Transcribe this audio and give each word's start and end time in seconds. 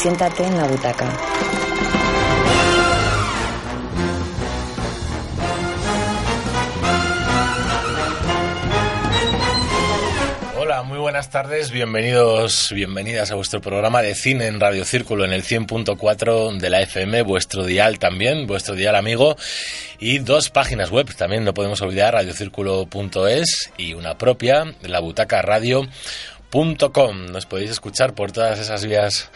Siéntate 0.00 0.44
en 0.44 0.56
la 0.56 0.64
butaca. 0.64 1.12
Hola, 10.56 10.84
muy 10.84 10.98
buenas 10.98 11.30
tardes, 11.30 11.72
bienvenidos, 11.72 12.70
bienvenidas 12.72 13.32
a 13.32 13.34
vuestro 13.34 13.60
programa 13.60 14.00
de 14.00 14.14
cine 14.14 14.46
en 14.46 14.60
Radio 14.60 14.84
Círculo 14.84 15.24
en 15.24 15.32
el 15.32 15.42
100.4 15.42 16.58
de 16.58 16.70
la 16.70 16.80
FM, 16.82 17.22
vuestro 17.22 17.64
dial 17.64 17.98
también, 17.98 18.46
vuestro 18.46 18.76
dial 18.76 18.94
amigo 18.94 19.34
y 19.98 20.20
dos 20.20 20.50
páginas 20.50 20.90
web 20.90 21.12
también, 21.16 21.42
no 21.42 21.54
podemos 21.54 21.82
olvidar, 21.82 22.14
radiocírculo.es 22.14 23.72
y 23.76 23.94
una 23.94 24.16
propia, 24.16 24.72
la 24.82 25.00
butaca 25.00 25.42
radio.com. 25.42 25.90
Nos 27.32 27.46
podéis 27.46 27.72
escuchar 27.72 28.14
por 28.14 28.30
todas 28.30 28.60
esas 28.60 28.84
vías 28.86 29.28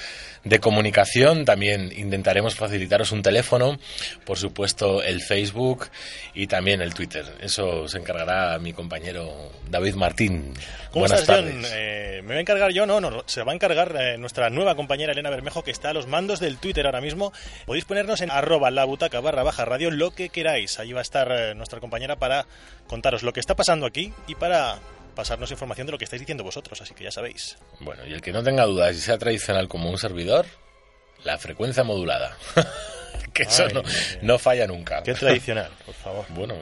de 0.45 0.59
comunicación. 0.59 1.45
También 1.45 1.93
intentaremos 1.97 2.55
facilitaros 2.55 3.12
un 3.12 3.23
teléfono, 3.23 3.79
por 4.25 4.39
supuesto 4.39 5.03
el 5.03 5.21
Facebook 5.21 5.89
y 6.35 6.47
también 6.47 6.81
el 6.83 6.95
Twitter. 6.95 7.25
Eso 7.41 7.89
se 7.89 7.98
encargará 7.98 8.59
mi 8.59 8.73
compañero 8.73 9.53
David 9.69 9.95
Martín. 9.95 10.55
¿Cómo 10.91 11.03
Buenas 11.03 11.20
estás, 11.20 11.37
tardes. 11.37 11.55
John? 11.55 11.65
Eh, 11.73 12.20
¿Me 12.23 12.29
voy 12.29 12.37
a 12.37 12.41
encargar 12.41 12.73
yo? 12.73 12.87
No, 12.87 13.01
no, 13.01 13.23
se 13.27 13.43
va 13.43 13.53
a 13.53 13.55
encargar 13.55 13.97
eh, 13.98 14.19
nuestra 14.19 14.51
nueva 14.51 14.75
compañera 14.75 15.13
Elena 15.13 15.31
Bermejo, 15.31 15.63
que 15.63 15.70
está 15.70 15.91
a 15.91 15.95
los 15.95 16.07
mandos 16.07 16.41
del 16.41 16.59
Twitter 16.59 16.87
ahora 16.87 17.01
mismo. 17.01 17.33
Podéis 17.67 17.85
ponernos 17.85 18.20
en 18.20 18.31
arroba 18.31 18.70
la 18.70 18.85
butaca 18.85 19.20
barra 19.20 19.43
baja 19.43 19.65
radio 19.65 19.91
lo 19.91 20.11
que 20.13 20.29
queráis. 20.29 20.79
Allí 20.79 20.93
va 20.93 21.01
a 21.01 21.03
estar 21.03 21.31
eh, 21.33 21.55
nuestra 21.55 21.81
compañera 21.81 22.17
para 22.17 22.47
contaros 22.87 23.23
lo 23.23 23.33
que 23.33 23.41
está 23.41 23.55
pasando 23.55 23.87
aquí 23.87 24.13
y 24.27 24.35
para 24.35 24.79
pasarnos 25.14 25.50
información 25.50 25.86
de 25.86 25.92
lo 25.92 25.98
que 25.98 26.05
estáis 26.05 26.20
diciendo 26.20 26.44
vosotros, 26.44 26.80
así 26.80 26.94
que 26.94 27.05
ya 27.05 27.10
sabéis. 27.10 27.56
Bueno, 27.80 28.06
y 28.06 28.12
el 28.12 28.20
que 28.20 28.32
no 28.32 28.42
tenga 28.42 28.64
dudas 28.64 28.96
y 28.96 29.00
sea 29.00 29.18
tradicional 29.18 29.68
como 29.68 29.91
un 29.91 29.98
servidor, 29.98 30.46
la 31.24 31.38
frecuencia 31.38 31.84
modulada. 31.84 32.36
que 33.33 33.44
eso 33.44 33.64
Ay, 33.66 33.74
no, 33.74 33.83
no 34.22 34.38
falla 34.38 34.66
nunca. 34.66 35.02
Qué 35.02 35.14
tradicional, 35.14 35.70
por 35.86 35.94
favor. 35.94 36.24
Bueno, 36.30 36.55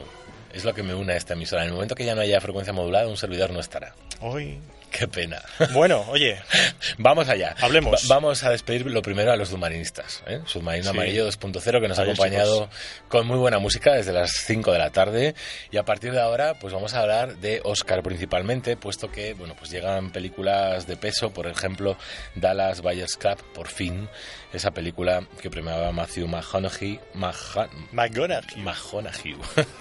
es 0.53 0.65
lo 0.65 0.73
que 0.73 0.83
me 0.83 0.93
une 0.93 1.13
a 1.13 1.17
esta 1.17 1.33
emisora. 1.33 1.63
En 1.63 1.69
el 1.69 1.73
momento 1.73 1.95
que 1.95 2.05
ya 2.05 2.15
no 2.15 2.21
haya 2.21 2.39
frecuencia 2.41 2.73
modulada, 2.73 3.07
un 3.07 3.17
servidor 3.17 3.51
no 3.51 3.59
estará. 3.59 3.95
Hoy. 4.19 4.59
Qué 4.91 5.07
pena. 5.07 5.41
Bueno, 5.73 6.05
oye, 6.09 6.37
Vamos 6.97 7.29
allá. 7.29 7.55
Hablemos. 7.61 8.03
Va- 8.09 8.15
vamos 8.15 8.43
a 8.43 8.49
despedir 8.51 8.85
lo 8.85 9.01
primero 9.01 9.31
a 9.31 9.35
los 9.37 9.49
submarinistas. 9.49 10.21
¿eh? 10.27 10.41
Submarino 10.45 10.83
Sí. 10.83 10.89
Amarillo 10.89 11.27
2.0 11.29 11.81
que 11.81 11.87
nos 11.87 11.97
ha 11.97 12.03
acompañado 12.03 12.69
con 13.07 13.25
muy 13.25 13.37
buena 13.37 13.57
música 13.59 13.93
desde 13.93 14.11
las 14.11 14.31
5 14.31 14.71
de 14.73 14.79
la 14.79 14.89
tarde. 14.91 15.33
Y 15.71 15.77
a 15.77 15.83
partir 15.83 16.11
de 16.11 16.19
ahora, 16.21 16.55
pues 16.59 16.73
vamos 16.73 16.93
a 16.93 16.99
hablar 17.01 17.37
de 17.37 17.61
Oscar 17.63 18.03
principalmente, 18.03 18.75
puesto 18.75 19.09
que, 19.11 19.33
bueno, 19.33 19.55
pues 19.57 19.71
llegan 19.71 20.11
películas 20.11 20.85
de 20.87 20.97
peso, 20.97 21.31
por 21.33 21.47
ejemplo, 21.47 21.97
Dallas 22.35 22.81
Buyers 22.81 23.15
Club, 23.15 23.41
por 23.53 23.67
fin, 23.69 24.09
esa 24.53 24.71
película 24.71 25.25
que 25.41 25.49
premiaba 25.49 25.91
Matthew 25.91 26.27
McConaughey, 26.27 26.99
McGonagall. 27.13 28.57
McConaughey, 28.57 29.35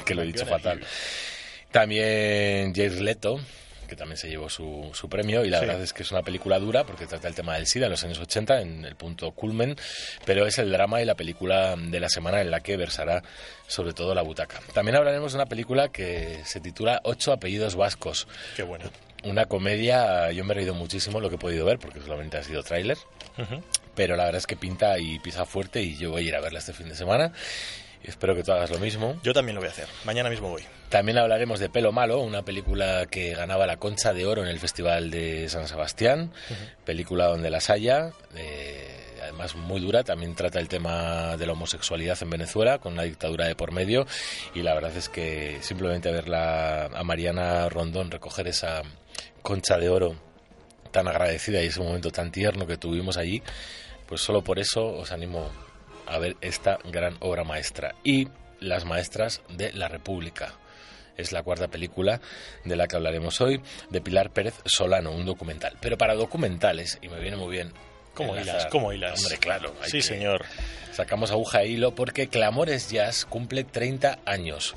que 0.05 0.15
lo 0.15 0.23
he 0.23 0.27
dicho 0.27 0.45
McConaughey. 0.47 0.81
fatal. 0.85 0.87
También 1.71 2.75
Jared 2.75 2.99
Leto, 3.01 3.41
que 3.91 3.97
también 3.97 4.17
se 4.17 4.31
llevó 4.31 4.49
su, 4.49 4.91
su 4.95 5.09
premio, 5.11 5.45
y 5.45 5.51
la 5.51 5.59
Sí. 5.61 5.67
verdad 5.67 5.83
es 5.83 5.93
que 5.93 6.03
es 6.05 6.11
una 6.13 6.23
película 6.23 6.59
dura 6.59 6.85
porque 6.85 7.07
trata 7.07 7.29
el 7.29 7.35
tema 7.35 7.57
del 7.57 7.67
SIDA 7.67 7.87
en 7.87 7.91
los 7.93 8.03
años 8.05 8.19
80, 8.19 8.63
en 8.63 8.87
el 8.87 8.97
punto 8.97 9.33
culmen, 9.33 9.77
pero 10.25 10.47
es 10.47 10.57
el 10.59 10.71
drama 10.73 11.03
y 11.03 11.05
la 11.05 11.15
película 11.17 11.77
de 11.77 12.01
la 12.01 12.09
semana 12.09 12.41
en 12.41 12.51
la 12.51 12.61
que 12.61 12.79
versará 12.79 13.23
sobre 13.67 13.93
todo 13.93 14.15
la 14.15 14.23
butaca. 14.23 14.61
También 14.73 14.97
hablaremos 14.97 15.33
de 15.33 15.37
una 15.39 15.47
película 15.47 15.89
que 15.91 16.41
se 16.47 16.61
titula 16.61 17.01
Ocho 17.05 17.33
apellidos 17.33 17.77
vascos, 17.77 18.27
Qué 18.57 18.63
bueno. 18.63 18.87
una 19.25 19.45
comedia, 19.47 20.31
yo 20.33 20.45
me 20.45 20.53
he 20.53 20.57
reído 20.57 20.73
muchísimo 20.75 21.21
lo 21.21 21.29
que 21.29 21.35
he 21.35 21.39
podido 21.39 21.67
ver 21.67 21.79
porque 21.79 22.01
solamente 22.01 22.39
ha 22.39 22.43
sido 22.43 22.63
tráiler, 22.63 22.97
pero 23.95 24.17
la 24.17 24.25
verdad 24.25 24.39
es 24.39 24.47
que 24.47 24.57
pinta 24.57 24.99
y 24.99 25.19
pisa 25.19 25.45
fuerte 25.45 25.83
y 25.83 25.97
yo 25.97 26.11
voy 26.13 26.25
a 26.25 26.29
ir 26.29 26.35
a 26.37 26.41
verla 26.41 26.59
este 26.61 26.73
fin 26.73 26.89
de 26.89 26.95
semana. 26.95 27.33
Y 28.03 28.09
espero 28.09 28.35
que 28.35 28.43
tú 28.43 28.53
hagas 28.53 28.71
lo 28.71 28.79
mismo. 28.79 29.19
Yo 29.23 29.33
también 29.33 29.55
lo 29.55 29.61
voy 29.61 29.69
a 29.69 29.73
hacer. 29.73 29.89
Mañana 30.05 30.31
mismo 30.31 30.49
voy. 30.49 30.63
También 30.89 31.19
hablaremos 31.19 31.61
de 31.61 31.69
Pelo 31.69 31.93
Malo, 31.93 32.21
una 32.21 32.43
película 32.43 33.07
que 33.07 33.35
ganaba 33.35 33.67
la 33.67 33.77
Concha 33.77 34.13
de 34.13 34.27
Oro 34.27 34.43
en 34.43 34.49
el 34.49 34.59
Festival 34.59 35.11
de 35.11 35.49
San 35.49 35.69
Sebastián, 35.69 36.33
película 36.85 37.27
donde 37.27 37.49
las 37.49 37.71
haya, 37.71 38.11
eh, 38.35 39.19
además 39.23 39.55
muy 39.55 39.81
dura, 39.81 40.03
también 40.03 40.35
trata 40.35 40.59
el 40.59 40.67
tema 40.67 41.37
de 41.37 41.47
la 41.47 41.53
homosexualidad 41.53 42.19
en 42.23 42.31
Venezuela, 42.31 42.79
con 42.79 42.95
una 42.95 43.05
dictadura 43.05 43.47
de 43.47 43.55
por 43.55 43.71
medio, 43.71 44.05
y 44.53 44.63
la 44.63 44.75
verdad 44.75 44.97
es 44.97 45.09
que 45.09 45.59
simplemente 45.61 46.11
verla 46.11 46.87
a 46.87 47.05
Mariana 47.05 47.69
Rondón 47.69 48.11
recoger 48.11 48.49
esa 48.49 48.83
Concha 49.43 49.79
de 49.79 49.91
Oro 49.91 50.17
tan 50.91 51.07
agradecida 51.07 51.63
y 51.63 51.67
ese 51.67 51.81
momento 51.81 52.11
tan 52.11 52.33
tierno 52.33 52.67
que 52.67 52.77
tuvimos 52.77 53.17
allí, 53.17 53.43
pues 54.09 54.23
solo 54.23 54.43
por 54.43 54.59
eso 54.59 54.85
os 54.85 55.13
animo 55.13 55.51
a 56.11 56.19
ver 56.19 56.37
esta 56.41 56.79
gran 56.91 57.17
obra 57.21 57.45
maestra. 57.45 57.95
Y 58.05 58.29
Las 58.61 58.85
Maestras 58.85 59.41
de 59.49 59.73
la 59.73 59.89
República. 59.89 60.53
Es 61.17 61.33
la 61.33 61.43
cuarta 61.43 61.69
película 61.69 62.21
de 62.65 62.77
la 62.77 62.87
que 62.87 62.97
hablaremos 62.97 63.41
hoy, 63.41 63.61
de 63.91 64.01
Pilar 64.01 64.31
Pérez 64.31 64.55
Solano, 64.65 65.13
un 65.13 65.27
documental. 65.27 65.77
Pero 65.81 65.97
para 65.99 66.15
documentales, 66.15 66.99
y 67.03 67.09
me 67.09 67.19
viene 67.21 67.37
muy 67.37 67.51
bien. 67.53 67.73
¿Cómo 68.15 68.35
enlazar- 68.37 68.43
hilas? 68.61 68.67
¿Cómo 68.67 68.93
hilas? 68.93 69.21
Hombre, 69.23 69.39
claro. 69.39 69.75
hay 69.83 69.91
Sí, 69.91 69.99
que- 69.99 70.03
señor. 70.03 70.45
Sacamos 70.93 71.31
aguja 71.31 71.63
e 71.63 71.69
hilo 71.69 71.95
porque 71.95 72.29
Clamores 72.29 72.91
Jazz 72.91 73.25
cumple 73.25 73.65
30 73.65 74.19
años. 74.27 74.75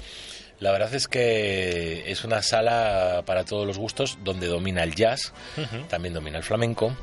La 0.59 0.71
verdad 0.71 0.93
es 0.93 1.07
que 1.07 2.09
es 2.11 2.23
una 2.23 2.41
sala 2.41 3.23
para 3.25 3.43
todos 3.43 3.65
los 3.67 3.77
gustos 3.77 4.17
donde 4.23 4.47
domina 4.47 4.83
el 4.83 4.95
jazz, 4.95 5.33
también 5.89 6.13
domina 6.13 6.37
el 6.37 6.43
flamenco, 6.43 6.95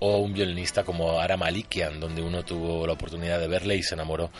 o 0.00 0.18
un 0.18 0.32
violinista 0.32 0.82
como 0.82 1.20
Ara 1.20 1.36
Malikian, 1.36 2.00
donde 2.00 2.22
uno 2.22 2.42
tuvo 2.42 2.86
la 2.86 2.94
oportunidad 2.94 3.38
de 3.38 3.48
verle 3.48 3.76
y 3.76 3.82
se 3.82 3.94
enamoró 3.94 4.30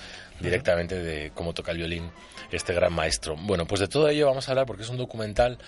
directamente 0.40 0.98
de 0.98 1.30
cómo 1.34 1.52
toca 1.54 1.72
el 1.72 1.78
violín 1.78 2.10
este 2.50 2.72
gran 2.74 2.92
maestro. 2.92 3.36
Bueno, 3.36 3.66
pues 3.66 3.80
de 3.80 3.88
todo 3.88 4.08
ello 4.08 4.26
vamos 4.26 4.48
a 4.48 4.52
hablar 4.52 4.66
porque 4.66 4.82
es 4.82 4.88
un 4.88 4.96
documental. 4.96 5.58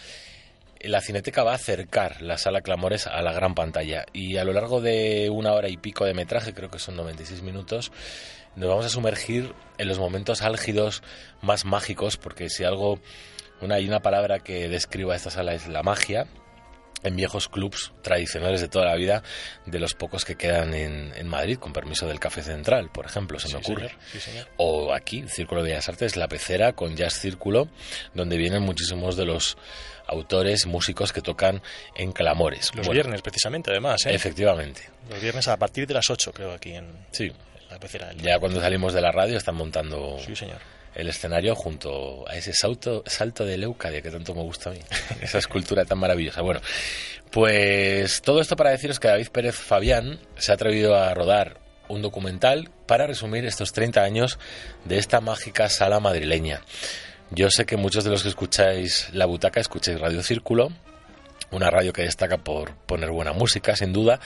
La 0.80 1.00
Cineteca 1.00 1.44
va 1.44 1.52
a 1.52 1.56
acercar 1.56 2.22
la 2.22 2.38
sala 2.38 2.62
Clamores 2.62 3.06
a 3.06 3.22
la 3.22 3.32
gran 3.32 3.54
pantalla 3.54 4.04
y 4.12 4.38
a 4.38 4.44
lo 4.44 4.52
largo 4.52 4.80
de 4.80 5.30
una 5.30 5.52
hora 5.52 5.68
y 5.68 5.76
pico 5.76 6.04
de 6.04 6.14
metraje, 6.14 6.54
creo 6.54 6.70
que 6.70 6.80
son 6.80 6.96
96 6.96 7.42
minutos, 7.42 7.92
nos 8.56 8.68
vamos 8.68 8.86
a 8.86 8.88
sumergir 8.88 9.54
en 9.78 9.88
los 9.88 9.98
momentos 9.98 10.42
álgidos 10.42 11.02
más 11.40 11.64
mágicos, 11.64 12.16
porque 12.16 12.50
si 12.50 12.64
algo, 12.64 12.98
una, 13.60 13.76
hay 13.76 13.86
una 13.86 14.00
palabra 14.00 14.40
que 14.40 14.68
describa 14.68 15.14
esta 15.14 15.30
sala 15.30 15.54
es 15.54 15.68
la 15.68 15.84
magia, 15.84 16.26
en 17.04 17.16
viejos 17.16 17.48
clubs 17.48 17.92
tradicionales 18.02 18.60
de 18.60 18.68
toda 18.68 18.86
la 18.86 18.94
vida, 18.94 19.22
de 19.66 19.78
los 19.80 19.94
pocos 19.94 20.24
que 20.24 20.36
quedan 20.36 20.74
en, 20.74 21.12
en 21.16 21.26
Madrid, 21.28 21.58
con 21.58 21.72
permiso 21.72 22.06
del 22.06 22.20
Café 22.20 22.42
Central, 22.42 22.90
por 22.92 23.06
ejemplo, 23.06 23.38
se 23.38 23.48
me 23.48 23.56
ocurre. 23.56 23.88
señor. 23.88 24.02
Sí, 24.12 24.20
señor. 24.20 24.48
O 24.56 24.92
aquí, 24.94 25.24
Círculo 25.28 25.62
de 25.62 25.70
Bellas 25.70 25.88
Artes, 25.88 26.16
La 26.16 26.28
Pecera 26.28 26.72
con 26.74 26.94
Jazz 26.96 27.14
Círculo, 27.14 27.68
donde 28.14 28.36
vienen 28.36 28.62
muchísimos 28.62 29.16
de 29.16 29.24
los 29.26 29.56
autores, 30.06 30.66
músicos 30.66 31.12
que 31.12 31.22
tocan 31.22 31.62
en 31.94 32.12
Clamores. 32.12 32.66
Los 32.74 32.86
Bueno, 32.86 32.92
viernes, 32.92 33.22
precisamente, 33.22 33.70
además. 33.70 34.04
¿eh? 34.06 34.14
Efectivamente, 34.14 34.82
Los 35.08 35.20
viernes 35.20 35.48
a 35.48 35.56
partir 35.56 35.86
de 35.86 35.94
las 35.94 36.10
8, 36.10 36.32
creo, 36.32 36.52
aquí 36.52 36.74
en, 36.74 37.06
sí. 37.12 37.24
en 37.26 37.68
la 37.70 37.78
pecera. 37.78 38.12
Ya 38.14 38.38
cuando 38.38 38.60
salimos 38.60 38.92
de 38.92 39.00
la 39.00 39.12
radio 39.12 39.36
están 39.38 39.54
montando 39.54 40.18
Sí, 40.26 40.34
señor. 40.36 40.58
El 40.94 41.08
escenario 41.08 41.54
junto 41.54 42.28
a 42.28 42.36
ese 42.36 42.52
salto, 42.52 43.02
salto 43.06 43.44
de 43.44 43.56
Leucadia 43.56 44.02
que 44.02 44.10
tanto 44.10 44.34
me 44.34 44.42
gusta 44.42 44.70
a 44.70 44.72
mí. 44.72 44.80
Esa 45.20 45.38
escultura 45.38 45.84
tan 45.84 45.98
maravillosa. 45.98 46.42
Bueno, 46.42 46.60
pues 47.30 48.22
todo 48.22 48.40
esto 48.40 48.56
para 48.56 48.70
deciros 48.70 49.00
que 49.00 49.08
David 49.08 49.28
Pérez 49.28 49.56
Fabián 49.56 50.18
se 50.36 50.52
ha 50.52 50.54
atrevido 50.54 50.96
a 50.96 51.14
rodar 51.14 51.60
un 51.88 52.02
documental 52.02 52.70
para 52.86 53.06
resumir 53.06 53.44
estos 53.44 53.72
30 53.72 54.02
años 54.02 54.38
de 54.84 54.98
esta 54.98 55.20
mágica 55.20 55.68
sala 55.68 56.00
madrileña. 56.00 56.60
Yo 57.30 57.50
sé 57.50 57.64
que 57.64 57.76
muchos 57.76 58.04
de 58.04 58.10
los 58.10 58.22
que 58.22 58.28
escucháis 58.28 59.08
La 59.12 59.26
Butaca 59.26 59.60
escucháis 59.60 60.00
Radio 60.00 60.22
Círculo, 60.22 60.70
una 61.50 61.70
radio 61.70 61.92
que 61.92 62.02
destaca 62.02 62.38
por 62.38 62.74
poner 62.74 63.10
buena 63.10 63.32
música, 63.32 63.76
sin 63.76 63.92
duda, 63.92 64.20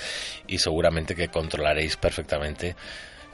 y 0.46 0.58
seguramente 0.58 1.14
que 1.14 1.28
controlaréis 1.28 1.96
perfectamente 1.96 2.74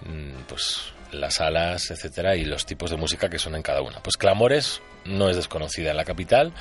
mm, 0.05 0.43
pues 0.49 0.93
las 1.13 1.35
salas, 1.35 1.91
etcétera, 1.91 2.37
y 2.37 2.45
los 2.45 2.67
tipos 2.67 2.91
de 2.91 2.97
música 2.97 3.29
que 3.29 3.39
son 3.39 3.55
en 3.55 3.63
cada 3.63 3.83
una. 3.83 4.03
Pues 4.03 4.17
Clamores 4.17 4.81
no 5.05 5.29
es 5.29 5.37
desconocida 5.37 5.91
en 5.91 5.97
la 5.97 6.05
capital 6.05 6.53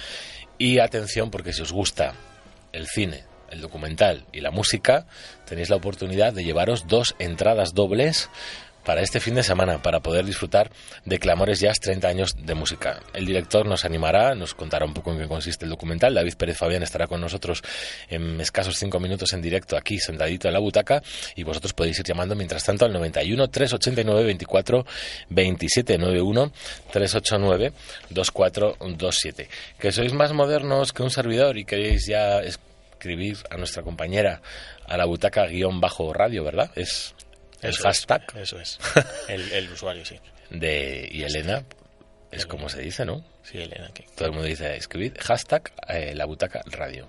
Y 0.57 0.80
atención, 0.80 1.31
porque 1.31 1.53
si 1.53 1.62
os 1.62 1.71
gusta 1.71 2.13
el 2.71 2.88
cine, 2.88 3.25
el 3.50 3.62
documental 3.62 4.25
y 4.31 4.42
la 4.42 4.51
música, 4.51 5.06
tenéis 5.45 5.69
la 5.69 5.75
oportunidad 5.75 6.33
de 6.33 6.44
llevaros 6.44 6.88
dos 6.88 7.15
entradas 7.19 7.74
dobles 7.74 8.30
para 8.86 9.01
este 9.01 9.19
fin 9.19 9.36
de 9.36 9.44
semana, 9.44 9.81
para 9.81 10.00
poder 10.00 10.25
disfrutar 10.25 10.72
de 11.06 11.19
Clamores 11.19 11.60
Jazz 11.60 11.80
30 11.80 12.07
años 12.07 12.36
de 12.38 12.56
música. 12.56 13.00
El 13.13 13.25
director 13.25 13.66
nos 13.66 13.86
animará, 13.86 14.36
nos 14.36 14.54
contará 14.54 14.86
un 14.86 14.94
poco 14.94 15.12
en 15.12 15.19
qué 15.19 15.28
consiste 15.28 15.66
el 15.66 15.72
documental. 15.72 16.13
David 16.13 16.36
Pérez 16.36 16.57
Fabián 16.57 16.83
estará 16.83 17.07
con 17.07 17.22
nosotros 17.22 17.62
en 18.10 18.39
escasos 18.42 18.78
cinco 18.78 19.00
minutos 19.00 19.33
en 19.33 19.42
directo 19.42 19.78
aquí, 19.78 20.00
sentadito 20.00 20.48
en 20.48 20.54
la 20.54 20.60
butaca, 20.60 21.01
y 21.36 21.44
vosotros 21.44 21.74
podéis 21.74 22.00
ir 22.00 22.06
llamando 22.06 22.36
mientras 22.36 22.63
tanto 22.63 22.86
al 22.86 22.94
91 22.94 23.48
389 23.48 24.24
24 24.24 24.86
27 25.30 25.98
91 25.98 26.51
389 26.92 27.74
2427. 28.10 29.50
Que 29.80 29.92
sois 29.92 30.13
más 30.13 30.34
modernos 30.34 30.94
que 30.94 31.04
un 31.04 31.10
servidor 31.10 31.57
y 31.57 31.66
queréis 31.66 32.07
ya 32.07 32.42
escribir 32.42 33.38
a 33.50 33.57
nuestra 33.57 33.84
compañera 33.84 34.42
a 34.88 34.98
la 34.98 35.06
butaca 35.06 35.45
guion 35.45 35.80
bajo 35.80 36.13
radio, 36.13 36.44
¿verdad? 36.44 36.72
Es 36.75 37.16
el 37.62 37.75
hashtag. 37.75 38.24
eso 38.36 38.60
es. 38.60 38.80
El, 39.28 39.72
usuario, 39.72 40.04
sí. 40.06 40.19
De, 40.50 41.08
y 41.12 41.24
Elena, 41.24 41.63
es 42.31 42.46
como 42.46 42.69
se 42.69 42.81
dice, 42.81 43.06
¿no? 43.06 43.24
Sí, 43.44 43.58
Elena. 43.60 43.92
Todo 44.16 44.28
el 44.28 44.31
mundo 44.34 44.48
dice 44.48 44.75
escribir 44.75 45.18
hashtag 45.19 45.72
eh, 45.88 46.13
la 46.16 46.25
butaca 46.25 46.62
radio, 46.66 47.08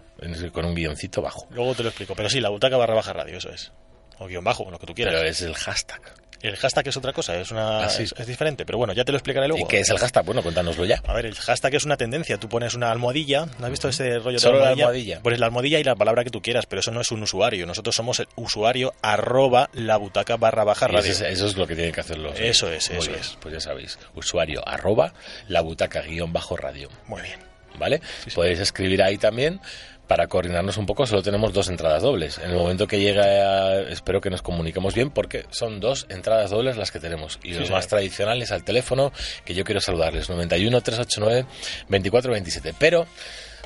con 0.52 0.64
un 0.64 0.74
guioncito 0.74 1.22
bajo. 1.22 1.46
Luego 1.50 1.74
te 1.74 1.82
lo 1.82 1.88
explico, 1.88 2.14
pero 2.14 2.28
sí, 2.28 2.40
la 2.40 2.50
butaca 2.50 2.76
barra 2.76 2.94
baja 2.94 3.12
radio, 3.12 3.38
eso 3.38 3.50
es. 3.50 3.72
O 4.18 4.26
guion 4.26 4.44
bajo, 4.44 4.70
lo 4.70 4.78
que 4.78 4.86
tú 4.86 4.94
quieras. 4.94 5.14
Pero 5.14 5.28
es 5.28 5.42
el 5.42 5.54
hashtag. 5.54 6.00
El 6.42 6.56
hashtag 6.56 6.88
es 6.88 6.96
otra 6.96 7.12
cosa, 7.12 7.36
es 7.36 7.52
una 7.52 7.84
ah, 7.84 7.86
es, 7.86 8.26
diferente, 8.26 8.66
pero 8.66 8.76
bueno, 8.76 8.92
ya 8.92 9.04
te 9.04 9.12
lo 9.12 9.18
explicaré 9.18 9.46
luego. 9.46 9.64
¿Y 9.64 9.68
qué 9.68 9.80
es 9.80 9.90
el 9.90 9.98
hashtag? 9.98 10.24
Bueno, 10.24 10.42
cuéntanoslo 10.42 10.84
ya. 10.84 11.00
A 11.06 11.14
ver, 11.14 11.26
el 11.26 11.36
hashtag 11.36 11.76
es 11.76 11.84
una 11.84 11.96
tendencia. 11.96 12.36
Tú 12.36 12.48
pones 12.48 12.74
una 12.74 12.90
almohadilla, 12.90 13.46
¿no 13.60 13.66
has 13.66 13.70
visto 13.70 13.88
ese 13.88 14.18
rollo 14.18 14.38
de 14.40 14.52
la 14.52 14.70
almohadilla? 14.70 15.20
Pones 15.22 15.38
la 15.38 15.46
almohadilla 15.46 15.78
y 15.78 15.84
la 15.84 15.94
palabra 15.94 16.24
que 16.24 16.30
tú 16.30 16.42
quieras, 16.42 16.66
pero 16.66 16.80
eso 16.80 16.90
no 16.90 17.00
es 17.00 17.12
un 17.12 17.22
usuario. 17.22 17.64
Nosotros 17.64 17.94
somos 17.94 18.18
el 18.18 18.26
usuario 18.34 18.92
arroba 19.02 19.70
la 19.72 19.96
butaca 19.98 20.36
barra 20.36 20.64
baja 20.64 20.88
radio. 20.88 21.12
Eso 21.12 21.46
es, 21.46 21.56
lo 21.56 21.66
que 21.66 21.76
tienen 21.76 21.92
que 21.92 22.00
hacer 22.00 22.18
los. 22.18 22.38
Eso 22.38 22.72
es, 22.72 22.90
eso 22.90 23.12
es. 23.12 23.38
Pues 23.40 23.54
ya 23.54 23.60
sabéis, 23.60 23.98
usuario 24.14 24.66
arroba 24.66 25.14
la 25.46 25.60
butaca 25.60 26.02
guion 26.02 26.32
bajo 26.32 26.56
radio. 26.56 26.88
Muy 27.06 27.22
bien. 27.22 27.38
¿Vale? 27.78 28.02
Podéis 28.34 28.58
escribir 28.58 29.02
ahí 29.02 29.16
también 29.16 29.60
para 30.06 30.26
coordinarnos 30.26 30.76
un 30.76 30.86
poco 30.86 31.06
solo 31.06 31.22
tenemos 31.22 31.52
dos 31.52 31.68
entradas 31.68 32.02
dobles. 32.02 32.38
En 32.38 32.50
el 32.50 32.56
momento 32.56 32.86
que 32.86 33.00
llegue, 33.00 33.92
espero 33.92 34.20
que 34.20 34.30
nos 34.30 34.42
comuniquemos 34.42 34.94
bien 34.94 35.10
porque 35.10 35.46
son 35.50 35.80
dos 35.80 36.06
entradas 36.08 36.50
dobles 36.50 36.76
las 36.76 36.90
que 36.90 37.00
tenemos. 37.00 37.38
Y 37.42 37.54
los 37.54 37.70
más 37.70 37.88
tradicionales 37.88 38.52
al 38.52 38.64
teléfono, 38.64 39.12
que 39.44 39.54
yo 39.54 39.64
quiero 39.64 39.80
saludarles, 39.80 40.28
91 40.28 40.80
389 40.80 41.46
2427. 41.88 42.74
Pero 42.78 43.06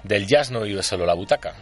del 0.05 0.27
jazz 0.27 0.51
no 0.51 0.63
vive 0.63 0.83
solo 0.83 1.07
la 1.07 1.15
butaca 1.15 1.55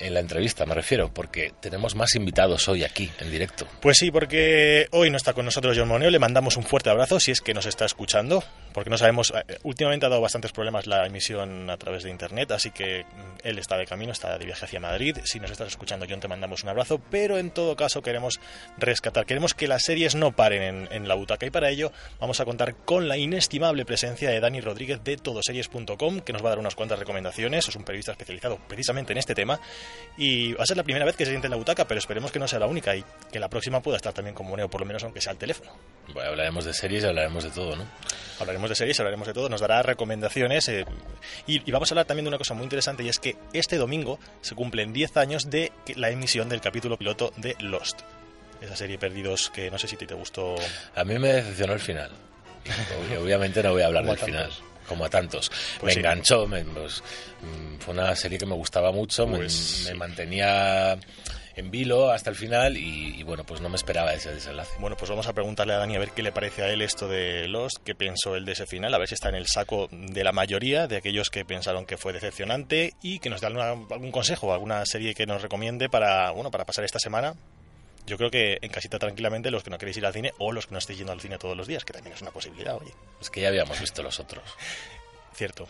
en 0.00 0.14
la 0.14 0.20
entrevista, 0.20 0.64
me 0.66 0.74
refiero, 0.74 1.12
porque 1.12 1.52
tenemos 1.60 1.94
más 1.94 2.14
invitados 2.14 2.68
hoy 2.68 2.84
aquí, 2.84 3.10
en 3.20 3.30
directo. 3.30 3.66
Pues 3.80 3.98
sí, 3.98 4.10
porque 4.10 4.86
hoy 4.92 5.10
no 5.10 5.16
está 5.16 5.32
con 5.32 5.44
nosotros 5.44 5.76
John 5.76 5.88
Moneo, 5.88 6.10
le 6.10 6.18
mandamos 6.18 6.56
un 6.56 6.62
fuerte 6.62 6.90
abrazo 6.90 7.20
si 7.20 7.32
es 7.32 7.40
que 7.40 7.54
nos 7.54 7.66
está 7.66 7.84
escuchando, 7.84 8.44
porque 8.78 8.90
no 8.90 8.96
sabemos, 8.96 9.32
eh, 9.34 9.58
últimamente 9.64 10.06
ha 10.06 10.08
dado 10.08 10.22
bastantes 10.22 10.52
problemas 10.52 10.86
la 10.86 11.04
emisión 11.04 11.68
a 11.68 11.76
través 11.78 12.04
de 12.04 12.10
Internet, 12.10 12.52
así 12.52 12.70
que 12.70 13.02
mm, 13.02 13.38
él 13.42 13.58
está 13.58 13.76
de 13.76 13.86
camino, 13.86 14.12
está 14.12 14.38
de 14.38 14.44
viaje 14.44 14.66
hacia 14.66 14.78
Madrid, 14.78 15.18
si 15.24 15.40
nos 15.40 15.50
estás 15.50 15.66
escuchando 15.66 16.06
John 16.08 16.20
te 16.20 16.28
mandamos 16.28 16.62
un 16.62 16.68
abrazo, 16.68 17.00
pero 17.10 17.38
en 17.38 17.50
todo 17.50 17.74
caso 17.74 18.02
queremos 18.02 18.38
rescatar, 18.76 19.26
queremos 19.26 19.52
que 19.52 19.66
las 19.66 19.82
series 19.82 20.14
no 20.14 20.30
paren 20.30 20.62
en, 20.62 20.88
en 20.92 21.08
la 21.08 21.16
butaca 21.16 21.44
y 21.44 21.50
para 21.50 21.70
ello 21.70 21.90
vamos 22.20 22.38
a 22.38 22.44
contar 22.44 22.76
con 22.76 23.08
la 23.08 23.16
inestimable 23.16 23.84
presencia 23.84 24.30
de 24.30 24.38
Dani 24.38 24.60
Rodríguez 24.60 25.02
de 25.02 25.16
todoseries.com, 25.16 26.20
que 26.20 26.32
nos 26.32 26.44
va 26.44 26.46
a 26.46 26.50
dar 26.50 26.60
unas 26.60 26.76
cuantas 26.76 27.00
recomendaciones, 27.00 27.66
es 27.66 27.74
un 27.74 27.82
periodista 27.82 28.12
especializado 28.12 28.60
precisamente 28.68 29.10
en 29.10 29.18
este 29.18 29.34
tema, 29.34 29.58
y 30.16 30.52
va 30.52 30.62
a 30.62 30.66
ser 30.66 30.76
la 30.76 30.84
primera 30.84 31.04
vez 31.04 31.16
que 31.16 31.24
se 31.24 31.32
siente 31.32 31.48
en 31.48 31.50
la 31.50 31.56
butaca, 31.56 31.88
pero 31.88 31.98
esperemos 31.98 32.30
que 32.30 32.38
no 32.38 32.46
sea 32.46 32.60
la 32.60 32.68
única 32.68 32.94
y 32.94 33.04
que 33.32 33.40
la 33.40 33.48
próxima 33.48 33.82
pueda 33.82 33.96
estar 33.96 34.12
también 34.12 34.36
con 34.36 34.46
Moneo, 34.46 34.70
por 34.70 34.82
lo 34.82 34.86
menos 34.86 35.02
aunque 35.02 35.20
sea 35.20 35.32
al 35.32 35.38
teléfono. 35.38 35.72
Bueno, 36.14 36.30
hablaremos 36.30 36.64
de 36.64 36.72
series 36.72 37.02
y 37.02 37.06
hablaremos 37.08 37.42
de 37.42 37.50
todo, 37.50 37.74
¿no? 37.74 37.84
Hablaremos 38.38 38.67
de 38.68 38.74
series, 38.74 38.98
hablaremos 39.00 39.26
de 39.26 39.34
todo, 39.34 39.48
nos 39.48 39.60
dará 39.60 39.82
recomendaciones 39.82 40.68
eh, 40.68 40.84
y, 41.46 41.70
vamos 41.70 41.90
a 41.90 41.94
hablar 41.94 42.06
también 42.06 42.24
de 42.24 42.28
una 42.28 42.38
cosa 42.38 42.54
muy 42.54 42.64
interesante 42.64 43.02
y 43.02 43.08
es 43.08 43.18
que 43.18 43.36
este 43.52 43.76
domingo 43.76 44.18
se 44.40 44.54
cumplen 44.54 44.92
10 44.92 45.16
años 45.16 45.50
de 45.50 45.72
la 45.96 46.10
emisión 46.10 46.48
del 46.48 46.60
capítulo 46.60 46.96
piloto 46.96 47.32
de 47.36 47.56
Lost. 47.60 48.00
Esa 48.60 48.76
serie 48.76 48.98
Perdidos 48.98 49.50
que 49.50 49.70
no 49.70 49.78
sé 49.78 49.86
si 49.86 49.96
te 49.96 50.14
gustó. 50.14 50.56
A 50.94 51.04
mí 51.04 51.18
me 51.18 51.32
decepcionó 51.32 51.74
el 51.74 51.80
final. 51.80 52.10
Obviamente 53.22 53.62
no 53.62 53.72
voy 53.72 53.82
a 53.82 53.86
hablar 53.86 54.04
del 54.04 54.18
final 54.18 54.50
como 54.88 55.04
a 55.04 55.10
tantos. 55.10 55.50
Pues 55.78 55.94
me 55.94 56.00
enganchó, 56.00 56.48
pues, 56.48 57.02
mm, 57.42 57.78
fue 57.78 57.94
una 57.94 58.16
serie 58.16 58.38
que 58.38 58.46
me 58.46 58.54
gustaba 58.54 58.90
mucho, 58.90 59.26
me, 59.26 59.36
pues 59.36 59.92
mantenía 59.94 60.98
en 61.58 61.70
vilo 61.70 62.10
hasta 62.10 62.30
el 62.30 62.36
final 62.36 62.76
y, 62.76 63.22
bueno, 63.24 63.44
pues 63.44 63.60
no 63.60 63.68
me 63.68 63.76
esperaba 63.76 64.12
ese 64.12 64.32
desenlace. 64.32 64.72
Bueno, 64.78 64.96
pues 64.96 65.10
vamos 65.10 65.26
a 65.26 65.32
preguntarle 65.32 65.74
a 65.74 65.78
Dani 65.78 65.96
a 65.96 65.98
ver 65.98 66.10
qué 66.10 66.22
le 66.22 66.32
parece 66.32 66.62
a 66.62 66.68
él 66.70 66.82
esto 66.82 67.08
de 67.08 67.48
Lost, 67.48 67.78
qué 67.84 67.94
pensó 67.94 68.36
él 68.36 68.44
de 68.44 68.52
ese 68.52 68.66
final, 68.66 68.94
a 68.94 68.98
ver 68.98 69.08
si 69.08 69.14
está 69.14 69.28
en 69.28 69.34
el 69.34 69.46
saco 69.46 69.88
de 69.90 70.24
la 70.24 70.32
mayoría 70.32 70.86
de 70.86 70.96
aquellos 70.96 71.30
que 71.30 71.44
pensaron 71.44 71.84
que 71.84 71.96
fue 71.96 72.12
decepcionante 72.12 72.94
y 73.02 73.18
que 73.18 73.30
nos 73.30 73.40
dé 73.40 73.48
algún 73.48 74.12
consejo, 74.12 74.52
alguna 74.52 74.84
serie 74.86 75.14
que 75.14 75.26
nos 75.26 75.42
recomiende 75.42 75.88
para, 75.88 76.30
bueno, 76.30 76.50
para 76.50 76.64
pasar 76.64 76.84
esta 76.84 76.98
semana 76.98 77.34
yo 78.06 78.16
creo 78.16 78.30
que 78.30 78.58
en 78.62 78.70
casita 78.70 78.98
tranquilamente 78.98 79.50
los 79.50 79.62
que 79.62 79.70
no 79.70 79.76
queréis 79.76 79.98
ir 79.98 80.06
al 80.06 80.14
cine 80.14 80.32
o 80.38 80.50
los 80.50 80.66
que 80.66 80.72
no 80.72 80.78
estéis 80.78 80.98
yendo 80.98 81.12
al 81.12 81.20
cine 81.20 81.36
todos 81.36 81.56
los 81.56 81.66
días, 81.66 81.84
que 81.84 81.92
también 81.92 82.14
es 82.14 82.22
una 82.22 82.30
posibilidad, 82.30 82.74
oye. 82.76 82.92
Es 83.20 83.28
que 83.28 83.42
ya 83.42 83.48
habíamos 83.48 83.78
visto 83.78 84.02
los 84.02 84.18
otros. 84.18 84.44
Cierto. 85.34 85.68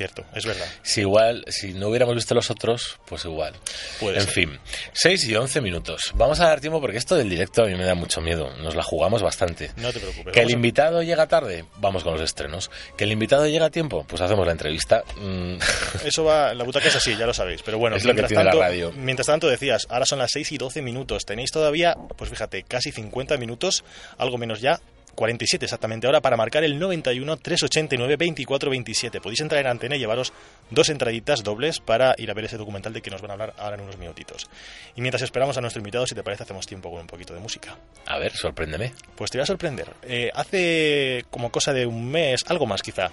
Cierto, 0.00 0.24
es 0.34 0.46
verdad. 0.46 0.64
Si 0.80 1.02
igual, 1.02 1.44
si 1.48 1.74
no 1.74 1.88
hubiéramos 1.88 2.14
visto 2.14 2.34
los 2.34 2.50
otros, 2.50 2.98
pues 3.04 3.26
igual. 3.26 3.52
en 4.00 4.26
fin, 4.26 4.58
6 4.94 5.28
y 5.28 5.36
11 5.36 5.60
minutos. 5.60 6.12
Vamos 6.14 6.40
a 6.40 6.46
dar 6.46 6.58
tiempo 6.58 6.80
porque 6.80 6.96
esto 6.96 7.16
del 7.16 7.28
directo 7.28 7.64
a 7.64 7.66
mí 7.66 7.74
me 7.74 7.84
da 7.84 7.94
mucho 7.94 8.22
miedo. 8.22 8.48
Nos 8.62 8.74
la 8.74 8.82
jugamos 8.82 9.20
bastante. 9.20 9.72
No 9.76 9.92
te 9.92 10.00
preocupes. 10.00 10.32
Que 10.32 10.40
el 10.40 10.50
invitado 10.52 11.02
llega 11.02 11.26
tarde, 11.26 11.66
vamos 11.76 12.02
con 12.02 12.14
los 12.14 12.22
estrenos. 12.22 12.70
Que 12.96 13.04
el 13.04 13.12
invitado 13.12 13.46
llega 13.46 13.66
a 13.66 13.70
tiempo, 13.70 14.06
pues 14.08 14.22
hacemos 14.22 14.46
la 14.46 14.52
entrevista. 14.52 15.04
Mm. 15.18 15.56
Eso 16.06 16.24
va, 16.24 16.54
la 16.54 16.64
butaca 16.64 16.88
es 16.88 16.96
así, 16.96 17.14
ya 17.14 17.26
lo 17.26 17.34
sabéis. 17.34 17.60
Pero 17.62 17.76
bueno, 17.76 17.96
es 17.96 18.04
lo 18.06 18.14
que 18.14 18.22
tiene 18.22 18.42
tanto, 18.44 18.58
la 18.58 18.68
radio. 18.68 18.92
Mientras 18.92 19.26
tanto 19.26 19.48
decías, 19.48 19.86
ahora 19.90 20.06
son 20.06 20.20
las 20.20 20.30
6 20.30 20.50
y 20.52 20.56
12 20.56 20.80
minutos. 20.80 21.26
Tenéis 21.26 21.50
todavía, 21.50 21.94
pues 22.16 22.30
fíjate, 22.30 22.62
casi 22.62 22.90
50 22.90 23.36
minutos, 23.36 23.84
algo 24.16 24.38
menos 24.38 24.62
ya, 24.62 24.80
47 25.14 25.64
exactamente 25.64 26.06
ahora 26.06 26.20
para 26.20 26.36
marcar 26.36 26.64
el 26.64 26.78
91 26.78 27.36
389 27.36 28.16
24 28.16 28.70
27. 28.70 29.20
Podéis 29.20 29.40
entrar 29.40 29.60
en 29.60 29.66
antena 29.66 29.96
y 29.96 29.98
llevaros 29.98 30.32
dos 30.70 30.88
entraditas 30.88 31.42
dobles 31.42 31.80
para 31.80 32.14
ir 32.18 32.30
a 32.30 32.34
ver 32.34 32.44
ese 32.44 32.56
documental 32.56 32.92
de 32.92 33.02
que 33.02 33.10
nos 33.10 33.20
van 33.20 33.30
a 33.30 33.34
hablar 33.34 33.54
ahora 33.58 33.76
en 33.76 33.82
unos 33.82 33.98
minutitos. 33.98 34.48
Y 34.96 35.00
mientras 35.00 35.22
esperamos 35.22 35.56
a 35.56 35.60
nuestro 35.60 35.80
invitado, 35.80 36.06
si 36.06 36.14
te 36.14 36.22
parece, 36.22 36.44
hacemos 36.44 36.66
tiempo 36.66 36.90
con 36.90 37.00
un 37.00 37.06
poquito 37.06 37.34
de 37.34 37.40
música. 37.40 37.76
A 38.06 38.18
ver, 38.18 38.32
sorpréndeme. 38.32 38.92
Pues 39.16 39.30
te 39.30 39.38
voy 39.38 39.42
a 39.42 39.46
sorprender. 39.46 39.88
Eh, 40.02 40.30
hace 40.34 41.24
como 41.30 41.50
cosa 41.50 41.72
de 41.72 41.86
un 41.86 42.10
mes, 42.10 42.44
algo 42.48 42.66
más 42.66 42.82
quizá, 42.82 43.10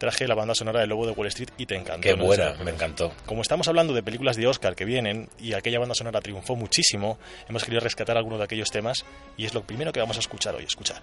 traje 0.00 0.26
la 0.26 0.34
banda 0.34 0.54
sonora 0.54 0.80
del 0.80 0.88
Lobo 0.88 1.06
de 1.06 1.12
Wall 1.12 1.28
Street 1.28 1.50
y 1.58 1.66
te 1.66 1.76
encantó. 1.76 2.00
Qué 2.00 2.14
buena, 2.14 2.54
me 2.64 2.70
encantó. 2.70 3.12
Como 3.26 3.42
estamos 3.42 3.68
hablando 3.68 3.92
de 3.92 4.02
películas 4.02 4.34
de 4.34 4.46
Oscar 4.46 4.74
que 4.74 4.86
vienen 4.86 5.28
y 5.38 5.52
aquella 5.52 5.78
banda 5.78 5.94
sonora 5.94 6.22
triunfó 6.22 6.56
muchísimo, 6.56 7.18
hemos 7.48 7.62
querido 7.64 7.80
rescatar 7.80 8.16
algunos 8.16 8.38
de 8.38 8.46
aquellos 8.46 8.70
temas 8.70 9.04
y 9.36 9.44
es 9.44 9.52
lo 9.52 9.62
primero 9.62 9.92
que 9.92 10.00
vamos 10.00 10.16
a 10.16 10.20
escuchar 10.20 10.54
hoy. 10.54 10.64
Escuchar. 10.64 11.02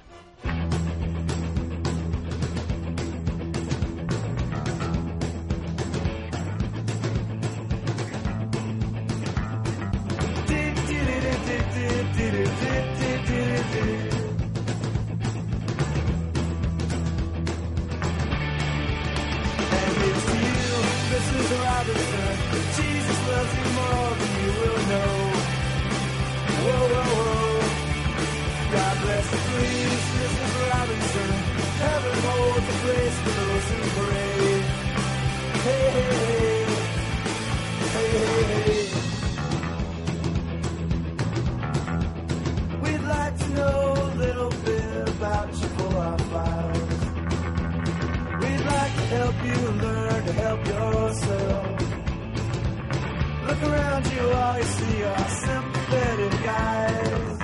look 53.60 53.72
around 53.72 54.06
you, 54.12 54.22
all 54.32 54.58
you 54.58 54.64
see 54.64 55.04
are 55.04 55.30
sympathetic 55.30 56.32
guys. 56.44 57.38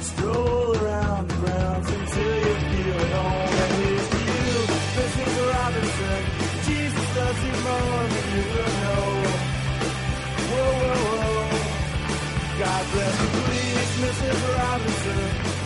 Stroll 0.00 0.76
around 0.76 1.28
the 1.28 1.34
grounds 1.34 1.88
until 1.90 2.34
you 2.36 2.54
feel 2.70 3.00
at 3.00 3.12
home. 3.12 3.52
And 3.62 3.72
here's 3.84 4.08
to 4.08 4.18
you, 4.30 4.52
Mrs. 4.98 5.32
Robinson. 5.52 6.20
Jesus 6.68 7.16
loves 7.16 7.44
you 7.44 7.54
more 7.68 8.02
than 8.14 8.26
you 8.34 8.44
will 8.54 8.74
know. 8.84 9.06
Whoa, 10.50 10.72
whoa, 10.82 10.98
whoa. 11.08 11.60
God 12.62 12.84
bless 12.92 13.16
you, 13.22 13.28
please, 13.44 13.92
Mrs. 14.04 14.38
Robinson. 14.58 15.20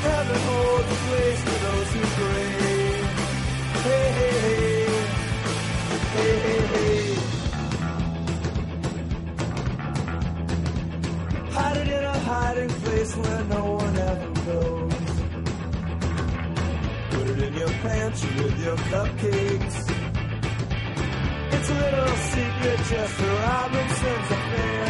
Heaven 0.07 0.41
holds 0.49 0.91
a 0.91 0.99
place 1.07 1.41
for 1.47 1.59
those 1.67 1.89
who 1.93 2.03
pray. 2.19 2.49
Hey, 3.85 4.09
hey, 4.19 4.35
hey. 4.41 4.69
Hey, 6.15 6.39
hey, 6.39 6.67
hey. 6.67 7.08
Hiding 12.29 12.69
place 12.85 13.17
where 13.17 13.45
no 13.45 13.63
one 13.83 13.97
ever 14.11 14.31
goes. 14.49 14.95
Put 17.13 17.27
it 17.33 17.39
in 17.47 17.55
your 17.63 17.75
pantry 17.87 18.33
with 18.43 18.57
your 18.67 18.79
cupcakes. 18.93 19.77
It's 21.55 21.71
a 21.71 21.79
little 21.85 22.17
secret 22.33 22.79
just 22.93 23.13
for 23.19 23.33
Robinson's 23.47 24.31
affair. 24.37 24.87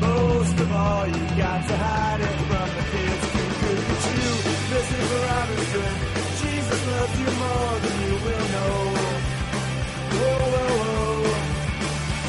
Most 0.00 0.56
of 0.64 0.72
all, 0.72 1.06
you 1.06 1.24
got 1.44 1.60
to 1.70 1.76
hide 1.86 2.20
it 2.28 2.36
from 2.48 2.68
the 2.76 2.84
kids. 2.92 3.24
Look 3.66 3.86
at 3.94 4.02
you, 4.12 4.32
Mrs. 4.72 5.06
Robinson. 5.26 5.92
Jesus 6.42 6.80
loves 6.92 7.16
you 7.22 7.30
more 7.42 7.74
than 7.84 7.96
you 8.06 8.14
will 8.26 8.46
know. 8.54 8.76
Whoa, 10.18 10.44
whoa, 10.52 10.72
whoa. 10.82 11.32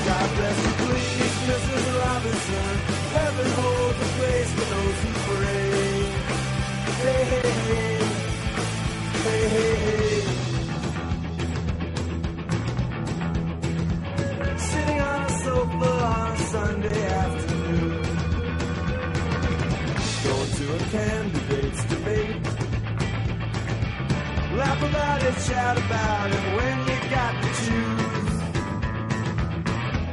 God 0.07 0.27
bless 0.37 0.57
you, 0.65 0.73
please, 0.83 1.35
Mrs. 1.49 1.92
Robinson. 2.23 2.77
Heaven 3.11 3.49
holds 3.51 3.99
a 3.99 4.05
place 4.17 4.51
for 4.53 4.65
those 4.73 4.97
who 5.03 5.09
pray. 5.27 5.71
Hey, 7.03 7.21
hey, 7.31 7.51
hey. 7.67 7.97
Hey, 9.23 9.43
hey, 9.53 9.75
hey. 9.85 10.21
Sitting 14.57 14.99
on 15.01 15.19
a 15.21 15.29
sofa 15.43 15.91
on 16.15 16.31
a 16.31 16.37
Sunday 16.37 17.03
afternoon. 17.07 18.03
Going 20.23 20.51
to 20.57 20.65
a 20.73 20.79
candidate's 20.95 21.83
debate. 21.85 22.43
Laugh 24.57 24.81
about 24.89 25.23
it, 25.23 25.35
shout 25.41 25.77
about 25.77 26.31
it 26.31 26.43
when 26.55 26.77
you 26.87 26.97
got 27.09 27.33
to 27.43 27.49
choose. 27.65 27.92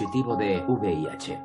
positivo 0.00 0.34
de 0.34 0.64
VIH. 0.66 1.38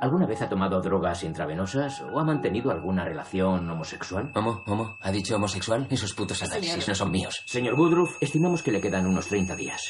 ¿Alguna 0.00 0.26
vez 0.26 0.40
ha 0.40 0.48
tomado 0.48 0.80
drogas 0.80 1.24
intravenosas 1.24 2.02
o 2.02 2.20
ha 2.20 2.24
mantenido 2.24 2.70
alguna 2.70 3.04
relación 3.04 3.68
homosexual? 3.68 4.30
¿Homo? 4.36 4.62
¿Homo? 4.66 4.96
¿Ha 5.00 5.10
dicho 5.10 5.34
homosexual? 5.34 5.88
Esos 5.90 6.12
putos 6.12 6.40
análisis 6.44 6.86
no 6.86 6.94
son 6.94 7.10
míos. 7.10 7.42
Señor 7.46 7.74
Woodruff, 7.74 8.16
estimamos 8.20 8.62
que 8.62 8.70
le 8.70 8.80
quedan 8.80 9.08
unos 9.08 9.26
30 9.26 9.56
días. 9.56 9.82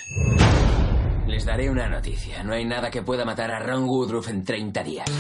Les 1.27 1.45
daré 1.45 1.69
una 1.69 1.91
noticia. 1.91 2.43
No 2.43 2.55
hay 2.55 2.65
nada 2.65 2.91
que 2.91 3.03
pueda 3.03 3.27
matar 3.27 3.51
a 3.51 3.59
Ron 3.59 3.85
Woodruff 3.85 4.31
en 4.31 4.45
30 4.45 4.83
días. 4.83 5.11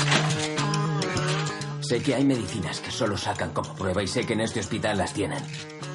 Sé 1.81 2.03
que 2.03 2.15
hay 2.15 2.25
medicinas 2.25 2.81
que 2.81 2.91
solo 2.91 3.19
sacan 3.19 3.53
como 3.53 3.75
prueba 3.75 4.03
y 4.03 4.07
sé 4.07 4.25
que 4.25 4.33
en 4.33 4.41
este 4.41 4.61
hospital 4.61 4.97
las 4.97 5.12
tienen. 5.12 5.43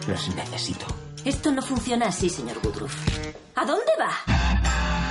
Los 0.07 0.35
necesito. 0.35 0.85
Esto 1.25 1.51
no 1.51 1.63
funciona 1.63 2.09
así, 2.09 2.29
señor 2.29 2.57
Woodruff. 2.63 2.95
¿A 3.55 3.65
dónde 3.65 3.91
va? 3.99 4.60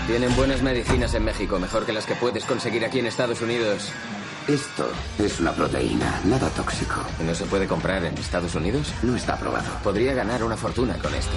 Tienen 0.07 0.35
buenas 0.35 0.63
medicinas 0.63 1.15
en 1.15 1.25
México, 1.25 1.59
mejor 1.59 1.87
que 1.87 1.93
las 1.93 2.05
que 2.05 2.15
puedes 2.15 2.45
conseguir 2.45 2.85
aquí 2.85 2.99
en 2.99 3.07
Estados 3.07 3.41
Unidos. 3.41 3.93
Esto 4.49 4.91
es 5.19 5.39
una 5.39 5.53
proteína, 5.53 6.21
nada 6.25 6.49
tóxico. 6.51 6.97
¿No 7.25 7.35
se 7.35 7.45
puede 7.45 7.69
comprar 7.69 8.05
en 8.05 8.17
Estados 8.19 8.55
Unidos? 8.55 8.93
No 9.03 9.15
está 9.15 9.35
aprobado. 9.35 9.71
Podría 9.85 10.13
ganar 10.15 10.43
una 10.43 10.57
fortuna 10.57 10.95
con 10.99 11.15
esto. 11.15 11.33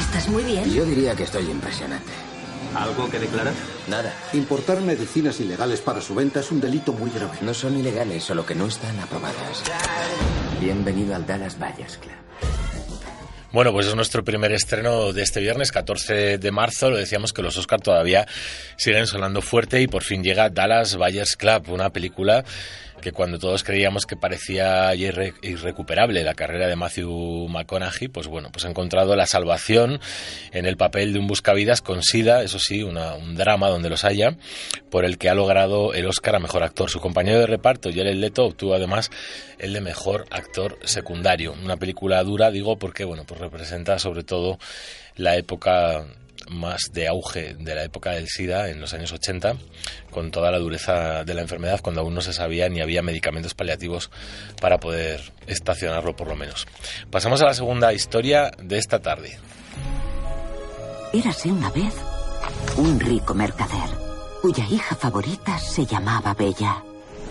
Estás 0.00 0.28
muy 0.28 0.42
bien. 0.42 0.68
Yo 0.72 0.84
diría 0.84 1.14
que 1.14 1.22
estoy 1.24 1.48
impresionante. 1.48 2.10
¿Algo 2.74 3.08
que 3.08 3.20
declarar? 3.20 3.54
Nada. 3.88 4.12
Importar 4.32 4.80
medicinas 4.80 5.38
ilegales 5.40 5.80
para 5.80 6.00
su 6.00 6.14
venta 6.14 6.40
es 6.40 6.50
un 6.50 6.60
delito 6.60 6.92
muy 6.92 7.10
grave. 7.10 7.38
No 7.42 7.54
son 7.54 7.78
ilegales, 7.78 8.24
solo 8.24 8.44
que 8.44 8.54
no 8.54 8.66
están 8.66 8.98
aprobadas. 8.98 9.62
Bienvenido 10.60 11.14
al 11.14 11.24
Dallas 11.24 11.56
Buyers 11.58 11.98
Club. 11.98 12.12
Bueno, 13.56 13.72
pues 13.72 13.86
es 13.86 13.94
nuestro 13.94 14.22
primer 14.22 14.52
estreno 14.52 15.14
de 15.14 15.22
este 15.22 15.40
viernes, 15.40 15.72
14 15.72 16.36
de 16.36 16.50
marzo. 16.50 16.90
Lo 16.90 16.98
decíamos 16.98 17.32
que 17.32 17.40
los 17.40 17.56
Oscar 17.56 17.80
todavía 17.80 18.26
siguen 18.76 19.06
sonando 19.06 19.40
fuerte 19.40 19.80
y 19.80 19.86
por 19.86 20.02
fin 20.02 20.22
llega 20.22 20.50
Dallas 20.50 20.94
Buyers 20.96 21.36
Club, 21.36 21.70
una 21.70 21.88
película 21.88 22.44
que 23.06 23.12
cuando 23.12 23.38
todos 23.38 23.62
creíamos 23.62 24.04
que 24.04 24.16
parecía 24.16 24.92
irre 24.96 25.34
irrecuperable 25.40 26.24
la 26.24 26.34
carrera 26.34 26.66
de 26.66 26.74
Matthew 26.74 27.46
McConaughey, 27.48 28.08
pues 28.08 28.26
bueno, 28.26 28.50
pues 28.50 28.64
ha 28.64 28.68
encontrado 28.68 29.14
la 29.14 29.28
salvación 29.28 30.00
en 30.50 30.66
el 30.66 30.76
papel 30.76 31.12
de 31.12 31.20
un 31.20 31.28
buscavidas 31.28 31.82
con 31.82 32.02
SIDA, 32.02 32.42
eso 32.42 32.58
sí, 32.58 32.82
una, 32.82 33.14
un 33.14 33.36
drama 33.36 33.68
donde 33.68 33.90
los 33.90 34.04
haya, 34.04 34.36
por 34.90 35.04
el 35.04 35.18
que 35.18 35.28
ha 35.28 35.36
logrado 35.36 35.94
el 35.94 36.04
Oscar 36.06 36.34
a 36.34 36.40
Mejor 36.40 36.64
Actor. 36.64 36.90
Su 36.90 36.98
compañero 36.98 37.38
de 37.38 37.46
reparto, 37.46 37.90
Jared 37.94 38.16
Leto, 38.16 38.44
obtuvo 38.44 38.74
además 38.74 39.12
el 39.60 39.72
de 39.72 39.82
Mejor 39.82 40.24
Actor 40.30 40.76
Secundario. 40.82 41.52
Una 41.52 41.76
película 41.76 42.20
dura, 42.24 42.50
digo, 42.50 42.76
porque 42.76 43.04
bueno, 43.04 43.22
pues 43.24 43.38
representa 43.40 44.00
sobre 44.00 44.24
todo 44.24 44.58
la 45.14 45.36
época 45.36 46.06
más 46.48 46.90
de 46.92 47.08
auge 47.08 47.54
de 47.54 47.74
la 47.74 47.84
época 47.84 48.12
del 48.12 48.28
SIDA 48.28 48.68
en 48.68 48.80
los 48.80 48.94
años 48.94 49.12
80, 49.12 49.56
con 50.10 50.30
toda 50.30 50.50
la 50.50 50.58
dureza 50.58 51.24
de 51.24 51.34
la 51.34 51.42
enfermedad, 51.42 51.80
cuando 51.82 52.00
aún 52.00 52.14
no 52.14 52.20
se 52.20 52.32
sabía 52.32 52.68
ni 52.68 52.80
había 52.80 53.02
medicamentos 53.02 53.54
paliativos 53.54 54.10
para 54.60 54.78
poder 54.78 55.20
estacionarlo 55.46 56.16
por 56.16 56.28
lo 56.28 56.36
menos. 56.36 56.66
Pasamos 57.10 57.40
a 57.42 57.46
la 57.46 57.54
segunda 57.54 57.92
historia 57.92 58.50
de 58.62 58.78
esta 58.78 59.00
tarde. 59.00 59.38
Érase 61.12 61.50
una 61.50 61.70
vez 61.70 61.94
un 62.76 63.00
rico 63.00 63.34
mercader, 63.34 63.90
cuya 64.42 64.66
hija 64.68 64.94
favorita 64.96 65.58
se 65.58 65.86
llamaba 65.86 66.34
Bella. 66.34 66.82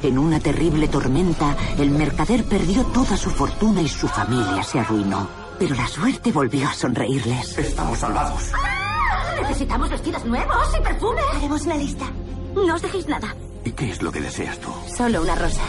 En 0.01 0.17
una 0.17 0.39
terrible 0.39 0.87
tormenta, 0.87 1.55
el 1.77 1.89
mercader 1.89 2.43
perdió 2.43 2.83
toda 2.85 3.17
su 3.17 3.29
fortuna 3.29 3.81
y 3.81 3.87
su 3.87 4.07
familia 4.07 4.61
se 4.63 4.79
arruinó. 4.79 5.27
Pero 5.57 5.73
la 5.73 5.87
suerte 5.87 6.31
volvió 6.31 6.67
a 6.67 6.73
sonreírles. 6.73 7.57
Estamos 7.57 7.99
salvados. 7.99 8.51
Necesitamos 9.41 9.89
vestidos 9.89 10.25
nuevos 10.25 10.67
y 10.77 10.83
perfume. 10.83 11.21
Haremos 11.35 11.61
una 11.63 11.75
lista. 11.75 12.05
No 12.55 12.75
os 12.75 12.81
dejéis 12.81 13.07
nada. 13.07 13.35
¿Y 13.63 13.71
qué 13.71 13.91
es 13.91 14.01
lo 14.01 14.11
que 14.11 14.21
deseas 14.21 14.57
tú? 14.59 14.69
Solo 14.95 15.21
una 15.21 15.35
rosa. 15.35 15.63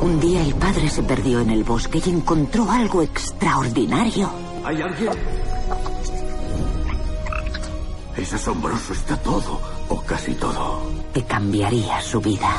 Un 0.00 0.20
día 0.20 0.42
el 0.42 0.54
padre 0.54 0.88
se 0.88 1.02
perdió 1.02 1.40
en 1.40 1.50
el 1.50 1.64
bosque 1.64 2.00
y 2.04 2.10
encontró 2.10 2.70
algo 2.70 3.02
extraordinario. 3.02 4.30
¿Hay 4.64 4.80
alguien? 4.82 5.12
Es 8.16 8.32
asombroso, 8.32 8.92
está 8.92 9.16
todo, 9.16 9.60
o 9.88 10.00
casi 10.02 10.34
todo. 10.34 10.82
Que 11.12 11.24
cambiaría 11.24 12.00
su 12.00 12.20
vida. 12.20 12.50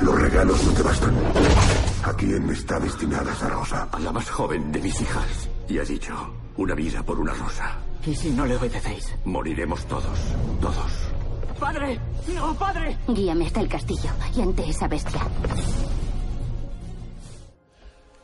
Los 0.00 0.20
regalos 0.20 0.62
no 0.64 0.72
te 0.72 0.82
bastan. 0.82 1.14
¿A 2.04 2.12
quién 2.14 2.48
está 2.50 2.78
destinada 2.78 3.32
esa 3.32 3.48
rosa? 3.48 3.88
A 3.90 3.98
la 3.98 4.12
más 4.12 4.28
joven 4.30 4.70
de 4.70 4.80
mis 4.80 5.00
hijas. 5.00 5.48
Y 5.68 5.78
has 5.78 5.88
dicho, 5.88 6.14
una 6.56 6.74
vida 6.74 7.02
por 7.02 7.18
una 7.18 7.32
rosa. 7.34 7.78
¿Y 8.06 8.14
si 8.14 8.30
no 8.30 8.46
le 8.46 8.56
obedecéis? 8.56 9.14
Moriremos 9.24 9.86
todos. 9.86 10.18
Todos. 10.60 10.92
¡Padre! 11.60 12.00
¡No, 12.34 12.58
padre! 12.58 12.96
Guíame 13.06 13.46
hasta 13.46 13.60
el 13.60 13.68
castillo 13.68 14.10
y 14.36 14.40
ante 14.40 14.68
esa 14.68 14.88
bestia. 14.88 15.20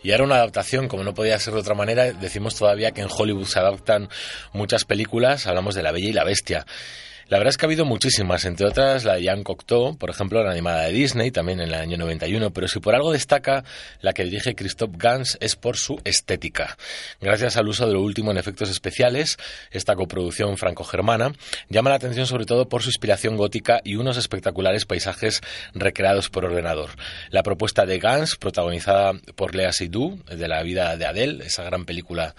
Y 0.02 0.12
ahora 0.12 0.24
una 0.24 0.34
adaptación, 0.36 0.88
como 0.88 1.04
no 1.04 1.14
podía 1.14 1.38
ser 1.38 1.54
de 1.54 1.60
otra 1.60 1.74
manera, 1.74 2.12
decimos 2.12 2.56
todavía 2.56 2.92
que 2.92 3.02
en 3.02 3.08
Hollywood 3.10 3.46
se 3.46 3.58
adaptan 3.58 4.08
muchas 4.52 4.84
películas, 4.84 5.46
hablamos 5.46 5.74
de 5.74 5.82
La 5.82 5.92
Bella 5.92 6.08
y 6.08 6.12
la 6.12 6.24
Bestia. 6.24 6.66
La 7.28 7.36
verdad 7.36 7.50
es 7.50 7.58
que 7.58 7.66
ha 7.66 7.68
habido 7.68 7.84
muchísimas, 7.84 8.46
entre 8.46 8.66
otras 8.66 9.04
la 9.04 9.16
de 9.16 9.24
Jean 9.24 9.42
Cocteau, 9.42 9.98
por 9.98 10.08
ejemplo, 10.08 10.42
la 10.42 10.50
animada 10.50 10.84
de 10.84 10.92
Disney, 10.92 11.30
también 11.30 11.60
en 11.60 11.68
el 11.68 11.74
año 11.74 11.98
91, 11.98 12.54
pero 12.54 12.68
si 12.68 12.80
por 12.80 12.94
algo 12.94 13.12
destaca 13.12 13.64
la 14.00 14.14
que 14.14 14.24
dirige 14.24 14.54
Christophe 14.54 14.96
Gans 14.96 15.36
es 15.42 15.54
por 15.54 15.76
su 15.76 16.00
estética. 16.04 16.78
Gracias 17.20 17.58
al 17.58 17.68
uso 17.68 17.86
de 17.86 17.92
lo 17.92 18.00
último 18.00 18.30
en 18.30 18.38
efectos 18.38 18.70
especiales, 18.70 19.36
esta 19.70 19.94
coproducción 19.94 20.56
franco-germana 20.56 21.32
llama 21.68 21.90
la 21.90 21.96
atención 21.96 22.26
sobre 22.26 22.46
todo 22.46 22.66
por 22.70 22.82
su 22.82 22.88
inspiración 22.88 23.36
gótica 23.36 23.82
y 23.84 23.96
unos 23.96 24.16
espectaculares 24.16 24.86
paisajes 24.86 25.42
recreados 25.74 26.30
por 26.30 26.46
ordenador. 26.46 26.92
La 27.28 27.42
propuesta 27.42 27.84
de 27.84 27.98
Gans, 27.98 28.36
protagonizada 28.36 29.12
por 29.36 29.54
Lea 29.54 29.72
Seydoux, 29.72 30.24
de 30.24 30.48
la 30.48 30.62
vida 30.62 30.96
de 30.96 31.04
Adele, 31.04 31.44
esa 31.44 31.62
gran 31.62 31.84
película 31.84 32.34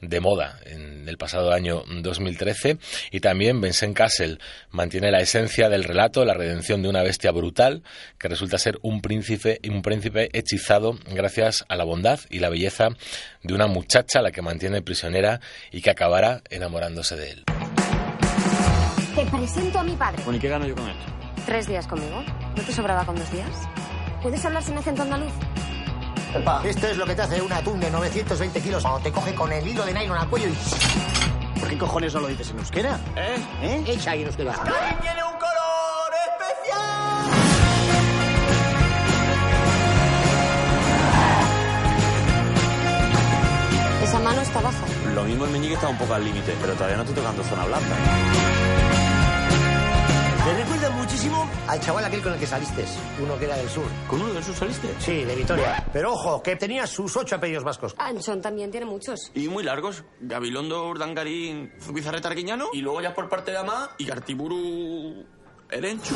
de 0.00 0.20
moda 0.20 0.58
en 0.64 1.08
el 1.08 1.18
pasado 1.18 1.52
año 1.52 1.82
2013 1.86 2.78
y 3.10 3.20
también 3.20 3.60
Vincent 3.60 3.96
Castle 3.96 4.38
mantiene 4.70 5.10
la 5.10 5.20
esencia 5.20 5.68
del 5.68 5.84
relato, 5.84 6.24
la 6.24 6.34
redención 6.34 6.82
de 6.82 6.88
una 6.88 7.02
bestia 7.02 7.30
brutal 7.30 7.82
que 8.18 8.28
resulta 8.28 8.58
ser 8.58 8.78
un 8.82 9.00
príncipe 9.00 9.60
un 9.68 9.82
príncipe 9.82 10.30
hechizado 10.32 10.98
gracias 11.10 11.64
a 11.68 11.76
la 11.76 11.84
bondad 11.84 12.20
y 12.30 12.38
la 12.38 12.48
belleza 12.48 12.88
de 13.42 13.54
una 13.54 13.66
muchacha 13.66 14.20
a 14.20 14.22
la 14.22 14.30
que 14.30 14.42
mantiene 14.42 14.82
prisionera 14.82 15.40
y 15.70 15.82
que 15.82 15.90
acabará 15.90 16.42
enamorándose 16.50 17.16
de 17.16 17.30
él. 17.30 17.44
Te 19.14 19.26
presento 19.26 19.78
a 19.78 19.84
mi 19.84 19.92
padre. 19.92 20.22
Bueno, 20.24 20.38
¿y 20.38 20.40
qué 20.40 20.48
gano 20.48 20.66
yo 20.66 20.74
con 20.74 20.88
él? 20.88 20.96
¿Tres 21.46 21.68
días 21.68 21.86
conmigo? 21.86 22.22
¿No 22.56 22.62
te 22.62 22.72
sobraba 22.72 23.04
con 23.04 23.16
dos 23.16 23.30
días? 23.32 23.50
¿Puedes 24.22 24.44
hablar 24.44 24.62
sin 24.62 24.76
acento 24.76 25.02
andaluz? 25.02 25.32
Esto 26.64 26.88
es 26.88 26.96
lo 26.96 27.06
que 27.06 27.14
te 27.14 27.22
hace 27.22 27.40
un 27.40 27.52
atún 27.52 27.78
de 27.78 27.88
920 27.90 28.60
kilos 28.60 28.82
cuando 28.82 29.00
te 29.00 29.12
coge 29.12 29.32
con 29.36 29.52
el 29.52 29.64
hilo 29.66 29.84
de 29.86 29.94
nylon 29.94 30.18
al 30.18 30.28
cuello 30.28 30.48
y... 30.48 31.60
¿Por 31.60 31.68
qué 31.68 31.78
cojones 31.78 32.12
no 32.12 32.20
lo 32.20 32.26
dices 32.26 32.50
en 32.50 32.58
euskera? 32.58 32.98
¿Eh? 33.14 33.36
¿Eh? 33.62 33.84
Echa 33.86 34.10
ahí 34.10 34.22
en 34.22 34.26
euskera. 34.26 34.52
tiene 35.00 35.22
un 35.22 35.32
color 35.34 36.10
especial! 36.26 37.30
Esa 44.02 44.18
mano 44.18 44.40
está 44.40 44.60
baja. 44.60 44.86
Lo 45.14 45.22
mismo 45.22 45.44
el 45.44 45.52
meñique 45.52 45.74
está 45.74 45.86
un 45.86 45.98
poco 45.98 46.14
al 46.14 46.24
límite, 46.24 46.56
pero 46.60 46.74
todavía 46.74 46.96
no 46.96 47.02
estoy 47.04 47.16
tocando 47.16 47.44
zona 47.44 47.64
blanca. 47.64 47.94
Me 50.44 50.52
recuerda 50.52 50.90
muchísimo 50.90 51.48
al 51.66 51.80
chaval 51.80 52.04
aquel 52.04 52.20
con 52.22 52.34
el 52.34 52.38
que 52.38 52.46
saliste, 52.46 52.84
uno 53.22 53.38
que 53.38 53.46
era 53.46 53.56
del 53.56 53.68
sur. 53.70 53.84
¿Con 54.06 54.20
uno 54.20 54.34
del 54.34 54.44
sur 54.44 54.54
saliste? 54.54 54.88
Sí, 54.98 55.24
de 55.24 55.34
Vitoria. 55.34 55.82
Pero 55.90 56.12
ojo, 56.12 56.42
que 56.42 56.56
tenía 56.56 56.86
sus 56.86 57.16
ocho 57.16 57.36
apellidos 57.36 57.64
vascos. 57.64 57.94
Anchón 57.96 58.42
también 58.42 58.70
tiene 58.70 58.84
muchos. 58.84 59.30
Y 59.34 59.48
muy 59.48 59.64
largos. 59.64 60.04
Gabilondo, 60.20 60.86
Urdangarín, 60.88 61.72
Zubizarreta 61.80 62.28
Arguiñano. 62.28 62.68
Y 62.74 62.82
luego 62.82 63.00
ya 63.00 63.14
por 63.14 63.28
parte 63.30 63.52
de 63.52 63.56
Ama, 63.58 63.90
y 63.96 64.04
Gartiburu... 64.04 65.24
Erenchu. 65.70 66.14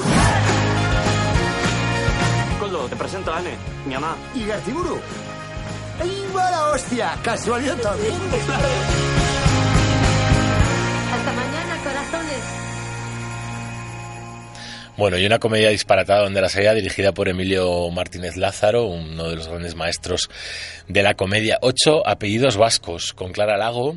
Coldo, 2.61 2.87
te 2.87 2.97
presento 2.97 3.33
a 3.33 3.39
Ane, 3.39 3.57
mi 3.87 3.95
mamá. 3.95 4.15
¿Y 4.35 4.45
Gartiburu? 4.45 5.01
¡Ay, 6.01 6.29
mala 6.35 6.71
hostia! 6.73 7.17
Casualidad 7.23 7.77
también. 7.79 8.15
Bueno, 14.99 15.17
y 15.17 15.25
una 15.25 15.39
comedia 15.39 15.69
disparatada 15.69 16.25
donde 16.25 16.41
la 16.41 16.49
salida 16.49 16.75
dirigida 16.75 17.13
por 17.13 17.29
Emilio 17.29 17.89
Martínez 17.91 18.37
Lázaro, 18.37 18.87
uno 18.87 19.31
de 19.31 19.37
los 19.37 19.47
grandes 19.47 19.77
maestros 19.77 20.29
de 20.89 21.05
la 21.05 21.15
comedia. 21.15 21.57
Ocho 21.63 22.05
apellidos 22.05 22.57
vascos, 22.57 23.13
con 23.13 23.31
Clara 23.31 23.57
Lago, 23.57 23.97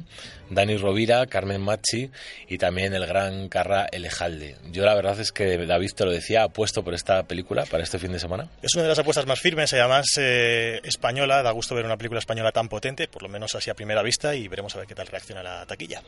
Dani 0.51 0.77
Rovira, 0.77 1.25
Carmen 1.25 1.59
Machi 1.59 2.11
y 2.47 2.59
también 2.59 2.93
el 2.93 3.07
gran 3.07 3.49
Carra 3.49 3.87
Elejalde. 3.91 4.57
Yo 4.71 4.85
la 4.85 4.93
verdad 4.93 5.19
es 5.19 5.31
que 5.31 5.57
David 5.65 5.89
te 5.95 6.05
lo 6.05 6.11
decía, 6.11 6.43
apuesto 6.43 6.83
por 6.83 6.93
esta 6.93 7.23
película 7.23 7.65
para 7.65 7.81
este 7.81 7.97
fin 7.97 8.11
de 8.11 8.19
semana. 8.19 8.47
Es 8.61 8.75
una 8.75 8.83
de 8.83 8.89
las 8.89 8.99
apuestas 8.99 9.25
más 9.25 9.39
firmes 9.39 9.73
y 9.73 9.77
además 9.77 10.05
eh, 10.19 10.81
española. 10.83 11.41
Da 11.41 11.49
gusto 11.49 11.73
ver 11.73 11.85
una 11.85 11.97
película 11.97 12.19
española 12.19 12.51
tan 12.51 12.69
potente, 12.69 13.07
por 13.07 13.23
lo 13.23 13.29
menos 13.29 13.55
así 13.55 13.71
a 13.71 13.73
primera 13.73 14.03
vista, 14.03 14.35
y 14.35 14.47
veremos 14.47 14.75
a 14.75 14.77
ver 14.77 14.87
qué 14.87 14.93
tal 14.93 15.07
reacciona 15.07 15.41
la 15.41 15.65
taquilla. 15.65 16.03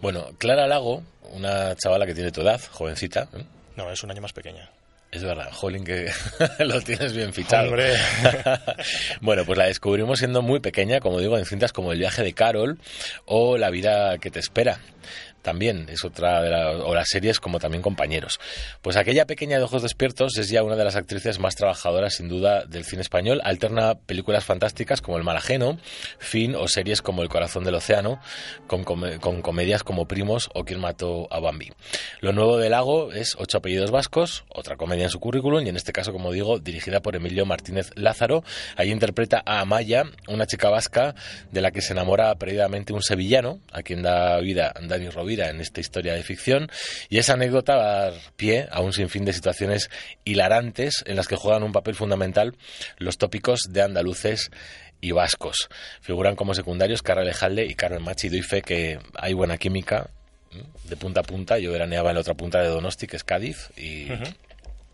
Bueno, 0.00 0.30
Clara 0.38 0.66
Lago, 0.66 1.04
una 1.30 1.76
chavala 1.76 2.04
que 2.04 2.14
tiene 2.14 2.32
tu 2.32 2.40
edad, 2.40 2.60
jovencita. 2.72 3.28
¿eh? 3.32 3.44
No, 3.76 3.90
es 3.90 4.02
un 4.02 4.10
año 4.10 4.22
más 4.22 4.32
pequeña. 4.32 4.70
Es 5.14 5.22
verdad, 5.22 5.48
Jolín, 5.52 5.84
que 5.84 6.10
lo 6.58 6.80
tienes 6.80 7.12
bien 7.12 7.32
fichado. 7.32 7.68
Hombre. 7.68 7.94
bueno, 9.20 9.44
pues 9.44 9.56
la 9.56 9.66
descubrimos 9.66 10.18
siendo 10.18 10.42
muy 10.42 10.58
pequeña, 10.58 10.98
como 10.98 11.20
digo, 11.20 11.38
en 11.38 11.44
cintas 11.44 11.72
como 11.72 11.92
El 11.92 12.00
viaje 12.00 12.24
de 12.24 12.32
Carol 12.32 12.78
o 13.24 13.56
La 13.56 13.70
vida 13.70 14.18
que 14.18 14.32
te 14.32 14.40
espera. 14.40 14.80
También 15.44 15.90
es 15.90 16.06
otra 16.06 16.40
de 16.40 16.48
las, 16.48 17.08
series 17.08 17.38
como 17.38 17.58
también 17.58 17.82
compañeros. 17.82 18.40
Pues 18.80 18.96
aquella 18.96 19.26
pequeña 19.26 19.58
de 19.58 19.64
ojos 19.64 19.82
despiertos 19.82 20.38
es 20.38 20.48
ya 20.48 20.62
una 20.62 20.74
de 20.74 20.84
las 20.84 20.96
actrices 20.96 21.38
más 21.38 21.54
trabajadoras 21.54 22.14
sin 22.14 22.28
duda 22.28 22.64
del 22.64 22.86
cine 22.86 23.02
español. 23.02 23.42
Alterna 23.44 23.94
películas 23.94 24.42
fantásticas 24.42 25.02
como 25.02 25.18
El 25.18 25.22
mal 25.22 25.36
ajeno, 25.36 25.78
Fin 26.18 26.54
o 26.56 26.66
series 26.66 27.02
como 27.02 27.22
El 27.22 27.28
corazón 27.28 27.62
del 27.62 27.74
océano 27.74 28.20
con, 28.66 28.84
com 28.84 29.02
con 29.20 29.42
comedias 29.42 29.82
como 29.82 30.08
Primos 30.08 30.48
o 30.54 30.64
Quién 30.64 30.80
mató 30.80 31.28
a 31.30 31.40
Bambi. 31.40 31.70
Lo 32.20 32.32
nuevo 32.32 32.56
de 32.56 32.70
Lago 32.70 33.12
es 33.12 33.36
Ocho 33.38 33.58
apellidos 33.58 33.90
vascos, 33.90 34.44
otra 34.48 34.76
comedia 34.76 35.04
en 35.04 35.10
su 35.10 35.20
currículum 35.20 35.66
y 35.66 35.68
en 35.68 35.76
este 35.76 35.92
caso, 35.92 36.10
como 36.12 36.32
digo, 36.32 36.58
dirigida 36.58 37.00
por 37.00 37.16
Emilio 37.16 37.44
Martínez 37.44 37.90
Lázaro. 37.96 38.44
Ahí 38.76 38.90
interpreta 38.90 39.42
a 39.44 39.60
Amaya, 39.60 40.04
una 40.26 40.46
chica 40.46 40.70
vasca 40.70 41.14
de 41.52 41.60
la 41.60 41.70
que 41.70 41.82
se 41.82 41.92
enamora 41.92 42.34
perdidamente 42.36 42.94
un 42.94 43.02
sevillano, 43.02 43.60
a 43.72 43.82
quien 43.82 44.02
da 44.02 44.40
vida 44.40 44.72
Dani 44.80 45.10
Rovira 45.10 45.33
en 45.40 45.60
esta 45.60 45.80
historia 45.80 46.14
de 46.14 46.22
ficción 46.22 46.70
y 47.08 47.18
esa 47.18 47.34
anécdota 47.34 47.76
va 47.76 47.84
a 47.84 48.10
dar 48.10 48.14
pie 48.36 48.68
a 48.70 48.80
un 48.80 48.92
sinfín 48.92 49.24
de 49.24 49.32
situaciones 49.32 49.90
hilarantes 50.24 51.04
en 51.06 51.16
las 51.16 51.28
que 51.28 51.36
juegan 51.36 51.62
un 51.62 51.72
papel 51.72 51.94
fundamental 51.94 52.56
los 52.98 53.18
tópicos 53.18 53.60
de 53.70 53.82
andaluces 53.82 54.50
y 55.00 55.12
vascos. 55.12 55.68
Figuran 56.00 56.34
como 56.34 56.54
secundarios 56.54 57.02
Carla 57.02 57.30
y 57.62 57.74
Carmen 57.74 58.02
Machi. 58.02 58.30
Doy 58.30 58.42
fe 58.42 58.62
que 58.62 58.98
hay 59.16 59.34
buena 59.34 59.58
química 59.58 60.10
de 60.84 60.96
punta 60.96 61.20
a 61.20 61.22
punta. 61.22 61.58
Yo 61.58 61.72
veraneaba 61.72 62.10
en 62.10 62.14
la 62.14 62.20
otra 62.20 62.34
punta 62.34 62.60
de 62.60 62.68
Donosti, 62.68 63.06
que 63.06 63.16
es 63.16 63.24
Cádiz, 63.24 63.70
y 63.76 64.10
uh 64.10 64.14
-huh. 64.14 64.36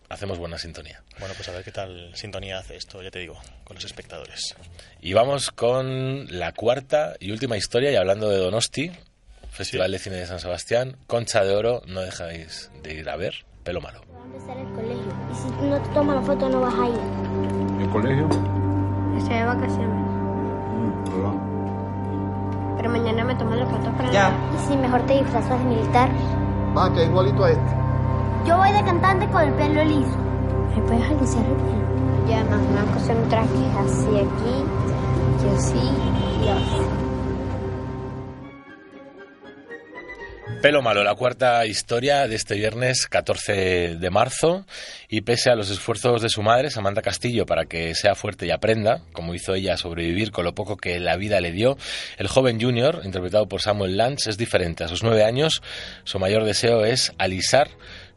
hacemos 0.08 0.38
buena 0.38 0.58
sintonía. 0.58 1.02
Bueno, 1.18 1.34
pues 1.36 1.48
a 1.48 1.52
ver 1.52 1.62
qué 1.62 1.70
tal 1.70 2.10
sintonía 2.14 2.58
hace 2.58 2.76
esto, 2.76 3.02
ya 3.02 3.10
te 3.10 3.20
digo, 3.20 3.40
con 3.64 3.76
los 3.76 3.84
espectadores. 3.84 4.56
Y 5.00 5.12
vamos 5.12 5.50
con 5.50 6.26
la 6.30 6.52
cuarta 6.52 7.14
y 7.20 7.30
última 7.30 7.56
historia, 7.56 7.92
y 7.92 7.96
hablando 7.96 8.28
de 8.28 8.38
Donosti, 8.38 8.90
Festival 9.60 9.88
sí. 9.88 9.92
de 9.92 9.98
Cine 9.98 10.16
de 10.16 10.26
San 10.26 10.38
Sebastián, 10.38 10.96
Concha 11.06 11.44
de 11.44 11.54
Oro, 11.54 11.82
no 11.86 12.00
dejáis 12.00 12.70
de 12.82 12.94
ir 12.94 13.10
a 13.10 13.16
ver, 13.16 13.44
pelo 13.62 13.82
malo. 13.82 14.00
empezar 14.24 14.56
el 14.56 14.66
colegio. 14.72 15.12
Y 15.30 15.34
si 15.34 15.50
no 15.66 15.78
te 15.78 15.88
tomas 15.90 16.16
la 16.16 16.22
foto, 16.22 16.48
no 16.48 16.60
vas 16.62 16.72
a 16.74 16.88
ir. 16.88 16.98
¿El 17.82 17.90
colegio? 17.90 18.26
Estoy 19.18 19.34
de 19.36 19.44
vacaciones. 19.44 20.06
Mm, 20.72 21.04
Pero 22.78 22.90
mañana 22.90 23.22
me 23.22 23.34
toman 23.34 23.60
la 23.60 23.66
foto 23.66 23.92
para 23.98 24.10
Ya. 24.10 24.32
¿Y 24.54 24.66
si 24.66 24.76
mejor 24.78 25.02
te 25.02 25.18
disfrazas 25.18 25.58
de 25.58 25.64
militar? 25.66 26.08
Va, 26.74 26.90
que 26.94 27.04
igualito 27.04 27.44
a 27.44 27.50
este. 27.50 27.70
Yo 28.46 28.56
voy 28.56 28.72
de 28.72 28.82
cantante 28.82 29.28
con 29.28 29.42
el 29.42 29.52
pelo 29.52 29.84
liso. 29.84 30.16
¿Me 30.74 30.80
puedes 30.88 31.04
alisar 31.04 31.44
el 31.44 31.52
pelo? 31.52 32.26
Ya, 32.30 32.42
más 32.44 32.60
me 32.62 32.74
van 32.76 32.88
a 32.88 32.92
coser 32.94 33.14
un 33.14 33.28
traje 33.28 33.66
así 33.78 34.08
aquí, 34.24 34.64
y 35.44 35.48
así, 35.54 35.90
y 36.44 36.48
así. 36.48 37.09
Pelo 40.62 40.82
malo, 40.82 41.02
la 41.02 41.14
cuarta 41.14 41.64
historia 41.64 42.28
de 42.28 42.36
este 42.36 42.54
viernes 42.54 43.06
14 43.06 43.96
de 43.96 44.10
marzo 44.10 44.66
y 45.08 45.22
pese 45.22 45.48
a 45.48 45.54
los 45.54 45.70
esfuerzos 45.70 46.20
de 46.20 46.28
su 46.28 46.42
madre, 46.42 46.70
Samantha 46.70 47.00
Castillo, 47.00 47.46
para 47.46 47.64
que 47.64 47.94
sea 47.94 48.14
fuerte 48.14 48.44
y 48.44 48.50
aprenda, 48.50 49.00
como 49.14 49.34
hizo 49.34 49.54
ella, 49.54 49.78
sobrevivir 49.78 50.32
con 50.32 50.44
lo 50.44 50.54
poco 50.54 50.76
que 50.76 51.00
la 51.00 51.16
vida 51.16 51.40
le 51.40 51.52
dio, 51.52 51.78
el 52.18 52.28
joven 52.28 52.60
Junior, 52.60 53.00
interpretado 53.04 53.48
por 53.48 53.62
Samuel 53.62 53.96
Lance, 53.96 54.28
es 54.28 54.36
diferente. 54.36 54.84
A 54.84 54.88
sus 54.88 55.02
nueve 55.02 55.24
años, 55.24 55.62
su 56.04 56.18
mayor 56.18 56.44
deseo 56.44 56.84
es 56.84 57.14
alisar 57.16 57.70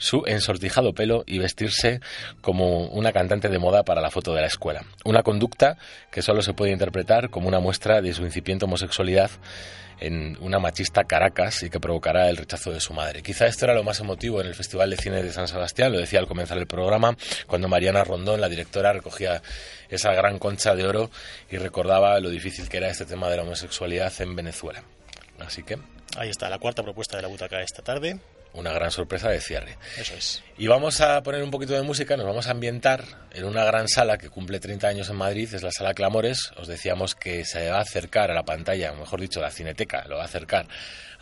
su 0.04 0.24
ensortijado 0.26 0.94
pelo 0.94 1.24
y 1.26 1.40
vestirse 1.40 2.02
como 2.42 2.88
una 2.88 3.14
cantante 3.14 3.48
de 3.48 3.58
moda 3.58 3.84
para 3.84 4.02
la 4.02 4.12
foto 4.12 4.34
de 4.34 4.42
la 4.42 4.48
escuela. 4.48 4.84
Una 5.06 5.24
conducta 5.24 5.78
que 6.12 6.22
solo 6.22 6.42
se 6.42 6.54
puede 6.54 6.74
interpretar 6.74 7.30
como 7.30 7.48
una 7.48 7.62
muestra 7.62 8.02
de 8.02 8.14
su 8.14 8.24
incipiente 8.24 8.66
homosexualidad 8.66 9.32
en 10.02 10.38
una 10.42 10.60
machista 10.60 11.06
Caracas 11.06 11.64
y 11.64 11.70
que 11.70 11.80
provocará 11.80 12.30
el 12.30 12.36
rechazo 12.36 12.72
de 12.72 12.82
su 12.82 12.94
madre. 12.94 13.24
Quizá 13.24 13.48
esto 13.48 13.64
era 13.64 13.74
lo 13.74 13.86
más 13.86 14.02
emotivo 14.02 14.42
en 14.42 14.48
el 14.48 14.56
Festival 14.56 14.90
de 14.90 14.98
Cine 14.98 15.24
de 15.24 15.32
San 15.32 15.48
Sebastián, 15.48 15.94
lo 15.94 16.00
decía 16.00 16.20
al 16.20 16.28
comenzar 16.28 16.58
el 16.58 16.68
programa, 16.68 17.16
cuando 17.48 17.70
Mariana 17.70 18.04
Rondón, 18.04 18.42
la 18.42 18.50
directora, 18.50 18.92
recogía 18.92 19.42
esa 19.88 20.12
gran 20.12 20.38
concha 20.38 20.76
de 20.76 20.86
oro 20.86 21.12
y 21.50 21.56
recordaba 21.56 22.20
lo 22.20 22.30
difícil 22.30 22.68
que 22.68 22.76
era 22.76 22.90
este 22.90 23.06
tema 23.06 23.30
de 23.30 23.38
la 23.38 23.44
homosexualidad 23.44 24.12
en 24.20 24.36
Venezuela. 24.36 24.84
Así 25.40 25.64
que 25.64 25.78
Ahí 26.18 26.30
está, 26.30 26.50
la 26.50 26.60
cuarta 26.60 26.84
propuesta 26.84 27.16
de 27.16 27.24
la 27.24 27.30
butaca 27.30 27.62
esta 27.62 27.82
tarde. 27.82 28.20
Una 28.54 28.72
gran 28.72 28.92
sorpresa 28.92 29.30
de 29.30 29.42
cierre. 29.42 29.78
Eso 29.98 30.14
es. 30.16 30.44
Y 30.58 30.68
vamos 30.68 31.02
a 31.02 31.22
poner 31.24 31.42
un 31.42 31.50
poquito 31.50 31.74
de 31.74 31.82
música, 31.82 32.16
nos 32.16 32.26
vamos 32.26 32.48
a 32.48 32.52
ambientar 32.52 33.04
en 33.32 33.46
una 33.46 33.64
gran 33.64 33.88
sala 33.88 34.18
que 34.18 34.30
cumple 34.30 34.60
30 34.60 34.88
años 34.88 35.10
en 35.10 35.16
Madrid, 35.16 35.52
es 35.54 35.64
la 35.64 35.72
Sala 35.72 35.94
Clamores. 35.94 36.52
Os 36.58 36.68
decíamos 36.68 37.16
que 37.16 37.46
se 37.46 37.70
va 37.70 37.80
a 37.80 37.82
acercar 37.82 38.30
a 38.30 38.36
la 38.36 38.44
pantalla, 38.44 38.94
mejor 38.94 39.20
dicho, 39.22 39.42
la 39.42 39.50
cineteca, 39.50 40.06
lo 40.08 40.18
va 40.18 40.22
a 40.22 40.26
acercar 40.26 40.68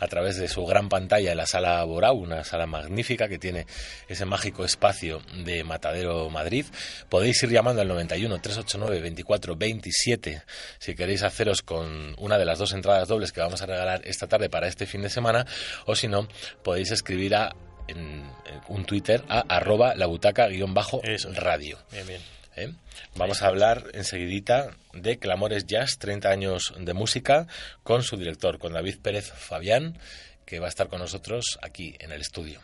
a 0.02 0.08
través 0.08 0.36
de 0.36 0.48
su 0.48 0.66
gran 0.66 0.88
pantalla 0.88 1.30
en 1.30 1.36
la 1.36 1.46
Sala 1.46 1.84
Borau, 1.84 2.16
una 2.16 2.42
sala 2.42 2.66
magnífica 2.66 3.28
que 3.28 3.38
tiene 3.38 3.66
ese 4.08 4.24
mágico 4.24 4.64
espacio 4.64 5.22
de 5.44 5.62
Matadero 5.62 6.28
Madrid. 6.28 6.66
Podéis 7.08 7.40
ir 7.44 7.50
llamando 7.50 7.82
al 7.82 7.88
91 7.88 8.40
389 8.40 9.00
24 9.00 9.54
27 9.54 10.42
si 10.80 10.94
queréis 10.96 11.22
haceros 11.22 11.62
con 11.62 12.16
una 12.18 12.36
de 12.36 12.44
las 12.44 12.58
dos 12.58 12.72
entradas 12.72 13.06
dobles 13.06 13.30
que 13.30 13.42
vamos 13.42 13.62
a 13.62 13.66
regalar 13.66 14.02
esta 14.04 14.26
tarde 14.26 14.50
para 14.50 14.66
este 14.66 14.86
fin 14.86 15.02
de 15.02 15.08
semana, 15.08 15.46
o 15.86 15.94
si 15.94 16.08
no, 16.08 16.26
podéis 16.64 16.90
escribir 16.90 17.36
a 17.36 17.54
en, 17.86 17.98
en 17.98 18.60
un 18.68 18.84
Twitter 18.84 19.22
a 19.28 19.44
arroba 19.48 19.94
la 19.94 20.06
butaca 20.06 20.48
guion 20.48 20.74
bajo 20.74 21.00
radio. 21.36 21.78
Bien, 21.92 22.08
bien. 22.08 22.41
¿Eh? 22.56 22.72
Vamos 23.16 23.42
a 23.42 23.46
hablar 23.48 23.84
enseguidita 23.94 24.70
de 24.92 25.18
Clamores 25.18 25.66
Jazz, 25.66 25.98
30 25.98 26.28
años 26.28 26.74
de 26.78 26.94
música, 26.94 27.46
con 27.82 28.02
su 28.02 28.16
director, 28.16 28.58
con 28.58 28.72
David 28.72 28.98
Pérez 29.02 29.32
Fabián, 29.32 29.98
que 30.44 30.60
va 30.60 30.66
a 30.66 30.70
estar 30.70 30.88
con 30.88 31.00
nosotros 31.00 31.58
aquí 31.62 31.94
en 31.98 32.12
el 32.12 32.20
estudio. 32.20 32.60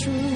True. 0.00 0.29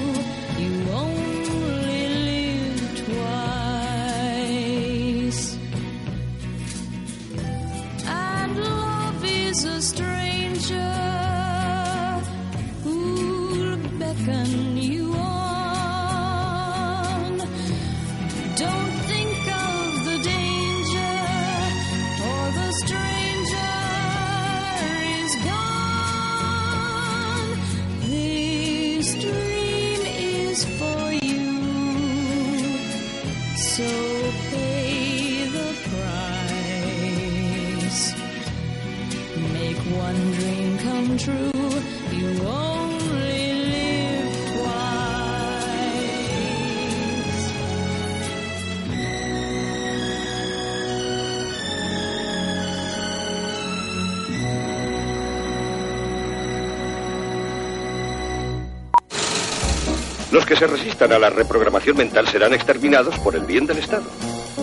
Los 60.45 60.59
que 60.59 60.67
se 60.67 60.71
resistan 60.71 61.11
a 61.11 61.17
la 61.17 61.31
reprogramación 61.31 61.97
mental 61.97 62.27
serán 62.27 62.53
exterminados 62.53 63.17
por 63.17 63.35
el 63.35 63.45
bien 63.45 63.65
del 63.65 63.79
Estado. 63.79 64.03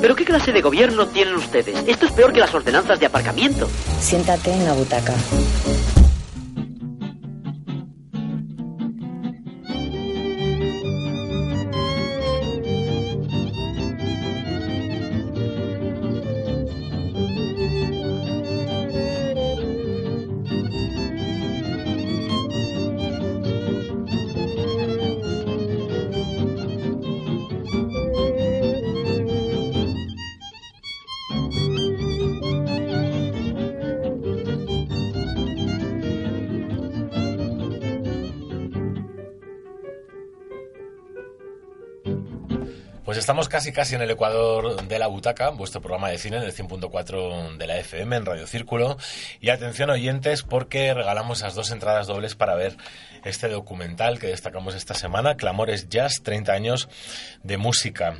¿Pero 0.00 0.14
qué 0.14 0.24
clase 0.24 0.52
de 0.52 0.60
gobierno 0.60 1.08
tienen 1.08 1.34
ustedes? 1.34 1.76
Esto 1.88 2.06
es 2.06 2.12
peor 2.12 2.32
que 2.32 2.38
las 2.38 2.54
ordenanzas 2.54 3.00
de 3.00 3.06
aparcamiento. 3.06 3.68
Siéntate 3.98 4.52
en 4.52 4.64
la 4.64 4.74
butaca. 4.74 5.12
Pues 43.12 43.18
estamos 43.18 43.50
casi 43.50 43.72
casi 43.72 43.94
en 43.94 44.00
el 44.00 44.10
Ecuador 44.10 44.88
de 44.88 44.98
la 44.98 45.06
Butaca, 45.06 45.50
vuestro 45.50 45.82
programa 45.82 46.08
de 46.08 46.16
cine 46.16 46.38
en 46.38 46.44
el 46.44 46.54
100.4 46.54 47.58
de 47.58 47.66
la 47.66 47.76
FM 47.76 48.16
en 48.16 48.24
Radio 48.24 48.46
Círculo. 48.46 48.96
Y 49.38 49.50
atención 49.50 49.90
oyentes 49.90 50.42
porque 50.42 50.94
regalamos 50.94 51.40
esas 51.40 51.54
dos 51.54 51.70
entradas 51.72 52.06
dobles 52.06 52.36
para 52.36 52.54
ver 52.54 52.74
este 53.22 53.48
documental 53.48 54.18
que 54.18 54.28
destacamos 54.28 54.74
esta 54.74 54.94
semana, 54.94 55.36
Clamores 55.36 55.90
Jazz, 55.90 56.22
30 56.22 56.54
años 56.54 56.88
de 57.42 57.58
música. 57.58 58.16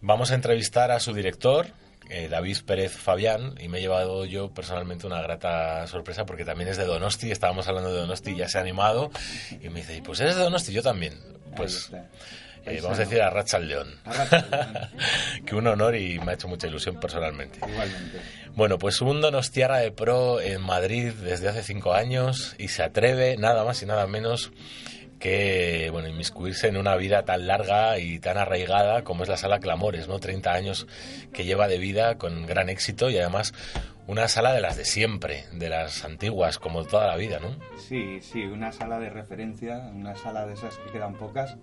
Vamos 0.00 0.32
a 0.32 0.34
entrevistar 0.34 0.90
a 0.90 0.98
su 0.98 1.14
director, 1.14 1.68
eh, 2.10 2.26
David 2.28 2.56
Pérez 2.66 2.90
Fabián, 2.90 3.54
y 3.60 3.68
me 3.68 3.78
he 3.78 3.82
llevado 3.82 4.24
yo 4.24 4.52
personalmente 4.52 5.06
una 5.06 5.22
grata 5.22 5.86
sorpresa 5.86 6.26
porque 6.26 6.44
también 6.44 6.70
es 6.70 6.76
de 6.76 6.86
Donosti, 6.86 7.30
estábamos 7.30 7.68
hablando 7.68 7.92
de 7.92 8.00
Donosti 8.00 8.32
y 8.32 8.38
ya 8.38 8.48
se 8.48 8.58
ha 8.58 8.62
animado, 8.62 9.12
y 9.60 9.68
me 9.68 9.82
dice, 9.82 10.02
pues 10.04 10.18
eres 10.18 10.34
de 10.34 10.42
Donosti, 10.42 10.72
yo 10.72 10.82
también. 10.82 11.20
Pues 11.54 11.92
eh, 12.66 12.80
vamos 12.82 12.98
a 12.98 13.02
decir 13.02 13.20
a 13.20 13.30
Racha 13.30 13.58
León. 13.58 13.94
que 15.46 15.54
un 15.54 15.66
honor 15.66 15.96
y 15.96 16.18
me 16.18 16.32
ha 16.32 16.34
hecho 16.34 16.48
mucha 16.48 16.66
ilusión 16.66 16.98
personalmente. 16.98 17.58
Igualmente. 17.58 18.20
Bueno, 18.54 18.78
pues 18.78 19.00
un 19.00 19.20
Donostiarra 19.20 19.78
de 19.78 19.90
Pro 19.90 20.40
en 20.40 20.60
Madrid 20.60 21.12
desde 21.12 21.48
hace 21.48 21.62
cinco 21.62 21.92
años 21.92 22.54
y 22.58 22.68
se 22.68 22.82
atreve 22.82 23.36
nada 23.36 23.64
más 23.64 23.82
y 23.82 23.86
nada 23.86 24.06
menos 24.06 24.52
que 25.24 25.88
bueno 25.90 26.06
inmiscuirse 26.06 26.68
en 26.68 26.76
una 26.76 26.96
vida 26.96 27.24
tan 27.24 27.46
larga 27.46 27.98
y 27.98 28.18
tan 28.18 28.36
arraigada 28.36 29.04
como 29.04 29.22
es 29.22 29.30
la 29.30 29.38
sala 29.38 29.58
Clamores, 29.58 30.06
¿no? 30.06 30.18
30 30.18 30.52
años 30.52 30.86
que 31.32 31.46
lleva 31.46 31.66
de 31.66 31.78
vida 31.78 32.18
con 32.18 32.44
gran 32.44 32.68
éxito 32.68 33.08
y 33.08 33.16
además 33.16 33.54
una 34.06 34.28
sala 34.28 34.52
de 34.52 34.60
las 34.60 34.76
de 34.76 34.84
siempre, 34.84 35.46
de 35.54 35.70
las 35.70 36.04
antiguas, 36.04 36.58
como 36.58 36.84
toda 36.84 37.06
la 37.06 37.16
vida, 37.16 37.38
¿no? 37.40 37.56
Sí, 37.78 38.20
sí, 38.20 38.44
una 38.44 38.70
sala 38.70 38.98
de 38.98 39.08
referencia, 39.08 39.90
una 39.94 40.14
sala 40.14 40.44
de 40.44 40.52
esas 40.52 40.76
que 40.76 40.90
quedan 40.90 41.14
pocas, 41.14 41.56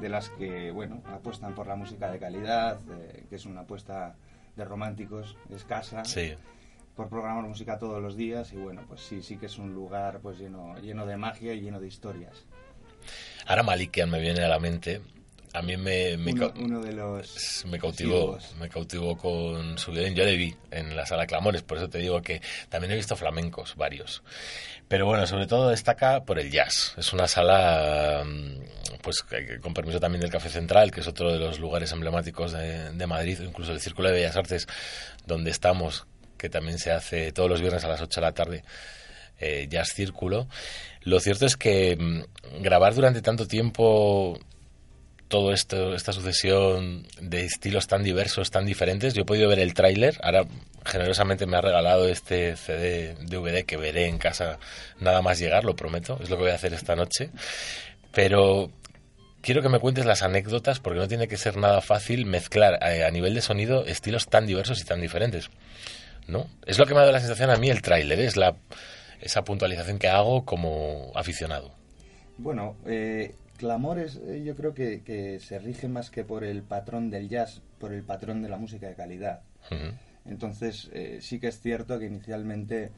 de 0.00 0.08
las 0.08 0.30
que, 0.30 0.70
bueno, 0.70 1.02
apuestan 1.12 1.54
por 1.54 1.66
la 1.66 1.76
música 1.76 2.10
de 2.10 2.18
calidad, 2.18 2.80
eh, 2.90 3.26
que 3.28 3.36
es 3.36 3.44
una 3.44 3.60
apuesta 3.60 4.14
de 4.56 4.64
románticos 4.64 5.36
escasa. 5.50 6.06
Sí. 6.06 6.32
por 6.96 7.10
programar 7.10 7.44
música 7.44 7.76
todos 7.76 8.00
los 8.00 8.16
días 8.16 8.52
y 8.52 8.56
bueno, 8.56 8.82
pues 8.88 9.00
sí, 9.02 9.20
sí 9.20 9.36
que 9.36 9.46
es 9.46 9.58
un 9.58 9.74
lugar 9.74 10.20
pues 10.22 10.38
lleno, 10.38 10.78
lleno 10.78 11.04
de 11.04 11.18
magia 11.18 11.52
y 11.52 11.60
lleno 11.60 11.80
de 11.80 11.88
historias. 11.88 12.46
Ahora 13.46 13.62
Malikian 13.62 14.10
me 14.10 14.20
viene 14.20 14.42
a 14.44 14.48
la 14.48 14.58
mente. 14.58 15.00
A 15.52 15.62
mí 15.62 15.76
me, 15.76 16.16
me, 16.16 16.32
Uno, 16.32 16.52
cau- 16.52 16.62
uno 16.64 16.80
de 16.82 16.92
los 16.92 17.64
me 17.66 17.78
cautivó, 17.78 18.38
símbolos. 18.40 18.56
me 18.58 18.68
cautivó 18.68 19.16
con 19.16 19.78
su 19.78 19.92
violín. 19.92 20.14
Yo 20.16 20.24
le 20.24 20.36
vi 20.36 20.52
en 20.72 20.96
la 20.96 21.06
sala 21.06 21.26
Clamores, 21.28 21.62
por 21.62 21.78
eso 21.78 21.88
te 21.88 21.98
digo 21.98 22.20
que 22.22 22.42
también 22.68 22.90
he 22.92 22.96
visto 22.96 23.14
flamencos, 23.14 23.76
varios. 23.76 24.24
Pero 24.88 25.06
bueno, 25.06 25.26
sobre 25.28 25.46
todo 25.46 25.68
destaca 25.70 26.24
por 26.24 26.40
el 26.40 26.50
jazz. 26.50 26.94
Es 26.98 27.12
una 27.12 27.28
sala, 27.28 28.24
mm, 28.26 28.98
pues 29.00 29.24
con 29.62 29.74
permiso 29.74 30.00
también 30.00 30.22
del 30.22 30.30
Café 30.30 30.48
Central, 30.48 30.90
que 30.90 31.00
es 31.00 31.06
otro 31.06 31.32
de 31.32 31.38
los 31.38 31.60
lugares 31.60 31.92
emblemáticos 31.92 32.50
de, 32.50 32.90
de 32.90 33.06
Madrid, 33.06 33.38
incluso 33.40 33.70
el 33.72 33.80
Círculo 33.80 34.08
de 34.08 34.14
Bellas 34.16 34.34
Artes, 34.36 34.66
donde 35.24 35.52
estamos, 35.52 36.06
que 36.36 36.48
también 36.48 36.78
se 36.80 36.90
hace 36.90 37.30
todos 37.30 37.48
los 37.48 37.60
viernes 37.60 37.84
a 37.84 37.88
las 37.88 38.00
8 38.00 38.20
de 38.20 38.26
la 38.26 38.32
tarde 38.32 38.64
eh, 39.40 39.66
Jazz 39.68 39.92
Círculo. 39.94 40.48
Lo 41.02 41.20
cierto 41.20 41.46
es 41.46 41.56
que 41.56 41.96
mm, 41.96 42.62
grabar 42.62 42.94
durante 42.94 43.22
tanto 43.22 43.46
tiempo 43.46 44.38
todo 45.28 45.52
esto, 45.52 45.94
esta 45.94 46.12
sucesión 46.12 47.06
de 47.20 47.44
estilos 47.44 47.86
tan 47.86 48.02
diversos, 48.02 48.50
tan 48.50 48.64
diferentes. 48.66 49.14
Yo 49.14 49.22
he 49.22 49.24
podido 49.24 49.48
ver 49.48 49.58
el 49.58 49.74
tráiler, 49.74 50.18
ahora 50.22 50.44
generosamente 50.84 51.46
me 51.46 51.56
ha 51.56 51.60
regalado 51.60 52.08
este 52.08 52.56
CD 52.56 53.14
DVD 53.20 53.64
que 53.64 53.76
veré 53.76 54.06
en 54.06 54.18
casa 54.18 54.58
nada 55.00 55.22
más 55.22 55.38
llegar, 55.38 55.64
lo 55.64 55.74
prometo, 55.74 56.18
es 56.22 56.30
lo 56.30 56.36
que 56.36 56.42
voy 56.42 56.52
a 56.52 56.56
hacer 56.56 56.74
esta 56.74 56.94
noche. 56.94 57.30
Pero 58.12 58.70
quiero 59.40 59.60
que 59.60 59.68
me 59.68 59.80
cuentes 59.80 60.06
las 60.06 60.22
anécdotas 60.22 60.78
porque 60.78 61.00
no 61.00 61.08
tiene 61.08 61.26
que 61.26 61.36
ser 61.36 61.56
nada 61.56 61.80
fácil 61.80 62.26
mezclar 62.26 62.78
eh, 62.82 63.04
a 63.04 63.10
nivel 63.10 63.34
de 63.34 63.42
sonido 63.42 63.84
estilos 63.86 64.28
tan 64.28 64.46
diversos 64.46 64.80
y 64.80 64.84
tan 64.84 65.00
diferentes. 65.00 65.50
¿No? 66.26 66.48
Es 66.64 66.78
lo 66.78 66.86
que 66.86 66.94
me 66.94 67.00
ha 67.00 67.02
dado 67.02 67.12
la 67.12 67.20
sensación 67.20 67.50
a 67.50 67.56
mí 67.56 67.68
el 67.68 67.82
tráiler, 67.82 68.18
es 68.20 68.36
la 68.36 68.54
esa 69.20 69.44
puntualización 69.44 69.98
que 69.98 70.08
hago 70.08 70.44
como 70.44 71.12
aficionado. 71.14 71.72
Bueno, 72.38 72.76
eh, 72.86 73.34
Clamores 73.56 74.20
eh, 74.26 74.42
yo 74.44 74.56
creo 74.56 74.74
que, 74.74 75.02
que 75.02 75.38
se 75.40 75.58
rige 75.58 75.88
más 75.88 76.10
que 76.10 76.24
por 76.24 76.44
el 76.44 76.62
patrón 76.62 77.10
del 77.10 77.28
jazz, 77.28 77.62
por 77.78 77.92
el 77.92 78.02
patrón 78.02 78.42
de 78.42 78.48
la 78.48 78.56
música 78.56 78.88
de 78.88 78.94
calidad. 78.94 79.42
Entonces 80.26 80.90
eh, 80.92 81.18
sí 81.20 81.38
que 81.38 81.48
es 81.48 81.60
cierto 81.60 81.98
que 81.98 82.06
inicialmente 82.06 82.90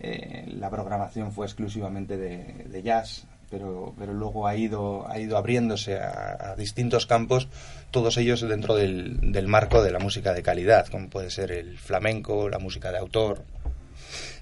eh, 0.00 0.44
la 0.48 0.70
programación 0.70 1.32
fue 1.32 1.46
exclusivamente 1.46 2.16
de, 2.16 2.64
de 2.68 2.82
jazz, 2.82 3.26
pero, 3.50 3.94
pero 3.98 4.12
luego 4.12 4.46
ha 4.46 4.56
ido, 4.56 5.08
ha 5.08 5.18
ido 5.18 5.36
abriéndose 5.36 5.98
a, 5.98 6.52
a 6.52 6.56
distintos 6.56 7.06
campos, 7.06 7.48
todos 7.90 8.16
ellos 8.16 8.40
dentro 8.40 8.74
del, 8.76 9.32
del 9.32 9.48
marco 9.48 9.82
de 9.82 9.90
la 9.90 9.98
música 9.98 10.32
de 10.32 10.42
calidad, 10.42 10.86
como 10.86 11.08
puede 11.08 11.30
ser 11.30 11.52
el 11.52 11.78
flamenco, 11.78 12.48
la 12.48 12.58
música 12.58 12.90
de 12.92 12.98
autor. 12.98 13.44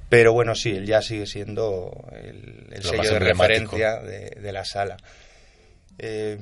Pero 0.09 0.33
bueno, 0.33 0.55
sí, 0.55 0.71
el 0.71 0.87
jazz 0.87 1.07
sigue 1.07 1.27
siendo 1.27 1.93
el, 2.13 2.69
el 2.71 2.83
Lo 2.83 2.89
sello 2.89 3.13
de 3.15 3.19
referencia 3.19 3.97
de, 3.97 4.31
de 4.31 4.53
la 4.53 4.65
sala. 4.65 4.97
Eh, 5.99 6.39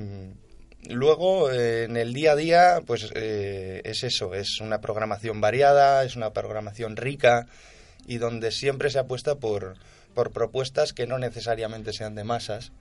luego, 0.91 1.51
eh, 1.51 1.85
en 1.85 1.97
el 1.97 2.13
día 2.13 2.33
a 2.33 2.37
día, 2.37 2.81
pues 2.87 3.11
eh, 3.15 3.81
es 3.85 4.05
eso, 4.05 4.35
es 4.35 4.61
una 4.61 4.81
programación 4.81 5.41
variada, 5.41 6.05
es 6.05 6.17
una 6.17 6.33
programación 6.33 6.97
rica 6.97 7.47
y 8.07 8.19
donde 8.19 8.51
siempre 8.51 8.91
se 8.91 8.99
apuesta 8.99 9.37
por, 9.37 9.77
por 10.15 10.33
propuestas 10.33 10.93
que 10.93 11.07
no 11.07 11.19
necesariamente 11.19 11.93
sean 11.93 12.15
de 12.15 12.25
masas, 12.25 12.73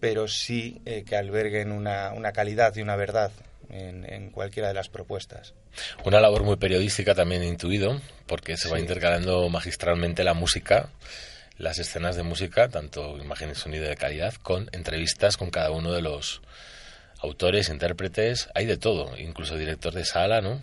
pero 0.00 0.26
sí 0.28 0.80
eh, 0.86 1.04
que 1.06 1.16
alberguen 1.16 1.70
una, 1.70 2.12
una 2.12 2.32
calidad 2.32 2.74
y 2.76 2.82
una 2.82 2.96
verdad 2.96 3.30
en, 3.70 4.10
en 4.10 4.30
cualquiera 4.30 4.68
de 4.68 4.74
las 4.74 4.88
propuestas. 4.88 5.54
Una 6.04 6.20
labor 6.20 6.44
muy 6.44 6.56
periodística 6.56 7.14
también 7.14 7.42
he 7.42 7.46
intuido, 7.46 8.00
porque 8.26 8.56
se 8.56 8.68
va 8.68 8.78
intercalando 8.78 9.48
magistralmente 9.48 10.24
la 10.24 10.34
música, 10.34 10.88
las 11.56 11.78
escenas 11.78 12.16
de 12.16 12.22
música, 12.22 12.68
tanto 12.68 13.16
imagen 13.18 13.50
y 13.50 13.54
sonido 13.54 13.88
de 13.88 13.96
calidad, 13.96 14.34
con 14.34 14.68
entrevistas 14.72 15.36
con 15.36 15.50
cada 15.50 15.70
uno 15.70 15.92
de 15.92 16.02
los 16.02 16.42
autores, 17.20 17.68
intérpretes, 17.68 18.48
hay 18.54 18.66
de 18.66 18.76
todo, 18.76 19.16
incluso 19.16 19.56
director 19.56 19.94
de 19.94 20.04
sala, 20.04 20.40
¿no? 20.40 20.60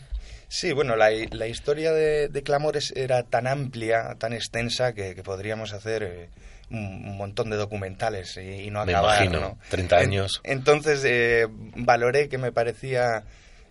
Sí, 0.54 0.74
bueno, 0.74 0.98
la, 0.98 1.10
la 1.32 1.48
historia 1.48 1.94
de, 1.94 2.28
de 2.28 2.44
Clamores 2.44 2.92
era 2.98 3.24
tan 3.24 3.48
amplia, 3.48 4.16
tan 4.20 4.34
extensa, 4.34 4.92
que, 4.94 5.16
que 5.16 5.24
podríamos 5.24 5.72
hacer 5.72 6.04
eh, 6.04 6.30
un, 6.70 7.16
montón 7.16 7.50
de 7.50 7.56
documentales 7.56 8.36
y, 8.36 8.64
y 8.66 8.70
no 8.70 8.84
Me 8.86 8.92
acabar. 8.92 9.24
imagino, 9.24 9.40
¿no? 9.40 9.58
30 9.70 10.00
En- 10.00 10.10
años. 10.10 10.42
entonces 10.44 11.04
eh, 11.06 11.48
valoré 11.50 12.28
que 12.28 12.38
me 12.38 12.52
parecía 12.52 13.24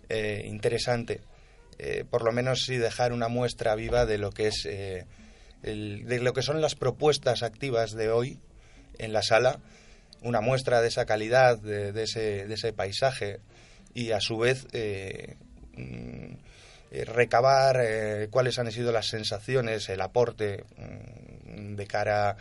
eh, 0.08 0.42
interesante, 0.46 1.20
eh, 1.78 2.04
por 2.08 2.24
lo 2.24 2.32
menos 2.32 2.60
sí 2.64 2.78
dejar 2.78 3.12
una 3.12 3.28
muestra 3.28 3.74
viva 3.74 4.06
de 4.06 4.16
lo 4.16 4.30
que 4.30 4.46
es 4.46 4.64
eh, 4.64 5.04
el- 5.62 6.06
de 6.06 6.20
lo 6.20 6.32
que 6.32 6.40
son 6.40 6.62
las 6.62 6.76
propuestas 6.76 7.42
activas 7.42 7.90
de 7.92 8.10
hoy 8.10 8.38
en 8.98 9.12
la 9.12 9.20
sala, 9.22 9.58
una 10.22 10.40
muestra 10.40 10.80
de 10.80 10.88
esa 10.88 11.04
calidad, 11.04 11.58
de, 11.58 11.92
de 11.92 12.04
ese, 12.04 12.46
de 12.46 12.54
ese 12.54 12.72
paisaje 12.72 13.40
y 13.92 14.12
a 14.12 14.20
su 14.22 14.38
vez 14.38 14.66
eh, 14.72 15.36
mm, 15.76 16.34
eh, 16.90 17.04
recabar 17.04 17.78
eh, 17.82 18.28
cuáles 18.30 18.58
han 18.58 18.70
sido 18.72 18.92
las 18.92 19.06
sensaciones, 19.08 19.88
el 19.88 20.00
aporte 20.00 20.64
mm, 20.76 21.74
de 21.76 21.86
cara 21.86 22.36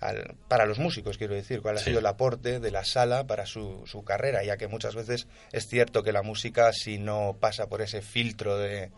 al- 0.00 0.34
para 0.48 0.64
los 0.66 0.78
músicos, 0.78 1.18
quiero 1.18 1.34
decir, 1.34 1.60
cuál 1.60 1.76
ha 1.76 1.80
Sí. 1.80 1.86
sido 1.86 1.98
el 1.98 2.06
aporte 2.06 2.58
de 2.60 2.70
la 2.70 2.84
sala 2.84 3.24
para 3.26 3.44
su, 3.46 3.82
su 3.86 4.02
carrera, 4.02 4.42
ya 4.42 4.56
que 4.56 4.68
muchas 4.68 4.94
veces 4.94 5.26
es 5.52 5.66
cierto 5.68 6.02
que 6.02 6.12
la 6.12 6.22
música, 6.22 6.72
si 6.72 6.98
no 6.98 7.36
pasa 7.38 7.66
por 7.66 7.82
ese 7.82 8.00
filtro 8.00 8.56
de, 8.56 8.90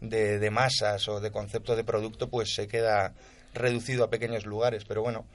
de, 0.00 0.38
de 0.38 0.50
masas 0.50 1.08
o 1.08 1.18
de 1.20 1.32
concepto 1.32 1.74
de 1.74 1.82
producto, 1.82 2.28
pues 2.28 2.54
se 2.54 2.68
queda 2.68 3.14
reducido 3.54 4.04
a 4.04 4.10
pequeños 4.10 4.46
lugares. 4.46 4.84
Pero 4.84 5.02
bueno, 5.02 5.26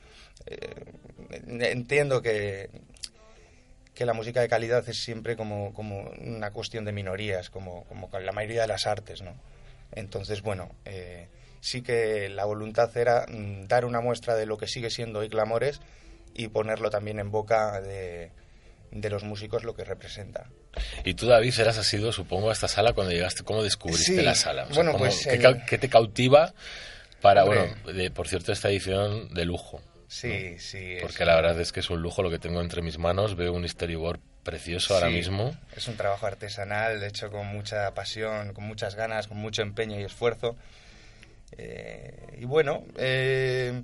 eh, 0.46 0.74
entiendo 1.72 2.22
que, 2.22 2.70
que 3.94 4.06
la 4.06 4.14
música 4.14 4.42
de 4.42 4.50
calidad 4.50 4.88
es 4.90 5.04
siempre 5.04 5.36
como, 5.36 5.74
como 5.74 6.10
una 6.20 6.52
cuestión 6.52 6.84
de 6.86 6.92
minorías, 6.92 7.50
como, 7.50 7.84
como 7.86 8.10
con 8.10 8.26
la 8.26 8.32
mayoría 8.32 8.62
de 8.62 8.68
las 8.68 8.88
artes, 8.88 9.22
¿no? 9.22 9.36
Entonces, 9.92 10.42
bueno, 10.42 10.72
eh, 10.86 11.28
sí 11.62 11.82
que 11.84 12.28
la 12.30 12.46
voluntad 12.46 12.96
era 12.98 13.26
mm, 13.28 13.68
dar 13.68 13.86
una 13.86 14.02
muestra 14.02 14.36
de 14.36 14.46
lo 14.48 14.58
que 14.58 14.68
sigue 14.68 14.90
siendo 14.90 15.20
hoy 15.20 15.30
Clamores 15.30 15.80
y 16.34 16.48
ponerlo 16.48 16.90
también 16.90 17.20
en 17.20 17.30
boca 17.30 17.80
de, 17.82 18.32
de 18.92 19.10
los 19.12 19.24
músicos 19.24 19.64
lo 19.64 19.76
que 19.76 19.84
representa. 19.84 20.50
Y 21.06 21.14
tú, 21.14 21.28
David, 21.28 21.54
eras 21.60 21.78
asiduo, 21.78 22.12
supongo, 22.12 22.50
a 22.50 22.54
esta 22.54 22.68
sala 22.68 22.94
cuando 22.94 23.14
llegaste. 23.14 23.44
¿Cómo 23.44 23.62
descubriste 23.62 24.16
Sí, 24.16 24.22
la 24.24 24.34
sala? 24.34 24.66
bueno, 24.74 24.92
¿cómo- 24.94 25.04
pues 25.06 25.22
¿qué, 25.24 25.36
el- 25.36 25.44
cau- 25.44 25.64
qué 25.68 25.78
te 25.78 25.90
cautiva 25.90 26.56
para, 27.22 27.44
Hombre. 27.44 27.76
bueno, 27.86 27.94
de- 28.00 28.10
por 28.10 28.28
cierto, 28.28 28.52
esta 28.52 28.70
edición 28.70 29.32
de 29.36 29.46
lujo? 29.46 29.80
Sí, 30.14 30.60
sí. 30.60 30.94
es- 30.94 31.02
Porque 31.02 31.26
la 31.26 31.36
verdad 31.36 31.60
es 31.60 31.72
que 31.72 31.80
es 31.80 31.90
un 31.90 32.02
lujo 32.02 32.22
lo 32.22 32.30
que 32.30 32.38
tengo 32.38 32.62
entre 32.62 32.84
mis 32.84 33.00
manos. 33.00 33.36
Veo 33.36 33.52
un 33.52 33.68
storyboard 33.68 34.20
precioso 34.44 34.94
ahora 34.94 35.10
mismo. 35.10 35.56
Es 35.76 35.88
un 35.88 35.98
trabajo 35.98 36.28
artesanal, 36.28 37.02
hecho 37.04 37.32
con 37.32 37.48
mucha 37.48 37.92
pasión, 37.96 38.54
con 38.54 38.64
muchas 38.66 38.94
ganas, 38.94 39.28
con 39.28 39.38
mucho 39.38 39.64
empeño 39.64 40.00
y 40.00 40.04
esfuerzo. 40.04 40.56
Eh, 41.58 42.38
y 42.40 42.46
bueno, 42.46 42.84
eh, 42.98 43.82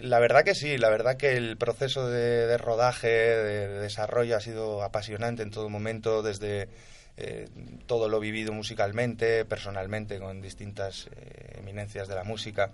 la 0.00 0.18
verdad 0.18 0.44
que 0.44 0.54
sí, 0.54 0.76
la 0.76 0.90
verdad 0.90 1.16
que 1.16 1.36
el 1.38 1.56
proceso 1.56 2.06
de, 2.08 2.46
de 2.46 2.58
rodaje, 2.58 3.08
de, 3.08 3.68
de 3.68 3.80
desarrollo 3.80 4.36
ha 4.36 4.40
sido 4.40 4.82
apasionante 4.82 5.42
en 5.42 5.50
todo 5.50 5.70
momento, 5.70 6.22
desde 6.22 6.68
eh, 7.16 7.48
todo 7.86 8.10
lo 8.10 8.20
vivido 8.20 8.52
musicalmente, 8.52 9.46
personalmente, 9.46 10.18
con 10.18 10.42
distintas 10.42 11.08
eh, 11.16 11.56
eminencias 11.60 12.08
de 12.08 12.14
la 12.14 12.24
música. 12.24 12.70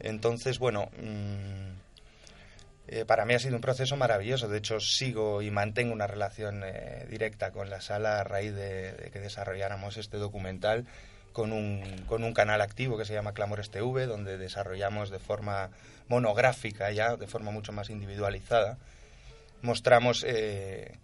Entonces, 0.00 0.58
bueno, 0.58 0.90
mm, 1.00 1.81
eh, 2.92 3.04
para 3.06 3.24
mí 3.24 3.34
ha 3.34 3.38
sido 3.38 3.56
un 3.56 3.62
proceso 3.62 3.96
maravilloso. 3.96 4.48
De 4.48 4.58
hecho, 4.58 4.78
sigo 4.78 5.40
y 5.40 5.50
mantengo 5.50 5.92
una 5.92 6.06
relación 6.06 6.62
eh, 6.64 7.06
directa 7.08 7.50
con 7.50 7.70
la 7.70 7.80
sala 7.80 8.20
a 8.20 8.24
raíz 8.24 8.54
de, 8.54 8.92
de 8.92 9.10
que 9.10 9.20
desarrolláramos 9.20 9.96
este 9.96 10.18
documental 10.18 10.86
con 11.32 11.52
un, 11.52 12.04
con 12.06 12.22
un 12.22 12.34
canal 12.34 12.60
activo 12.60 12.96
que 12.96 13.04
se 13.04 13.14
llama 13.14 13.32
Clamores 13.32 13.70
TV, 13.70 14.06
donde 14.06 14.38
desarrollamos 14.38 15.10
de 15.10 15.18
forma 15.18 15.70
monográfica 16.08 16.90
ya, 16.92 17.16
de 17.16 17.26
forma 17.26 17.50
mucho 17.50 17.72
más 17.72 17.90
individualizada. 17.90 18.78
Mostramos 19.62 20.24
eh, 20.24 20.98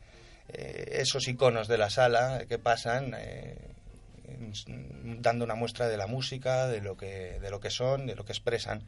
eh, 0.49 0.99
esos 1.01 1.27
iconos 1.29 1.69
de 1.69 1.79
la 1.79 1.91
sala 1.91 2.45
que 2.49 2.59
pasan, 2.59 3.17
dando 5.21 5.45
una 5.45 5.55
muestra 5.55 5.89
de 5.89 5.97
la 5.97 6.07
música, 6.07 6.67
de 6.67 6.81
lo 6.83 6.97
que, 6.97 7.39
de 7.41 7.51
lo 7.51 7.61
que 7.61 7.71
son, 7.71 8.07
de 8.07 8.15
lo 8.15 8.25
que 8.25 8.33
expresan. 8.33 8.83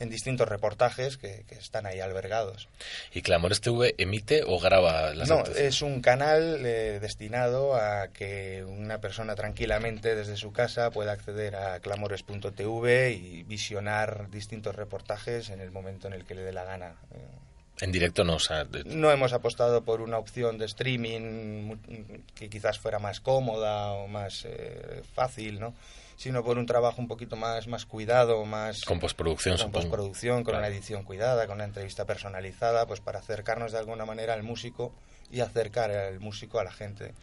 En 0.00 0.10
distintos 0.10 0.48
reportajes 0.48 1.16
que, 1.16 1.44
que 1.48 1.56
están 1.56 1.86
ahí 1.86 2.00
albergados. 2.00 2.68
¿Y 3.12 3.22
Clamores 3.22 3.60
TV 3.60 3.94
emite 3.98 4.42
o 4.46 4.58
graba 4.60 5.12
las 5.14 5.28
No, 5.28 5.42
es 5.44 5.82
un 5.82 6.00
canal 6.00 6.64
eh, 6.64 6.98
destinado 7.00 7.74
a 7.74 8.08
que 8.08 8.64
una 8.64 9.00
persona 9.00 9.34
tranquilamente 9.34 10.14
desde 10.14 10.36
su 10.36 10.52
casa 10.52 10.90
pueda 10.90 11.12
acceder 11.12 11.56
a 11.56 11.80
clamores.tv 11.80 13.12
y 13.12 13.42
visionar 13.44 14.30
distintos 14.30 14.74
reportajes 14.76 15.50
en 15.50 15.60
el 15.60 15.70
momento 15.70 16.06
en 16.06 16.12
el 16.14 16.24
que 16.24 16.34
le 16.34 16.42
dé 16.42 16.52
la 16.52 16.64
gana. 16.64 16.94
Eh, 17.14 17.18
En 17.80 17.92
directo 17.92 18.24
no, 18.24 18.34
o 18.34 18.40
sea, 18.40 18.64
de- 18.64 18.84
No 18.84 19.10
hemos 19.10 19.32
apostado 19.32 19.82
por 19.84 20.00
una 20.00 20.18
opción 20.18 20.58
de 20.58 20.66
streaming 20.66 21.76
que 22.34 22.48
quizás 22.48 22.78
fuera 22.78 22.98
más 22.98 23.20
cómoda 23.20 23.92
o 23.92 24.08
más 24.08 24.44
eh, 24.48 25.02
fácil, 25.14 25.60
¿no? 25.60 25.74
Sino 26.18 26.42
por 26.44 26.58
un 26.58 26.66
trabajo 26.66 27.00
un 27.00 27.06
poquito 27.08 27.36
más, 27.36 27.68
más 27.68 27.86
cuidado, 27.86 28.44
más... 28.44 28.80
con 28.84 28.98
postproducción, 28.98 29.52
con 29.54 29.66
supongo. 29.68 29.80
postproducción, 29.80 30.36
con 30.42 30.52
Claro. 30.52 30.58
una 30.58 30.68
edición 30.68 31.04
cuidada, 31.04 31.46
con 31.46 31.54
una 31.54 31.64
entrevista 31.64 32.04
personalizada, 32.06 32.86
pues 32.86 33.00
para 33.00 33.20
acercarnos 33.20 33.70
de 33.72 33.78
alguna 33.78 34.04
manera 34.04 34.34
al 34.34 34.42
músico 34.42 34.92
y 35.30 35.40
acercar 35.40 35.92
al 35.92 36.18
músico 36.18 36.58
a 36.58 36.64
la 36.64 36.72
gente. 36.72 37.14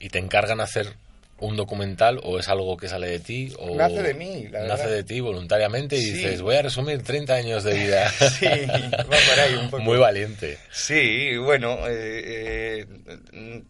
¿Y 0.00 0.08
te 0.08 0.18
encargan 0.18 0.60
hacer 0.60 0.94
un 1.38 1.56
documental 1.56 2.20
o 2.24 2.38
es 2.40 2.48
algo 2.48 2.76
que 2.76 2.88
sale 2.88 3.06
de 3.08 3.20
ti? 3.20 3.54
O 3.58 3.76
Nace 3.76 4.02
de 4.02 4.14
mí, 4.14 4.48
la 4.50 4.64
Nace 4.64 4.82
verdad. 4.82 4.96
de 4.96 5.04
ti 5.04 5.20
voluntariamente 5.20 5.96
y 5.96 6.02
Sí. 6.02 6.12
dices, 6.14 6.42
voy 6.42 6.56
a 6.56 6.62
resumir 6.62 7.02
30 7.04 7.34
años 7.34 7.62
de 7.62 7.74
vida. 7.74 8.10
Sí, 8.38 8.46
va 8.46 9.04
por 9.04 9.40
ahí 9.40 9.54
un 9.54 9.70
poco. 9.70 9.82
Muy 9.84 9.96
valiente. 9.98 10.58
Sí, 10.72 11.36
bueno, 11.36 11.78
eh, 11.86 12.84
eh, 13.32 13.62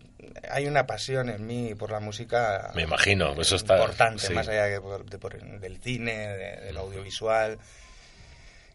hay 0.50 0.66
una 0.66 0.86
pasión 0.86 1.28
en 1.28 1.46
mí 1.46 1.74
por 1.74 1.90
la 1.90 2.00
música. 2.00 2.70
Me 2.74 2.82
imagino, 2.82 3.32
eso 3.40 3.56
está- 3.56 3.74
Importante, 3.76 4.26
sí. 4.28 4.32
más 4.32 4.48
allá 4.48 4.80
por- 4.80 5.04
de 5.04 5.18
por- 5.18 5.38
del 5.60 5.78
cine, 5.78 6.12
de- 6.36 6.56
del 6.66 6.76
audiovisual. 6.76 7.58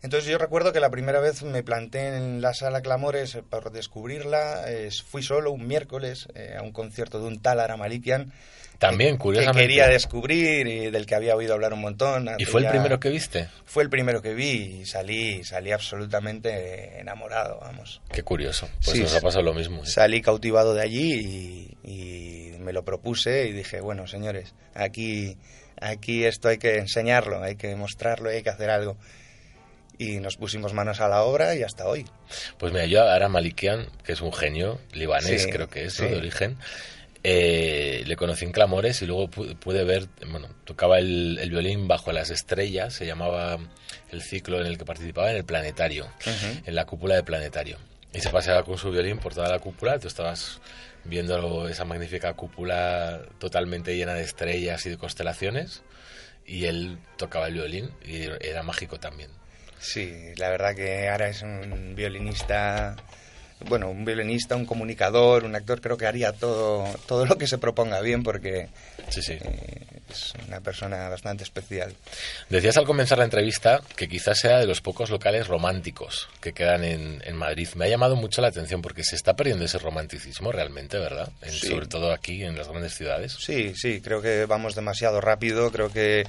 Entonces 0.06 0.30
yo 0.30 0.38
recuerdo 0.38 0.72
que 0.72 0.80
la 0.80 0.92
primera 0.92 1.20
vez 1.20 1.42
me 1.42 1.64
planté 1.64 2.16
en 2.16 2.40
la 2.40 2.54
sala 2.54 2.82
Clamores 2.82 3.40
por 3.50 3.72
descubrirla. 3.72 4.66
eh, 4.68 4.90
fui 5.04 5.24
solo 5.24 5.52
un 5.52 5.66
miércoles 5.66 6.28
eh, 6.36 6.56
a 6.60 6.62
un 6.62 6.72
concierto 6.72 7.20
de 7.20 7.26
un 7.26 7.42
tal 7.42 7.60
Ara 7.60 7.76
Malikian. 7.76 8.32
También, 8.78 9.16
que 9.16 9.20
curiosamente. 9.24 9.62
quería 9.62 9.88
descubrir 9.88 10.68
y 10.68 10.92
del 10.92 11.08
que 11.08 11.16
había 11.16 11.36
oído 11.36 11.56
hablar 11.56 11.74
un 11.74 11.82
montón. 11.82 12.30
¿Y 12.38 12.46
fue 12.46 12.62
el 12.62 12.68
primero 12.68 13.00
que 13.00 13.10
viste? 13.10 13.48
Fue 13.66 13.82
el 13.82 13.90
primero 13.90 14.22
que 14.22 14.36
vi 14.36 14.82
y 14.82 14.86
salí, 14.86 15.44
salí 15.44 15.72
absolutamente 15.72 17.00
enamorado, 17.00 17.58
vamos. 17.62 18.00
Qué 18.12 18.22
curioso. 18.22 18.70
Pues 18.84 18.98
Sí, 18.98 19.02
nos 19.02 19.16
ha 19.16 19.22
pasado 19.22 19.44
lo 19.44 19.56
mismo. 19.56 19.82
¿eh? 19.82 19.88
Salí 19.88 20.22
cautivado 20.22 20.76
de 20.76 20.82
allí 20.84 21.78
y, 21.84 22.52
y 22.54 22.58
me 22.60 22.74
lo 22.74 22.84
propuse 22.84 23.48
y 23.48 23.54
dije, 23.54 23.82
bueno, 23.82 24.06
señores, 24.06 24.54
aquí, 24.76 25.36
aquí 25.82 26.26
esto 26.26 26.50
hay 26.50 26.60
que 26.60 26.78
enseñarlo, 26.78 27.42
hay 27.42 27.56
que 27.56 27.76
mostrarlo 27.76 28.32
y 28.32 28.36
hay 28.36 28.44
que 28.44 28.52
hacer 28.52 28.70
algo. 28.70 28.98
Y 29.98 30.20
nos 30.20 30.36
pusimos 30.38 30.74
manos 30.74 31.00
a 31.00 31.08
la 31.08 31.24
obra 31.24 31.56
y 31.56 31.64
hasta 31.64 31.88
hoy. 31.88 32.06
Pues 32.58 32.74
mira, 32.74 32.86
yo 32.86 33.02
a 33.04 33.14
Ara 33.16 33.30
Malikian, 33.30 33.88
que 34.04 34.12
es 34.14 34.22
un 34.22 34.34
genio 34.34 34.80
libanés, 34.94 35.44
Sí, 35.44 35.50
creo 35.50 35.70
que 35.70 35.86
es, 35.86 35.98
de 35.98 36.18
origen, 36.18 36.58
eh, 37.24 38.04
le 38.06 38.16
conocí 38.16 38.46
en 38.46 38.52
Clamores 38.52 39.02
y 39.02 39.06
luego 39.08 39.28
pu- 39.30 39.56
pude 39.58 39.84
ver, 39.84 40.08
bueno, 40.30 40.48
tocaba 40.64 41.00
el, 41.00 41.40
el 41.42 41.50
violín 41.50 41.88
bajo 41.88 42.12
las 42.12 42.30
estrellas, 42.30 42.94
se 42.94 43.06
llamaba 43.06 43.58
el 44.12 44.22
ciclo 44.22 44.60
en 44.60 44.68
el 44.68 44.78
que 44.78 44.86
participaba 44.86 45.32
en 45.32 45.38
el 45.38 45.46
planetario, 45.46 46.08
en 46.66 46.76
la 46.76 46.86
cúpula 46.86 47.16
del 47.16 47.24
planetario. 47.24 47.78
Y 48.14 48.20
se 48.22 48.30
paseaba 48.30 48.64
con 48.64 48.78
su 48.78 48.92
violín 48.92 49.18
por 49.18 49.34
toda 49.34 49.50
la 49.50 49.60
cúpula, 49.60 49.98
tú 50.00 50.08
estabas 50.08 50.62
viendo 51.04 51.68
esa 51.68 51.84
magnífica 51.86 52.34
cúpula 52.34 53.22
totalmente 53.40 53.96
llena 53.96 54.14
de 54.14 54.24
estrellas 54.24 54.86
y 54.86 54.90
de 54.92 54.98
constelaciones, 54.98 55.82
y 56.46 56.66
él 56.66 57.00
tocaba 57.18 57.48
el 57.48 57.54
violín 57.56 57.90
y 58.06 58.24
era 58.46 58.62
mágico 58.62 59.00
también. 59.00 59.32
Sí, 59.80 60.14
la 60.38 60.50
verdad 60.50 60.76
que 60.76 61.10
ahora 61.10 61.28
es 61.30 61.42
un 61.42 61.94
violinista, 61.96 62.96
bueno, 63.68 63.90
un 63.90 64.04
violinista, 64.06 64.56
un 64.56 64.66
comunicador, 64.66 65.44
un 65.44 65.56
actor, 65.56 65.80
creo 65.82 65.98
que 65.98 66.08
haría 66.08 66.32
todo, 66.34 66.86
todo 67.08 67.26
lo 67.26 67.38
que 67.38 67.48
se 67.48 67.58
proponga 67.58 68.02
bien 68.02 68.24
porque 68.24 68.68
Sí, 69.10 69.22
sí. 69.22 69.34
eh, 69.34 69.86
es 70.10 70.34
una 70.48 70.60
persona 70.62 71.10
bastante 71.10 71.44
especial. 71.44 71.94
Decías 72.50 72.78
al 72.78 72.86
comenzar 72.86 73.18
la 73.20 73.26
entrevista 73.26 73.82
que 73.96 74.08
quizás 74.08 74.40
sea 74.40 74.58
de 74.58 74.66
los 74.66 74.82
pocos 74.82 75.10
locales 75.12 75.48
románticos 75.48 76.30
que 76.42 76.54
quedan 76.54 76.84
en, 76.84 77.22
en 77.26 77.36
Madrid. 77.36 77.68
Me 77.76 77.86
ha 77.86 77.90
llamado 77.90 78.16
mucho 78.16 78.42
la 78.42 78.48
atención 78.48 78.82
porque 78.82 79.04
se 79.04 79.16
está 79.16 79.36
perdiendo 79.36 79.66
ese 79.66 79.78
romanticismo 79.78 80.52
realmente, 80.52 80.98
¿verdad? 80.98 81.30
En- 81.42 81.52
Sí. 81.52 81.68
Sobre 81.68 81.86
todo 81.88 82.12
aquí 82.12 82.44
en 82.44 82.58
las 82.58 82.68
grandes 82.70 82.96
ciudades. 82.96 83.34
Sí, 83.40 83.74
sí, 83.76 84.02
creo 84.02 84.22
que 84.22 84.46
vamos 84.46 84.74
demasiado 84.76 85.22
rápido, 85.22 85.72
creo 85.72 85.92
que 85.92 86.26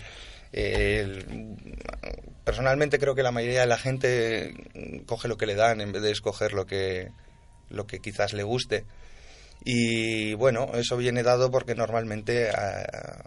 personalmente 2.45 2.99
creo 2.99 3.15
que 3.15 3.23
la 3.23 3.33
mayoría 3.33 3.61
de 3.61 3.67
la 3.67 3.79
gente 3.79 4.55
coge 5.07 5.29
lo 5.29 5.37
que 5.37 5.47
le 5.47 5.55
dan 5.55 5.81
en 5.81 5.93
vez 5.93 6.03
de 6.03 6.11
escoger 6.11 6.53
lo 6.53 6.67
que 6.67 7.11
lo 7.69 7.87
que 7.87 7.99
quizás 7.99 8.33
le 8.33 8.43
guste. 8.45 8.85
Y 9.65 10.35
bueno, 10.35 10.71
eso 10.75 10.97
viene 10.97 11.23
dado 11.25 11.51
porque 11.51 11.75
normalmente 11.75 12.51
ah, 12.51 13.25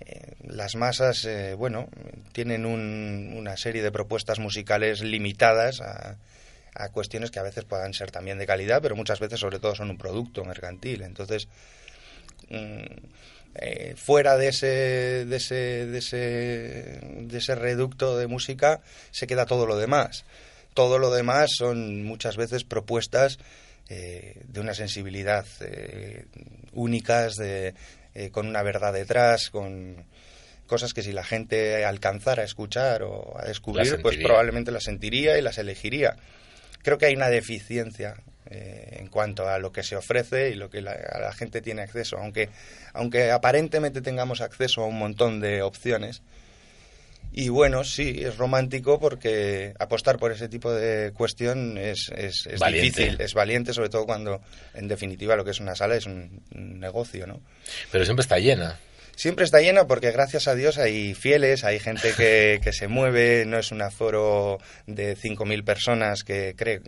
eh, 0.00 0.34
las 0.44 0.74
masas, 0.74 1.24
eh, 1.26 1.54
bueno, 1.54 1.88
tienen 2.32 2.64
un- 2.64 3.34
una 3.36 3.56
serie 3.56 3.82
de 3.82 3.92
propuestas 3.92 4.38
musicales 4.38 5.02
limitadas 5.02 5.80
a, 5.82 6.16
a 6.74 6.88
cuestiones 6.88 7.30
que 7.30 7.38
a 7.40 7.42
veces 7.42 7.64
puedan 7.64 7.92
ser 7.92 8.10
también 8.10 8.38
de 8.38 8.46
calidad, 8.46 8.80
pero 8.80 8.96
muchas 8.96 9.20
veces 9.20 9.38
sobre 9.40 9.58
todo 9.58 9.74
son 9.74 9.90
un 9.90 9.98
producto 9.98 10.44
mercantil. 10.44 11.02
Entonces, 11.02 11.48
mm, 12.48 12.84
eh, 13.54 13.94
fuera 13.96 14.36
de 14.36 14.48
ese, 14.48 14.66
de, 15.26 15.36
ese, 15.36 15.86
de, 15.86 15.98
ese, 15.98 16.16
de 17.20 17.38
ese 17.38 17.54
reducto 17.54 18.16
de 18.16 18.26
música 18.26 18.80
se 19.10 19.26
queda 19.26 19.46
todo 19.46 19.66
lo 19.66 19.76
demás. 19.76 20.24
Todo 20.74 20.98
lo 20.98 21.10
demás 21.10 21.50
son 21.56 22.02
muchas 22.04 22.36
veces 22.36 22.64
propuestas 22.64 23.38
eh, 23.88 24.40
de 24.46 24.60
una 24.60 24.74
sensibilidad 24.74 25.44
eh, 25.60 26.24
únicas, 26.72 27.34
de, 27.34 27.74
eh, 28.14 28.30
con 28.30 28.46
una 28.46 28.62
verdad 28.62 28.92
detrás, 28.92 29.50
con 29.50 30.06
cosas 30.66 30.94
que 30.94 31.02
si 31.02 31.12
la 31.12 31.24
gente 31.24 31.84
alcanzara 31.84 32.42
a 32.42 32.46
escuchar 32.46 33.02
o 33.02 33.38
a 33.38 33.44
descubrir, 33.44 34.00
pues 34.00 34.16
probablemente 34.16 34.70
las 34.70 34.84
sentiría 34.84 35.36
y 35.36 35.42
las 35.42 35.58
elegiría. 35.58 36.16
Creo 36.82 36.96
que 36.96 37.06
hay 37.06 37.14
una 37.14 37.28
deficiencia 37.28 38.14
eh, 38.46 38.98
en 38.98 39.08
cuanto 39.08 39.48
a 39.48 39.58
lo 39.58 39.72
que 39.72 39.82
se 39.82 39.96
ofrece 39.96 40.50
y 40.50 40.54
lo 40.54 40.68
que 40.68 40.82
la, 40.82 41.32
gente 41.36 41.60
tiene 41.60 41.82
acceso. 41.82 42.18
Aunque, 42.18 42.48
aunque 42.92 43.30
aparentemente 43.30 44.00
tengamos 44.00 44.40
acceso 44.40 44.82
a 44.82 44.86
un 44.86 44.98
montón 44.98 45.40
de 45.40 45.62
opciones. 45.62 46.22
Y 47.34 47.48
bueno, 47.48 47.82
sí, 47.82 48.20
es 48.22 48.36
romántico 48.36 49.00
porque 49.00 49.72
apostar 49.78 50.18
por 50.18 50.32
ese 50.32 50.48
tipo 50.50 50.70
de 50.70 51.12
cuestión 51.12 51.78
es, 51.78 52.10
es, 52.14 52.46
es 52.46 52.60
difícil, 52.60 53.16
es 53.18 53.32
valiente, 53.32 53.72
sobre 53.72 53.88
todo 53.88 54.04
cuando 54.04 54.42
en 54.74 54.86
definitiva 54.86 55.34
lo 55.34 55.42
que 55.42 55.52
es 55.52 55.60
una 55.60 55.74
sala 55.74 55.96
es 55.96 56.04
un, 56.04 56.42
un 56.54 56.78
negocio, 56.78 57.26
¿no? 57.26 57.40
Pero 57.90 58.04
siempre 58.04 58.22
está 58.22 58.38
llena. 58.38 58.78
Siempre 59.22 59.44
está 59.44 59.60
llena 59.60 59.86
porque 59.86 60.10
gracias 60.10 60.48
a 60.48 60.56
Dios 60.56 60.78
hay 60.78 61.14
fieles, 61.14 61.62
hay 61.62 61.78
gente 61.78 62.12
que, 62.16 62.58
que 62.60 62.72
se 62.72 62.88
mueve, 62.88 63.44
no 63.46 63.56
es 63.56 63.70
un 63.70 63.80
aforo 63.80 64.58
de 64.88 65.16
5.000 65.16 65.64
personas 65.64 66.24
que 66.24 66.56
cree 66.56 66.80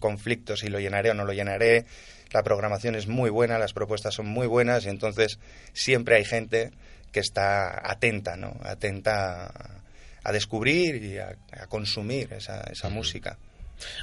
conflictos 0.00 0.60
si 0.60 0.68
lo 0.68 0.80
llenaré 0.80 1.10
o 1.10 1.14
no 1.14 1.26
lo 1.26 1.34
llenaré. 1.34 1.84
La 2.30 2.42
programación 2.42 2.94
es 2.94 3.08
muy 3.08 3.28
buena, 3.28 3.58
las 3.58 3.74
propuestas 3.74 4.14
son 4.14 4.26
muy 4.26 4.46
buenas 4.46 4.86
y 4.86 4.88
entonces 4.88 5.38
siempre 5.74 6.16
hay 6.16 6.24
gente 6.24 6.70
que 7.12 7.20
está 7.20 7.82
atenta, 7.84 8.36
¿no? 8.36 8.58
Atenta 8.62 9.48
a, 9.48 9.82
a 10.24 10.32
descubrir 10.32 11.04
y 11.04 11.18
a, 11.18 11.36
a 11.60 11.66
consumir 11.66 12.32
esa, 12.32 12.62
esa 12.70 12.88
música. 12.88 13.36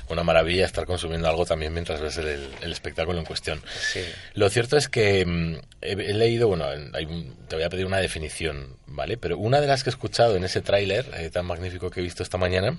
Una 0.10 0.24
maravilla 0.24 0.65
estar 0.65 0.86
consumiendo 0.86 1.28
algo 1.30 1.46
también 1.46 1.74
mientras 1.74 2.02
ves 2.02 2.18
el, 2.18 2.50
el 2.62 2.72
espectáculo 2.72 3.20
en 3.20 3.26
cuestión. 3.26 3.62
Sí. 3.94 4.02
Lo 4.34 4.50
cierto 4.50 4.78
es 4.78 4.88
que 4.89 5.26
mm, 5.26 5.56
he, 5.82 5.92
he 5.92 6.13
leído, 6.13 6.48
bueno, 6.48 6.65
hay 6.94 7.06
un- 7.06 7.36
te 7.48 7.56
voy 7.56 7.63
a 7.65 7.70
pedir 7.70 7.86
una 7.86 7.98
definición, 8.00 8.76
¿vale? 8.88 9.18
Pero 9.18 9.38
una 9.38 9.62
de 9.62 9.68
las 9.68 9.84
que 9.84 9.89
he 9.89 9.94
escuchado 9.94 10.36
en 10.36 10.44
ese 10.44 10.62
tráiler 10.62 11.06
eh, 11.18 11.30
tan 11.30 11.46
magnífico 11.46 11.89
que 11.89 12.00
he 12.00 12.04
visto 12.04 12.24
esta 12.24 12.38
mañana 12.38 12.78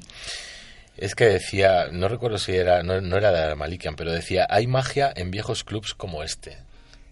es 0.96 1.14
que 1.14 1.24
decía, 1.26 1.88
no 1.92 2.08
recuerdo 2.08 2.38
si 2.38 2.52
era, 2.54 2.82
no, 2.82 3.00
no 3.00 3.16
era 3.16 3.30
de 3.48 3.54
Malikian, 3.54 3.96
pero 3.96 4.12
decía, 4.12 4.46
hay 4.50 4.66
magia 4.66 5.12
en 5.14 5.30
viejos 5.30 5.64
clubs 5.64 5.94
como 5.94 6.22
este. 6.22 6.58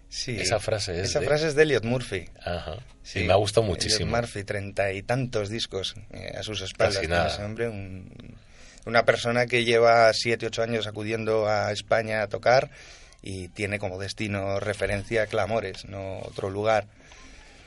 Sí. 0.09 0.37
Esa 0.39 0.59
frase 0.59 0.99
es 0.99 1.09
Esa 1.09 1.19
de- 1.19 1.27
frase 1.27 1.47
es 1.47 1.55
de 1.55 1.63
Elliot 1.63 1.83
Murphy. 1.85 2.25
Ajá. 2.43 2.77
Sí, 3.03 3.21
y 3.21 3.23
me 3.27 3.33
ha 3.33 3.37
gustado 3.37 3.65
Elliot 3.65 3.77
muchísimo. 3.79 4.15
Murphy, 4.15 4.43
treinta 4.43 4.91
y 4.91 5.01
tantos 5.03 5.49
discos 5.49 5.95
eh, 6.11 6.33
a 6.37 6.43
sus 6.43 6.61
espaldas. 6.61 6.95
Casi 6.97 7.07
tiene 7.07 7.15
nada. 7.15 7.33
ese 7.33 7.43
hombre, 7.43 7.67
un- 7.69 8.35
una 8.85 9.03
persona 9.05 9.45
que 9.45 9.65
lleva 9.65 10.11
siete, 10.13 10.45
ocho 10.47 10.61
años 10.63 10.87
acudiendo 10.87 11.47
a 11.47 11.71
España 11.71 12.21
a 12.21 12.27
tocar 12.27 12.69
y 13.21 13.49
tiene 13.49 13.79
como 13.79 13.99
destino 13.99 14.59
referencia 14.59 15.27
Clamores, 15.27 15.85
no 15.85 16.19
otro 16.19 16.49
lugar. 16.49 16.87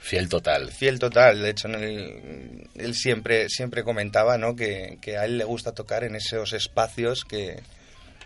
Fiel 0.01 0.29
total. 0.29 0.73
Fiel 0.73 0.99
total, 0.99 1.43
de 1.43 1.51
hecho 1.51 1.69
en 1.69 1.75
el- 1.77 2.69
él 2.75 2.95
siempre, 2.95 3.49
siempre 3.49 3.85
comentaba 3.85 4.37
¿no? 4.39 4.57
que, 4.57 4.99
que 5.01 5.17
a 5.17 5.25
él 5.27 5.39
le 5.39 5.45
gusta 5.45 5.73
tocar 5.73 6.03
en 6.05 6.17
esos 6.17 6.53
espacios 6.55 7.25
que, 7.25 7.61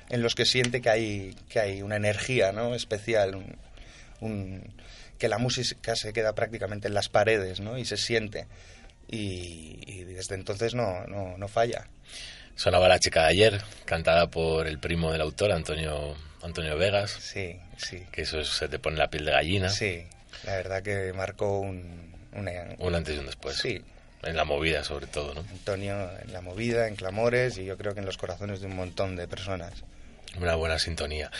en 0.08 0.22
los 0.22 0.34
que 0.34 0.46
siente 0.46 0.80
que 0.80 0.88
hay, 0.88 1.36
que 1.50 1.60
hay 1.60 1.82
una 1.82 1.96
energía 1.96 2.52
¿no? 2.52 2.74
especial, 2.74 3.34
un- 3.34 3.56
un- 4.20 4.72
que 5.18 5.28
la 5.28 5.36
música 5.38 5.96
se 5.96 6.12
queda 6.14 6.34
prácticamente 6.34 6.88
en 6.88 6.94
las 6.94 7.08
paredes 7.10 7.60
¿no? 7.60 7.76
y 7.76 7.84
se 7.84 7.96
siente. 7.98 8.46
y, 9.08 9.80
y 9.86 10.04
desde 10.04 10.34
entonces 10.34 10.74
no, 10.74 11.04
no, 11.06 11.36
no 11.38 11.48
falla. 11.48 11.86
Sonaba 12.56 12.88
La 12.88 12.98
chica 12.98 13.22
de 13.22 13.28
ayer, 13.28 13.60
cantada 13.84 14.28
por 14.28 14.66
el 14.66 14.78
primo 14.78 15.12
del 15.12 15.20
autor, 15.20 15.52
Antonio, 15.52 16.14
Antonio 16.42 16.76
Vegas. 16.76 17.10
Sí, 17.20 17.56
sí. 17.76 18.02
Que 18.10 18.22
eso 18.22 18.40
es- 18.40 18.48
se 18.48 18.66
te 18.68 18.78
pone 18.78 18.96
la 18.96 19.08
piel 19.08 19.26
de 19.26 19.32
gallina. 19.32 19.68
Sí, 19.68 20.02
la 20.44 20.56
verdad 20.56 20.82
que 20.82 21.12
marcó 21.12 21.60
un, 21.60 22.14
Un 22.78 22.94
antes 22.94 23.14
y 23.14 23.18
un 23.18 23.26
después. 23.26 23.56
Sí. 23.56 23.80
En 24.22 24.36
la 24.36 24.44
movida, 24.44 24.82
sobre 24.84 25.06
todo, 25.06 25.32
¿no? 25.34 25.40
Antonio 25.50 26.10
en 26.22 26.32
la 26.32 26.40
movida, 26.40 26.88
en 26.88 26.96
clamores 26.96 27.56
y 27.58 27.64
yo 27.64 27.76
creo 27.76 27.94
que 27.94 28.00
en 28.00 28.06
los 28.06 28.16
corazones 28.18 28.60
de 28.60 28.66
un 28.66 28.76
montón 28.76 29.16
de 29.16 29.28
personas. 29.28 29.72
Una 30.38 30.54
buena 30.56 30.78
sintonía. 30.78 31.30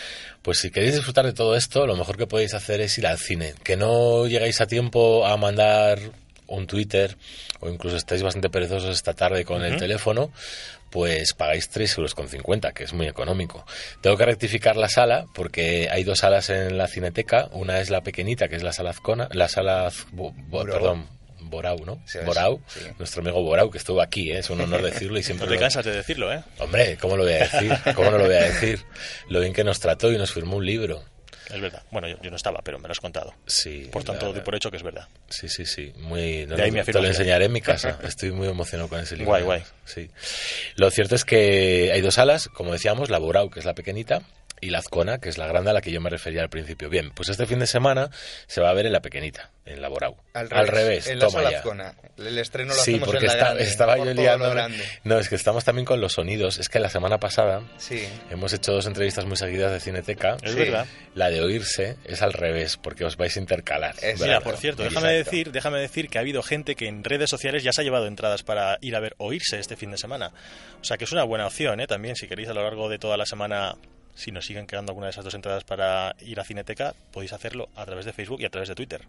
Pues 0.41 0.59
si 0.59 0.71
queréis 0.71 0.95
disfrutar 0.95 1.25
de 1.25 1.33
todo 1.33 1.55
esto, 1.55 1.85
lo 1.85 1.95
mejor 1.95 2.17
que 2.17 2.25
podéis 2.27 2.53
hacer 2.53 2.81
es 2.81 2.97
ir 2.97 3.05
al 3.05 3.17
cine. 3.19 3.53
Que 3.63 3.75
no 3.75 4.25
llegáis 4.27 4.59
a 4.61 4.65
tiempo 4.67 5.25
a 5.27 5.35
mandar 5.37 5.99
un 6.47 6.65
Twitter 6.65 7.15
o 7.59 7.69
incluso 7.69 7.97
estáis 7.97 8.23
bastante 8.23 8.49
perezosos 8.49 8.95
esta 8.95 9.13
tarde 9.13 9.43
con 9.45 9.63
el 9.63 9.77
teléfono, 9.77 10.31
pues 10.91 11.33
pagáis 11.33 11.69
3,50 11.71 11.97
euros, 11.97 12.15
con 12.15 12.29
50, 12.29 12.71
que 12.73 12.83
es 12.85 12.93
muy 12.93 13.07
económico. 13.07 13.65
Tengo 14.01 14.17
que 14.17 14.25
rectificar 14.25 14.75
la 14.77 14.89
sala 14.89 15.25
porque 15.35 15.89
hay 15.91 16.03
dos 16.03 16.19
salas 16.19 16.49
en 16.49 16.77
la 16.77 16.87
cineteca. 16.87 17.49
Una 17.51 17.79
es 17.79 17.89
la 17.89 18.01
pequeñita, 18.01 18.47
que 18.47 18.55
es 18.55 18.63
la 18.63 18.73
sala 18.73 18.91
Azcona, 18.91 19.27
la 19.31 19.47
sala, 19.47 19.85
Az- 19.87 20.05
Bo- 20.11 20.31
Bo- 20.31 20.59
Borau. 20.59 20.73
perdón, 20.73 21.07
Borau, 21.41 21.85
¿no? 21.85 22.01
Sí, 22.05 22.19
Borau, 22.25 22.61
sí. 22.67 22.79
nuestro 22.97 23.21
amigo 23.21 23.41
Borau, 23.43 23.69
que 23.69 23.77
estuvo 23.77 24.01
aquí, 24.01 24.31
¿eh? 24.31 24.39
es 24.39 24.49
un 24.49 24.59
honor 24.61 24.81
decirlo 24.81 25.17
y 25.19 25.23
siempre 25.23 25.45
No 25.45 25.49
te 25.51 25.55
lo- 25.55 25.61
cansas 25.61 25.85
de 25.85 25.91
decirlo, 25.91 26.33
¿eh? 26.33 26.41
Hombre, 26.59 26.97
¿cómo 26.99 27.15
lo 27.17 27.23
voy 27.23 27.33
a 27.33 27.37
decir? 27.47 27.71
¿Cómo 27.95 28.11
no 28.11 28.17
lo 28.17 28.25
voy 28.25 28.35
a 28.35 28.43
decir? 28.43 28.81
Lo 29.29 29.39
bien 29.41 29.53
que 29.53 29.63
nos 29.63 29.79
trató 29.79 30.11
y 30.11 30.17
nos 30.17 30.33
firmó 30.33 30.57
un 30.57 30.65
libro. 30.65 31.03
Es 31.53 31.61
verdad. 31.61 31.83
Bueno, 31.91 32.07
yo, 32.07 32.17
yo 32.21 32.29
no 32.29 32.35
estaba, 32.35 32.61
pero 32.63 32.79
me 32.79 32.87
lo 32.87 32.91
has 32.91 32.99
contado. 32.99 33.33
Sí. 33.45 33.89
Por 33.91 34.03
tanto, 34.03 34.33
doy 34.33 34.41
por 34.41 34.55
hecho 34.55 34.69
que 34.69 34.77
es 34.77 34.83
verdad. 34.83 35.07
Sí, 35.29 35.47
sí, 35.47 35.65
sí. 35.65 35.93
Muy, 35.97 36.45
no, 36.45 36.55
De 36.55 36.63
ahí 36.63 36.71
mi 36.71 36.81
te 36.81 36.93
lo 36.93 37.05
enseñaré 37.05 37.45
en 37.45 37.53
mi 37.53 37.61
casa. 37.61 37.99
Estoy 38.03 38.31
muy 38.31 38.47
emocionado 38.47 38.89
con 38.89 38.99
ese 38.99 39.15
libro. 39.15 39.31
Guay, 39.31 39.43
guay. 39.43 39.63
Sí. 39.85 40.09
Lo 40.75 40.89
cierto 40.91 41.15
es 41.15 41.25
que 41.25 41.91
hay 41.93 42.01
dos 42.01 42.15
salas, 42.15 42.47
como 42.49 42.73
decíamos, 42.73 43.09
la 43.09 43.17
Borau, 43.17 43.49
que 43.49 43.59
es 43.59 43.65
la 43.65 43.73
pequeñita, 43.73 44.21
y 44.61 44.69
la 44.69 44.79
Azcona, 44.79 45.19
que 45.19 45.29
es 45.29 45.37
la 45.37 45.47
grande 45.47 45.69
a 45.69 45.73
la 45.73 45.81
que 45.81 45.91
yo 45.91 46.01
me 46.01 46.09
refería 46.09 46.41
al 46.41 46.49
principio. 46.49 46.89
Bien, 46.89 47.11
pues 47.11 47.29
este 47.29 47.45
fin 47.45 47.59
de 47.59 47.67
semana 47.67 48.09
se 48.47 48.61
va 48.61 48.69
a 48.69 48.73
ver 48.73 48.85
en 48.85 48.91
la 48.93 49.01
pequeñita, 49.01 49.51
en 49.65 49.81
la 49.81 49.87
Borau. 49.89 50.15
Al 50.33 50.47
Al 50.51 50.67
revés, 50.67 50.73
revés, 50.73 51.07
en 51.07 51.19
la 51.19 51.25
toma 51.27 51.49
ya. 51.51 51.57
Azcona. 51.57 51.93
El 52.17 52.37
estreno 52.37 52.73
lo 52.73 52.79
Sí, 52.81 52.91
hacemos 52.95 53.09
porque 53.09 53.25
en 53.25 53.27
la 53.27 53.33
está- 53.33 53.45
grande, 53.45 53.63
estaba 53.63 53.97
yo 53.97 54.05
liando. 54.13 54.53
No, 55.03 55.19
es 55.19 55.29
que 55.29 55.35
estamos 55.35 55.63
también 55.63 55.85
con 55.85 56.01
los 56.01 56.13
sonidos. 56.13 56.57
Es 56.59 56.69
que 56.69 56.79
la 56.79 56.89
semana 56.89 57.19
pasada 57.19 57.61
Sí. 57.77 58.07
hemos 58.29 58.53
hecho 58.53 58.71
dos 58.73 58.85
entrevistas 58.87 59.25
muy 59.25 59.37
seguidas 59.37 59.71
de 59.71 59.79
Cineteca. 59.79 60.37
Es 60.41 60.55
verdad. 60.55 60.85
La 61.15 61.29
de 61.29 61.41
oírse 61.41 61.97
es 62.05 62.21
al 62.21 62.33
revés, 62.33 62.77
porque 62.77 63.05
os 63.05 63.17
vais 63.17 63.35
a 63.35 63.39
intercalar. 63.39 63.95
Es 64.01 64.19
Mira, 64.19 64.35
¿verdad? 64.37 64.43
por 64.43 64.57
cierto, 64.57 64.83
Exacto. 64.83 65.01
déjame 65.05 65.17
decir, 65.23 65.51
déjame 65.51 65.79
decir 65.79 66.09
que 66.09 66.17
ha 66.17 66.21
habido 66.21 66.41
gente 66.43 66.75
que 66.75 66.87
en 66.87 67.03
redes 67.03 67.29
sociales 67.29 67.63
ya 67.63 67.71
se 67.73 67.81
ha 67.81 67.83
llevado 67.83 68.07
entradas 68.07 68.43
para 68.43 68.77
ir 68.81 68.95
a 68.95 68.99
ver 68.99 69.15
Oírse 69.17 69.59
este 69.59 69.75
fin 69.75 69.91
de 69.91 69.97
semana. 69.97 70.31
O 70.81 70.83
sea 70.83 70.97
que 70.97 71.03
es 71.05 71.11
una 71.11 71.23
buena 71.23 71.47
opción, 71.47 71.79
¿eh? 71.79 71.87
También, 71.87 72.15
si 72.15 72.27
queréis 72.27 72.49
a 72.49 72.53
lo 72.53 72.63
largo 72.63 72.87
de 72.89 72.99
toda 72.99 73.17
la 73.17 73.25
semana, 73.25 73.75
si 74.17 74.31
nos 74.31 74.45
siguen 74.45 74.67
quedando 74.67 74.91
alguna 74.91 75.07
de 75.07 75.11
esas 75.11 75.23
dos 75.23 75.33
entradas 75.33 75.63
para 75.63 76.13
ir 76.21 76.39
a 76.39 76.43
Cineteca, 76.43 76.93
podéis 77.11 77.31
hacerlo 77.31 77.69
a 77.75 77.85
través 77.85 78.03
de 78.05 78.11
Facebook 78.11 78.41
y 78.41 78.45
a 78.45 78.49
través 78.49 78.67
de 78.67 78.75
Twitter. 78.75 79.01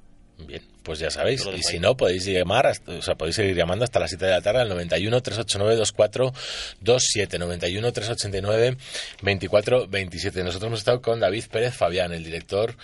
Bien, 0.46 0.62
pues 0.84 1.00
ya 1.00 1.11
sabéis. 1.11 1.44
Y 1.52 1.64
si 1.64 1.80
no, 1.80 1.96
podéis 1.96 2.24
llamar, 2.24 2.68
hasta- 2.68 2.92
o 2.92 3.02
sea, 3.02 3.16
podéis 3.16 3.34
seguir 3.34 3.56
llamando 3.56 3.84
hasta 3.84 3.98
las 3.98 4.11
7 4.11 4.24
de 4.24 4.30
la 4.30 4.40
tarde 4.40 4.61
al 4.61 4.68
91 4.68 5.20
389 5.20 5.74
2427 5.74 7.38
91 7.40 7.92
389 7.92 8.76
2427 9.22 10.44
Nosotros 10.44 10.68
hemos 10.68 10.78
estado 10.78 11.02
con 11.02 11.18
David 11.18 11.44
Pérez 11.50 11.74
Fabián, 11.74 12.12
el 12.12 12.22
director 12.22 12.76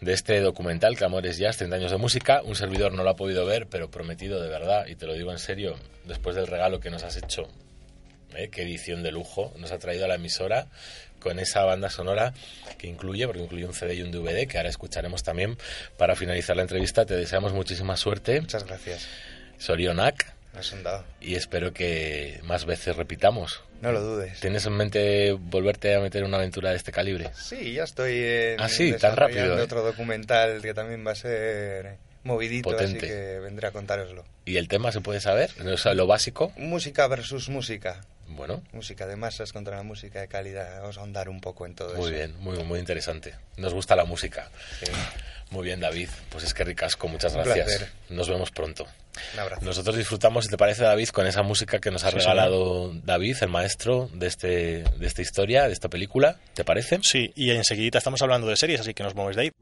de 0.00 0.12
este 0.12 0.40
documental, 0.40 0.96
Clamores 0.96 1.38
Jazz, 1.38 1.56
30 1.56 1.76
años 1.76 1.90
de 1.90 1.96
música. 1.96 2.42
Un 2.44 2.54
servidor 2.54 2.92
no 2.92 3.02
lo 3.02 3.10
ha 3.10 3.16
podido 3.16 3.46
ver, 3.46 3.66
pero 3.66 3.90
prometido 3.90 4.40
de 4.40 4.48
verdad, 4.48 4.86
y 4.86 4.94
te 4.94 5.06
lo 5.06 5.14
digo 5.14 5.32
en 5.32 5.38
serio, 5.38 5.76
después 6.04 6.36
del 6.36 6.46
regalo 6.46 6.78
que 6.80 6.90
nos 6.90 7.02
has 7.02 7.16
hecho, 7.16 7.48
¿eh? 8.36 8.48
qué 8.50 8.62
edición 8.62 9.02
de 9.02 9.10
lujo 9.12 9.52
nos 9.58 9.72
ha 9.72 9.78
traído 9.78 10.04
a 10.04 10.08
la 10.08 10.14
emisora 10.16 10.68
con 11.22 11.38
esa 11.38 11.64
banda 11.64 11.88
sonora 11.90 12.34
que 12.78 12.86
incluye, 12.88 13.26
porque 13.26 13.42
incluye 13.42 13.64
un 13.64 13.74
CD 13.74 13.94
y 13.94 14.02
un 14.02 14.10
DVD, 14.10 14.46
que 14.46 14.58
ahora 14.58 14.68
escucharemos 14.70 15.22
también 15.22 15.56
para 15.96 16.16
finalizar 16.16 16.56
la 16.56 16.62
entrevista. 16.62 17.06
Te 17.06 17.14
deseamos 17.16 17.52
muchísima 17.52 17.96
suerte. 17.96 18.40
Muchas 18.40 18.64
gracias. 18.66 19.06
Sorionak. 19.58 20.32
Has 20.54 20.66
sondado. 20.66 21.04
Y 21.20 21.34
espero 21.36 21.72
que 21.72 22.40
más 22.44 22.66
veces 22.66 22.96
repitamos. 22.96 23.62
No 23.80 23.90
lo 23.90 24.00
dudes. 24.02 24.38
¿Tienes 24.40 24.66
en 24.66 24.74
mente 24.74 25.32
volverte 25.32 25.94
a 25.94 26.00
meter 26.00 26.20
en 26.22 26.28
una 26.28 26.36
aventura 26.36 26.70
de 26.70 26.76
este 26.76 26.92
calibre? 26.92 27.30
Sí, 27.34 27.72
ya 27.72 27.84
estoy 27.84 28.18
en 28.22 28.60
Ah, 28.60 28.68
sí, 28.68 28.92
tan 28.92 29.16
rápido, 29.16 29.58
¿eh? 29.58 29.62
otro 29.62 29.82
documental 29.82 30.60
que 30.60 30.74
también 30.74 31.04
va 31.06 31.12
a 31.12 31.14
ser 31.16 31.96
movidito, 32.22 32.70
Potente. 32.70 32.98
así 32.98 33.06
que 33.08 33.38
vendré 33.40 33.68
a 33.68 33.70
contároslo. 33.70 34.24
¿Y 34.44 34.56
el 34.58 34.68
tema 34.68 34.92
se 34.92 35.00
puede 35.00 35.20
saber? 35.20 35.50
O 35.66 35.76
sea, 35.78 35.94
lo 35.94 36.06
básico. 36.06 36.52
Música 36.56 37.06
versus 37.08 37.48
música. 37.48 38.02
Bueno, 38.28 38.62
Música 38.72 39.06
de 39.06 39.16
masas 39.16 39.52
contra 39.52 39.76
la 39.76 39.82
música 39.82 40.20
de 40.20 40.28
calidad. 40.28 40.80
Vamos 40.80 40.96
a 40.96 41.00
ahondar 41.00 41.28
un 41.28 41.40
poco 41.40 41.66
en 41.66 41.74
todo 41.74 41.94
muy 41.94 42.06
eso. 42.06 42.10
bien, 42.14 42.34
muy, 42.40 42.58
muy 42.64 42.78
interesante. 42.78 43.34
Nos 43.56 43.74
gusta 43.74 43.94
la 43.94 44.04
música. 44.04 44.50
Sí. 44.80 44.90
Muy 45.50 45.64
bien, 45.66 45.80
David. 45.80 46.08
Pues 46.30 46.44
es 46.44 46.54
que 46.54 46.64
ricasco, 46.64 47.08
muchas 47.08 47.34
Un 47.34 47.42
gracias. 47.42 47.66
placer. 47.66 47.88
Nos 48.08 48.28
vemos 48.28 48.50
pronto. 48.50 48.86
Un 49.34 49.40
abrazo. 49.40 49.62
Nosotros 49.66 49.96
disfrutamos, 49.96 50.44
si 50.46 50.50
te 50.50 50.56
parece, 50.56 50.82
David, 50.82 51.08
con 51.10 51.26
esa 51.26 51.42
música 51.42 51.78
que 51.78 51.90
nos 51.90 52.04
ha 52.04 52.10
Sí, 52.10 52.16
regalado 52.16 52.90
David, 53.04 53.36
el 53.42 53.48
maestro 53.50 54.08
de, 54.14 54.26
este, 54.28 54.48
de 54.82 55.06
esta 55.06 55.20
historia, 55.20 55.66
de 55.66 55.74
esta 55.74 55.90
película. 55.90 56.38
¿Te 56.54 56.64
parece? 56.64 57.00
Sí, 57.02 57.30
y 57.36 57.50
enseguida 57.50 57.98
estamos 57.98 58.22
hablando 58.22 58.46
de 58.46 58.56
series, 58.56 58.80
así 58.80 58.94
que 58.94 59.02
nos 59.02 59.14
movéis 59.14 59.36
de 59.36 59.42
ahí. 59.42 59.52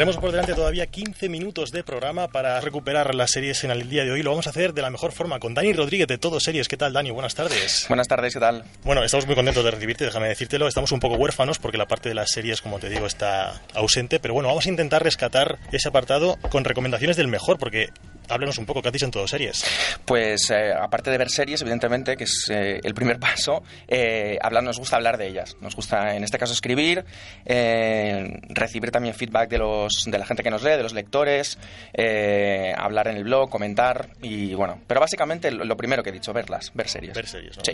Tenemos 0.00 0.16
por 0.16 0.30
delante 0.30 0.54
todavía 0.54 0.86
15 0.86 1.28
minutos 1.28 1.72
de 1.72 1.84
programa 1.84 2.26
para 2.28 2.58
recuperar 2.62 3.14
las 3.14 3.32
series 3.32 3.64
en 3.64 3.70
el 3.70 3.86
día 3.90 4.02
de 4.02 4.10
hoy. 4.10 4.22
Lo 4.22 4.30
vamos 4.30 4.46
a 4.46 4.48
hacer 4.48 4.72
de 4.72 4.80
la 4.80 4.88
mejor 4.88 5.12
forma 5.12 5.38
con 5.38 5.52
Dani 5.52 5.74
Rodríguez 5.74 6.08
de 6.08 6.16
Todo 6.16 6.40
Series. 6.40 6.68
¿Qué 6.68 6.78
tal, 6.78 6.94
Dani? 6.94 7.10
Buenas 7.10 7.34
tardes. 7.34 7.84
Buenas 7.86 8.08
tardes, 8.08 8.32
¿qué 8.32 8.40
tal? 8.40 8.64
Bueno, 8.82 9.04
estamos 9.04 9.26
muy 9.26 9.34
contentos 9.34 9.62
de 9.62 9.70
recibirte, 9.70 10.06
déjame 10.06 10.28
decírtelo. 10.28 10.68
Estamos 10.68 10.90
un 10.92 11.00
poco 11.00 11.16
huérfanos 11.16 11.58
porque 11.58 11.76
la 11.76 11.84
parte 11.84 12.08
de 12.08 12.14
las 12.14 12.30
series, 12.30 12.62
como 12.62 12.78
te 12.78 12.88
digo, 12.88 13.04
está 13.04 13.60
ausente. 13.74 14.20
Pero 14.20 14.32
bueno, 14.32 14.48
vamos 14.48 14.64
a 14.64 14.70
intentar 14.70 15.02
rescatar 15.02 15.58
ese 15.70 15.90
apartado 15.90 16.38
con 16.48 16.64
recomendaciones 16.64 17.18
del 17.18 17.28
mejor, 17.28 17.58
porque 17.58 17.90
háblanos 18.30 18.58
un 18.58 18.66
poco, 18.66 18.82
¿qué 18.82 18.88
hacéis 18.88 19.02
en 19.04 19.10
todo 19.10 19.26
series? 19.28 19.64
Pues 20.04 20.50
eh, 20.50 20.72
aparte 20.72 21.10
de 21.10 21.18
ver 21.18 21.30
series, 21.30 21.60
evidentemente, 21.62 22.16
que 22.16 22.24
es 22.24 22.46
eh, 22.50 22.80
el 22.82 22.94
primer 22.94 23.18
paso, 23.20 23.62
eh, 23.88 24.38
hablar, 24.40 24.62
nos 24.62 24.78
gusta 24.78 24.96
hablar 24.96 25.18
de 25.18 25.28
ellas. 25.28 25.56
Nos 25.60 25.74
gusta, 25.76 26.14
en 26.16 26.24
este 26.24 26.38
caso, 26.38 26.52
escribir, 26.52 27.04
eh, 27.46 28.40
recibir 28.48 28.90
también 28.90 29.14
feedback 29.14 29.48
de, 29.50 29.58
los, 29.58 30.04
de 30.06 30.18
la 30.18 30.26
gente 30.26 30.42
que 30.42 30.50
nos 30.50 30.62
lee, 30.62 30.70
de 30.70 30.82
los 30.82 30.92
lectores, 30.94 31.58
eh, 31.92 32.72
hablar 32.76 33.08
en 33.08 33.16
el 33.16 33.24
blog, 33.24 33.50
comentar 33.50 34.08
y 34.22 34.54
bueno. 34.54 34.80
Pero 34.86 35.00
básicamente 35.00 35.50
lo, 35.50 35.76
primero 35.76 36.02
que 36.02 36.10
he 36.10 36.12
dicho, 36.12 36.32
verlas, 36.32 36.70
ver 36.74 36.88
series. 36.88 37.14
Ver 37.14 37.26
series, 37.26 37.56
¿no? 37.56 37.64
Sí. 37.64 37.72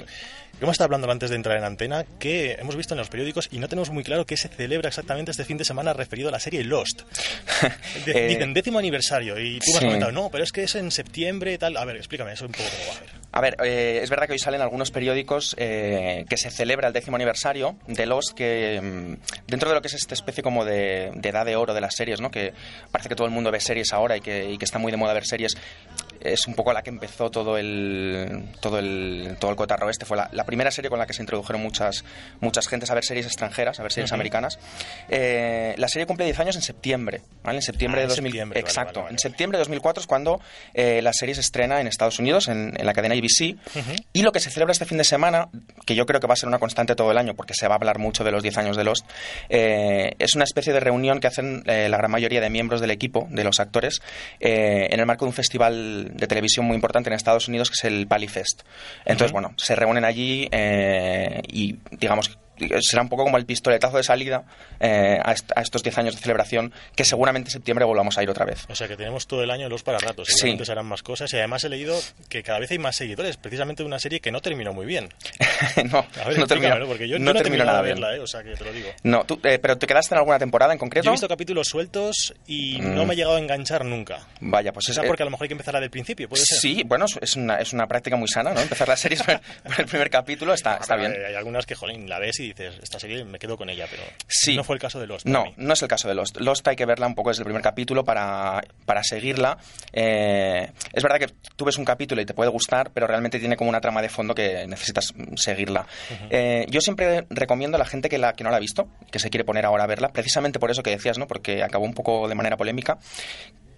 Hemos 0.59 0.73
estado 0.73 0.87
hablando 0.87 1.11
antes 1.11 1.29
de 1.29 1.37
entrar 1.37 1.59
en 1.59 1.65
antena 1.65 2.05
que 2.19 2.53
hemos 2.53 2.77
visto 2.77 2.95
en 2.95 2.99
los 2.99 3.11
periódicos 3.11 3.49
y 3.53 3.59
no 3.59 3.69
tenemos 3.69 3.91
muy 3.91 4.03
claro 4.03 4.25
qué 4.25 4.39
se 4.39 4.49
celebra 4.49 4.89
exactamente 4.89 5.31
este 5.31 5.45
fin 5.45 5.59
de 5.59 5.65
semana 5.67 5.93
referido 5.93 6.31
a 6.31 6.33
la 6.33 6.41
serie 6.41 6.65
Lost. 6.65 7.03
De- 8.07 8.17
Eh, 8.17 8.29
dicen 8.29 8.55
décimo 8.55 8.79
aniversario 8.79 9.39
y 9.39 9.59
tú 9.59 9.67
me 9.73 9.75
has 9.75 9.81
sí. 9.81 9.85
comentado, 9.87 10.13
no, 10.13 10.31
pero 10.31 10.43
es 10.47 10.53
que 10.53 10.63
es 10.63 10.75
en 10.77 10.91
septiembre 10.91 11.53
y 11.53 11.59
tal. 11.59 11.77
A 11.77 11.85
ver, 11.85 11.97
explícame 11.97 12.33
eso 12.33 12.47
un 12.47 12.53
poco 12.53 12.65
a 12.65 13.01
ver. 13.01 13.11
A 13.33 13.41
ver, 13.41 13.57
eh, 13.65 14.01
es 14.03 14.09
verdad 14.09 14.27
que 14.27 14.33
hoy 14.33 14.39
salen 14.39 14.63
algunos 14.63 14.91
periódicos 14.91 15.55
eh, 15.59 16.25
que 16.29 16.37
se 16.37 16.51
celebra 16.51 16.89
el 16.89 16.95
décimo 16.95 17.17
aniversario 17.17 17.77
de 17.87 18.07
Lost, 18.07 18.33
que 18.35 18.81
mm, 18.81 19.47
dentro 19.47 19.69
de 19.69 19.75
lo 19.75 19.83
que 19.83 19.89
es 19.89 19.95
esta 19.95 20.15
especie 20.15 20.43
como 20.43 20.65
de, 20.65 21.09
edad 21.23 21.45
de 21.45 21.57
oro 21.57 21.75
de 21.75 21.81
las 21.81 21.95
series, 21.95 22.21
¿no? 22.21 22.31
que 22.31 22.55
parece 22.91 23.09
que 23.09 23.17
todo 23.17 23.27
el 23.27 23.33
mundo 23.33 23.51
ve 23.51 23.61
series 23.61 23.93
ahora 23.93 24.17
y 24.17 24.21
que 24.21 24.57
está 24.61 24.79
muy 24.79 24.91
de 24.91 24.97
moda 24.97 25.13
ver 25.13 25.27
series, 25.27 25.57
es 26.21 26.47
un 26.47 26.55
poco 26.55 26.73
la 26.73 26.83
que 26.83 26.91
empezó 26.91 27.31
todo 27.31 27.59
el 27.59 28.47
todo 28.61 28.79
el 28.79 29.37
todo 29.39 29.51
el 29.51 29.57
cotarro 29.57 29.91
este. 29.91 30.05
Fue 30.05 30.17
la, 30.17 30.29
la 30.33 30.45
primera 30.45 30.71
serie 30.71 30.89
con 30.91 30.99
la 30.99 31.07
que 31.07 31.13
se 31.13 31.23
introdujeron 31.23 31.63
muchas 31.63 32.05
muchas 32.41 32.69
gentes 32.69 32.91
a 32.91 32.95
ver 32.95 33.05
series 33.05 33.27
extranjeras 33.27 33.79
a 33.81 33.83
ver 33.83 33.93
series 33.93 34.13
americanas. 34.13 34.59
Eh, 35.09 35.75
la 35.79 35.89
serie 35.89 36.07
cumple 36.07 36.25
10 36.25 36.39
años 36.41 36.57
en 36.57 36.63
septiembre 36.63 37.23
¿vale? 37.43 37.59
en 37.59 37.63
septiembre 37.63 38.01
Ah, 38.01 38.03
de 38.03 38.05
en 38.05 38.09
2000 38.11 38.31
septiembre, 38.33 38.61
exacto 38.61 39.01
vale, 39.01 39.05
vale. 39.05 39.15
en 39.15 39.19
septiembre 39.19 39.59
de 39.59 39.61
2004 39.61 40.01
es 40.01 40.07
cuando 40.07 40.41
eh, 40.75 41.01
la 41.03 41.13
serie 41.13 41.35
se 41.35 41.41
estrena 41.41 41.81
en 41.81 41.87
Estados 41.87 42.19
Unidos 42.19 42.49
en, 42.49 42.75
en 42.77 42.87
la 42.87 42.93
cadena 42.93 43.15
ABC 43.15 43.57
y 44.13 44.23
lo 44.23 44.33
que 44.33 44.41
se 44.41 44.51
celebra 44.51 44.73
este 44.73 44.85
fin 44.85 44.99
de 44.99 45.05
semana, 45.05 45.49
que 45.85 45.95
yo 45.95 46.07
creo 46.07 46.21
que 46.21 46.27
va 46.27 46.35
a 46.35 46.37
ser 46.37 46.49
una 46.49 46.59
constante 46.59 46.95
todo 46.95 47.11
el 47.11 47.19
año, 47.19 47.35
porque 47.35 47.55
se 47.55 47.69
va 47.69 47.75
a 47.75 47.77
hablar 47.77 47.99
mucho 47.99 48.25
de 48.25 48.31
los 48.33 48.43
10 48.43 48.59
años 48.59 48.77
de 48.77 48.85
Lost, 48.85 49.07
eh, 49.49 50.13
es 50.19 50.35
una 50.35 50.45
especie 50.45 50.73
de 50.73 50.81
reunión 50.81 51.21
que 51.21 51.27
hacen 51.27 51.63
eh, 51.67 51.89
la 51.89 51.97
gran 51.99 52.11
mayoría 52.11 52.41
de 52.41 52.51
miembros 52.51 52.81
del 52.81 52.91
equipo, 52.91 53.27
de 53.31 53.45
los 53.45 53.61
actores, 53.61 54.01
eh, 54.41 54.89
en 54.91 55.01
el 55.01 55.07
marco 55.07 55.25
de 55.25 55.31
un 55.31 55.35
festival 55.35 56.06
de 56.13 56.27
televisión 56.27 56.67
muy 56.67 56.75
importante 56.75 57.11
en 57.11 57.15
Estados 57.15 57.49
Unidos, 57.49 57.71
que 57.71 57.75
es 57.75 57.85
el 57.85 58.07
Pally 58.07 58.29
Fest. 58.29 58.63
Entonces, 59.05 59.33
bueno, 59.33 59.53
se 59.57 59.77
reúnen 59.77 60.05
allí 60.05 60.49
eh, 60.51 61.43
y, 61.49 61.77
digamos, 61.91 62.39
será 62.81 63.03
un 63.03 63.09
poco 63.09 63.25
como 63.25 63.37
el 63.37 63.47
pistoletazo 63.47 63.97
de 63.97 64.03
salida 64.03 64.45
eh, 64.81 65.19
a, 65.23 65.33
est- 65.33 65.51
a 65.57 65.61
estos 65.63 65.83
10 65.83 65.99
años 65.99 66.15
de 66.17 66.21
celebración, 66.23 66.73
que 66.95 67.05
seguramente 67.05 67.49
en 67.49 67.53
septiembre 67.53 67.85
volvamos 67.85 68.17
a 68.19 68.23
ir 68.23 68.31
otra 68.31 68.45
vez. 68.45 68.65
O 68.69 68.75
sea 68.75 68.89
que 68.89 68.97
tenemos 68.97 69.27
todo 69.27 69.43
el 69.43 69.51
año 69.51 69.69
los 69.69 69.83
para 69.83 69.99
ratos. 69.99 70.29
Sí. 70.29 70.35
Seguramente 70.35 70.65
serán 70.67 70.87
más 70.87 71.03
cosas. 71.03 71.33
Y 71.33 71.37
además 71.37 71.65
he 71.65 71.69
leído 71.69 71.99
que 72.29 72.43
cada 72.43 72.59
vez 72.59 72.71
hay 72.71 72.79
más 72.79 72.97
seguidores, 72.97 73.37
precisamente 73.37 73.83
de 73.83 73.87
una 73.87 73.99
serie 73.99 74.21
que 74.21 74.31
no 74.33 74.41
terminó 74.41 74.73
muy 74.73 74.87
bien. 74.87 75.09
no, 75.91 75.99
A 76.23 76.29
ver, 76.29 76.39
no 76.39 76.47
terminó, 76.47 76.87
porque 76.87 77.09
yo, 77.09 77.19
no 77.19 77.27
yo 77.27 77.33
no 77.35 77.41
he 77.41 77.43
terminó 77.43 77.65
terminado 77.65 77.67
nada 77.67 77.83
de 77.83 77.95
bien. 77.95 78.05
¿eh? 78.17 78.21
o 78.21 78.27
sea 78.27 78.43
que 78.43 78.55
te 78.55 78.65
lo 78.65 78.73
digo. 78.73 78.89
No, 79.03 79.25
tú, 79.25 79.39
eh, 79.45 79.59
pero 79.59 79.77
¿te 79.79 79.87
quedaste 79.87 80.15
en 80.15 80.19
alguna 80.19 80.39
temporada 80.39 80.73
en 80.73 80.79
concreto? 80.79 81.05
Yo 81.05 81.11
he 81.11 81.15
visto 81.15 81.29
capítulos 81.29 81.67
sueltos 81.69 82.35
y 82.47 82.79
no 82.81 83.05
Mm. 83.05 83.09
me 83.09 83.15
he 83.15 83.17
llegado 83.17 83.37
a 83.37 83.39
enganchar 83.39 83.85
nunca. 83.85 84.21
Vaya, 84.41 84.73
pues 84.73 84.89
O 84.89 84.93
es 84.93 84.95
sea, 84.97 85.05
eh, 85.05 85.07
porque 85.07 85.23
a 85.23 85.27
lo 85.27 85.31
mejor 85.31 85.45
hay 85.45 85.49
que 85.49 85.55
empezar 85.55 85.79
del 85.81 85.91
principio, 85.91 86.29
¿puede 86.29 86.45
ser? 86.45 86.59
Sí, 86.59 86.83
bueno, 86.87 87.07
es- 87.21 87.37
una, 87.37 87.57
es 87.59 87.73
una 87.73 87.87
práctica 87.87 88.17
muy 88.17 88.29
sana, 88.29 88.53
¿no? 88.53 88.61
Empezar 88.61 88.89
las 88.89 89.01
series 89.01 89.23
por, 89.23 89.41
por 89.65 89.81
el 89.81 89.87
primer 89.87 90.11
capítulo 90.11 90.55
está, 90.55 90.77
está 90.77 90.97
bien. 90.97 91.15
Hay 91.27 91.35
algunas 91.35 91.67
que, 91.67 91.75
jolín, 91.75 92.09
la 92.09 92.19
ves 92.19 92.41
y 92.41 92.46
dices, 92.49 92.79
esta 92.83 92.99
serie 92.99 93.25
me 93.25 93.39
quedo 93.39 93.57
con 93.57 93.69
ella, 93.71 93.87
pero 93.91 94.03
Sí. 94.29 94.57
no 94.57 94.65
fue 94.65 94.77
el 94.77 94.81
caso 94.81 94.99
de 95.01 95.07
los. 95.07 95.25
No, 95.27 95.45
no 95.57 95.73
es 95.75 95.83
el 95.83 95.89
caso 95.89 96.09
de 96.09 96.15
Lost. 96.15 96.37
Lost 96.41 96.67
hay 96.69 96.77
que 96.77 96.87
verla 96.87 97.07
un 97.07 97.15
poco 97.15 97.31
desde 97.31 97.43
el 97.43 97.47
primer 97.47 97.63
capítulo 97.63 98.05
para, 98.05 98.63
para 98.85 99.03
seguirla. 99.03 99.59
Eh, 99.93 100.71
es 100.93 101.03
verdad 101.03 101.19
que 101.19 101.29
tú 101.57 101.65
ves 101.65 101.79
un 101.79 101.85
capítulo 101.85 102.21
y 102.21 102.27
te 102.27 102.35
puede 102.35 102.51
gustar, 102.51 102.91
pero 102.93 103.07
realmente 103.07 103.39
tiene 103.39 103.57
como 103.57 103.71
una 103.71 103.81
trama 103.81 104.03
de 104.03 104.09
fondo 104.09 104.35
que 104.35 104.67
necesitas 104.67 105.13
seguirla. 105.37 105.87
Eh, 106.31 106.67
yo 106.69 106.81
siempre 106.81 107.27
recomiendo 107.31 107.77
a 107.77 107.79
la 107.79 107.87
gente 107.87 108.09
que, 108.09 108.19
la, 108.19 108.33
que 108.33 108.45
no 108.45 108.51
la 108.51 108.57
ha 108.57 108.61
visto, 108.61 108.89
que 109.11 109.19
se 109.19 109.31
quiere 109.31 109.45
poner 109.45 109.65
ahora 109.67 109.85
a 109.85 109.87
verla, 109.87 110.09
precisamente 110.13 110.59
por 110.59 110.71
eso 110.71 110.83
que 110.83 110.91
decías, 110.91 111.19
¿no? 111.19 111.27
Porque 111.27 111.63
acabó 111.63 111.85
un 111.85 111.95
poco 111.95 112.29
de 112.29 112.35
manera 112.35 112.57
polémica. 112.57 112.99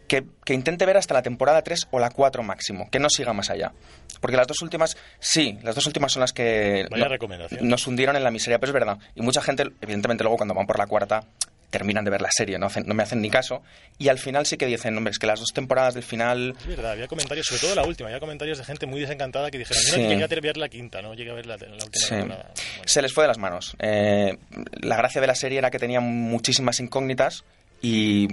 Que, 0.08 0.24
que 0.44 0.54
intente 0.54 0.86
ver 0.86 0.96
hasta 0.96 1.12
la 1.14 1.22
temporada 1.22 1.62
3 1.62 1.88
o 1.90 1.98
la 2.00 2.10
4 2.10 2.42
máximo, 2.42 2.88
que 2.90 2.98
no 2.98 3.08
siga 3.10 3.32
más 3.34 3.50
allá. 3.50 3.72
Porque 4.20 4.36
las 4.36 4.46
dos 4.46 4.62
últimas, 4.62 4.96
sí, 5.20 5.58
las 5.62 5.74
dos 5.74 5.86
últimas 5.86 6.10
son 6.12 6.20
las 6.20 6.32
que 6.32 6.86
Vaya 6.90 7.04
no- 7.04 7.10
recomendación. 7.10 7.68
nos 7.68 7.86
hundieron 7.86 8.16
en 8.16 8.24
la 8.24 8.30
miseria, 8.30 8.58
pero 8.58 8.70
es 8.70 8.74
verdad. 8.74 8.98
Y 9.14 9.20
mucha 9.22 9.42
gente, 9.42 9.64
evidentemente, 9.82 10.24
luego 10.24 10.38
cuando 10.38 10.54
van 10.54 10.66
por 10.66 10.78
la 10.78 10.86
cuarta, 10.86 11.24
terminan 11.70 12.02
de 12.02 12.10
ver 12.10 12.22
la 12.22 12.30
serie, 12.32 12.58
no, 12.58 12.66
hacen- 12.66 12.86
no 12.86 12.94
me 12.94 13.02
hacen 13.02 13.20
ni 13.20 13.28
caso. 13.28 13.62
Y 13.98 14.08
al 14.08 14.18
final 14.18 14.46
sí 14.46 14.56
que 14.56 14.64
dicen, 14.64 14.96
hombre, 14.96 15.10
es 15.10 15.18
que 15.18 15.26
las 15.26 15.38
dos 15.40 15.50
temporadas 15.54 15.92
del 15.92 16.02
final... 16.02 16.56
Es 16.58 16.66
verdad, 16.66 16.92
había 16.92 17.06
comentarios, 17.06 17.46
sobre 17.46 17.60
todo 17.60 17.74
la 17.74 17.84
última, 17.84 18.08
había 18.08 18.18
comentarios 18.20 18.56
de 18.56 18.64
gente 18.64 18.86
muy 18.86 19.00
desencantada 19.00 19.50
que 19.50 19.58
dijeron, 19.58 19.82
yo 19.84 19.92
Sí. 19.94 20.02
no 20.02 20.08
llegué 20.08 20.24
a 20.24 20.26
ver 20.40 20.56
la 20.56 20.70
quinta, 20.70 21.02
no 21.02 21.12
llegué 21.12 21.30
a 21.30 21.34
ver 21.34 21.44
la, 21.44 21.58
la 21.58 21.66
última 21.74 21.90
Sí. 21.92 22.08
temporada. 22.08 22.52
Se 22.86 23.02
les 23.02 23.12
fue 23.12 23.24
de 23.24 23.28
las 23.28 23.36
manos. 23.38 23.76
Eh, 23.80 24.38
la 24.80 24.96
gracia 24.96 25.20
de 25.20 25.26
la 25.26 25.34
serie 25.34 25.58
era 25.58 25.70
que 25.70 25.78
tenía 25.78 26.00
muchísimas 26.00 26.80
incógnitas 26.80 27.44
y, 27.82 28.28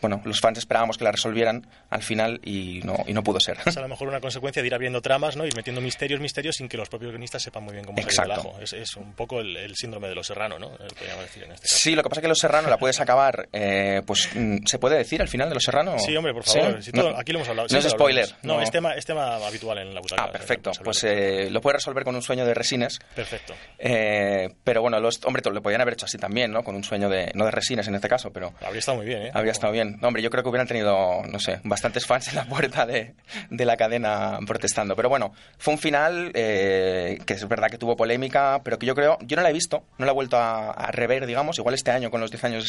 bueno, 0.00 0.20
los 0.24 0.40
fans 0.40 0.58
esperábamos 0.58 0.98
que 0.98 1.04
la 1.04 1.12
resolvieran 1.12 1.66
al 1.90 2.02
final 2.02 2.40
y 2.44 2.80
no, 2.84 2.96
y 3.06 3.12
no 3.12 3.22
pudo 3.22 3.40
ser. 3.40 3.58
Es 3.66 3.76
a 3.76 3.80
lo 3.80 3.88
mejor 3.88 4.08
una 4.08 4.20
consecuencia 4.20 4.62
de 4.62 4.66
ir 4.68 4.74
abriendo 4.74 5.00
tramas, 5.00 5.36
¿no? 5.36 5.46
Ir 5.46 5.54
metiendo 5.56 5.80
misterios, 5.80 6.20
misterios 6.20 6.56
sin 6.56 6.68
que 6.68 6.76
los 6.76 6.88
propios 6.88 7.10
guionistas 7.12 7.42
sepan 7.42 7.64
muy 7.64 7.72
bien 7.74 7.84
cómo 7.84 7.98
salir 8.02 8.20
del 8.20 8.30
ajo. 8.32 8.54
Es, 8.60 8.72
es 8.72 8.96
un 8.96 9.12
poco 9.14 9.40
el, 9.40 9.56
el 9.56 9.74
síndrome 9.76 10.08
de 10.08 10.14
los 10.14 10.26
serrano, 10.26 10.58
¿no? 10.58 10.68
Eh, 10.74 10.88
Podríamos 10.96 11.24
decir 11.24 11.44
en 11.44 11.52
este 11.52 11.66
caso. 11.68 11.78
Sí, 11.78 11.94
lo 11.94 12.02
que 12.02 12.08
pasa 12.08 12.20
es 12.20 12.22
que 12.22 12.28
Los 12.28 12.38
Serrano 12.38 12.68
la 12.68 12.78
puedes 12.78 13.00
acabar, 13.00 13.48
eh, 13.52 14.02
pues, 14.06 14.28
mm, 14.34 14.64
¿se 14.66 14.78
puede 14.78 14.96
decir 14.98 15.20
al 15.22 15.28
final 15.28 15.48
de 15.48 15.54
Los 15.54 15.64
Serrano? 15.64 15.98
Sí, 15.98 16.16
hombre, 16.16 16.32
por 16.32 16.44
favor. 16.44 16.76
¿Sí? 16.76 16.82
si 16.84 16.92
todo- 16.92 17.10
No- 17.12 17.18
aquí 17.18 17.32
lo 17.32 17.38
hemos 17.38 17.48
hablado. 17.48 17.68
No 17.70 17.78
es 17.78 17.88
spoiler. 17.88 18.24
hablamos. 18.24 18.44
No, 18.44 18.60
Es, 18.60 18.70
tema, 18.70 18.94
es 18.94 19.04
tema 19.04 19.36
habitual 19.46 19.78
en 19.78 19.94
la 19.94 20.00
butaca. 20.00 20.24
Ah, 20.24 20.30
perfecto. 20.32 20.72
Pues 20.84 21.02
eh, 21.04 21.48
lo 21.50 21.60
puedes 21.60 21.76
resolver 21.80 22.04
con 22.04 22.14
un 22.14 22.22
sueño 22.22 22.44
de 22.46 22.54
resines. 22.54 22.98
Perfecto. 23.14 23.54
Eh, 23.78 24.48
pero 24.64 24.82
bueno, 24.82 24.98
los, 25.00 25.20
hombre, 25.24 25.42
lo 25.52 25.62
podían 25.62 25.80
haber 25.80 25.94
hecho 25.94 26.06
así 26.06 26.18
también, 26.18 26.52
¿no? 26.52 26.62
Con 26.62 26.74
un 26.74 26.84
sueño 26.84 27.08
de, 27.08 27.30
no 27.34 27.44
de 27.44 27.50
resines 27.50 27.86
en 27.88 27.94
este 27.94 28.08
caso, 28.08 28.32
pero... 28.32 28.52
Habría 28.64 28.78
estado 28.78 28.96
muy 28.98 29.06
bien, 29.06 29.22
¿eh? 29.26 29.30
Habría 29.34 29.51
estado 29.52 29.72
bien. 29.72 29.98
No, 30.00 30.08
hombre, 30.08 30.22
yo 30.22 30.30
creo 30.30 30.42
que 30.42 30.48
hubieran 30.48 30.66
tenido, 30.66 31.22
no 31.30 31.38
sé, 31.38 31.60
bastantes 31.64 32.06
fans 32.06 32.28
en 32.28 32.34
la 32.36 32.44
puerta 32.44 32.84
de, 32.86 33.14
de 33.50 33.64
la 33.64 33.76
cadena 33.76 34.38
protestando. 34.46 34.96
Pero 34.96 35.08
bueno, 35.08 35.32
fue 35.58 35.74
un 35.74 35.78
final 35.78 36.30
eh, 36.34 37.18
que 37.26 37.34
es 37.34 37.46
verdad 37.48 37.68
que 37.70 37.78
tuvo 37.78 37.96
polémica, 37.96 38.60
pero 38.64 38.78
que 38.78 38.86
yo 38.86 38.94
creo, 38.94 39.18
yo 39.22 39.36
no 39.36 39.42
la 39.42 39.50
he 39.50 39.52
visto, 39.52 39.84
no 39.98 40.04
la 40.06 40.12
he 40.12 40.14
vuelto 40.14 40.36
a, 40.36 40.70
a 40.72 40.90
rever, 40.90 41.26
digamos. 41.26 41.58
Igual 41.58 41.74
este 41.74 41.90
año, 41.90 42.10
con 42.10 42.20
los 42.20 42.30
10 42.30 42.44
años, 42.44 42.64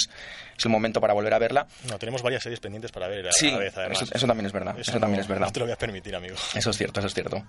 es, 0.58 0.66
el 0.66 0.72
momento 0.72 1.02
para 1.02 1.14
volver 1.14 1.34
a 1.34 1.40
verla. 1.40 1.68
No, 1.90 1.98
tenemos 2.00 2.22
varias 2.22 2.44
series 2.44 2.60
pendientes 2.60 2.92
para 2.92 3.08
ver 3.08 3.28
a 3.28 3.32
Sí, 3.32 3.52
la 3.52 3.58
vez, 3.58 3.78
además. 3.78 4.02
eso, 4.02 4.14
eso 4.16 4.28
también 4.28 4.46
es 4.46 4.52
verdad. 4.54 4.80
Eso, 4.80 4.92
también 4.94 5.18
no- 5.18 5.22
es 5.22 5.28
verdad. 5.28 5.46
No 5.48 5.52
te 5.52 5.60
lo 5.60 5.66
voy 5.66 5.74
a 5.74 5.78
permitir, 5.78 6.16
amigo. 6.16 6.36
Eso 6.56 6.70
es 6.70 6.78
cierto, 6.78 7.00
eso 7.00 7.08
es 7.08 7.14
cierto. 7.14 7.44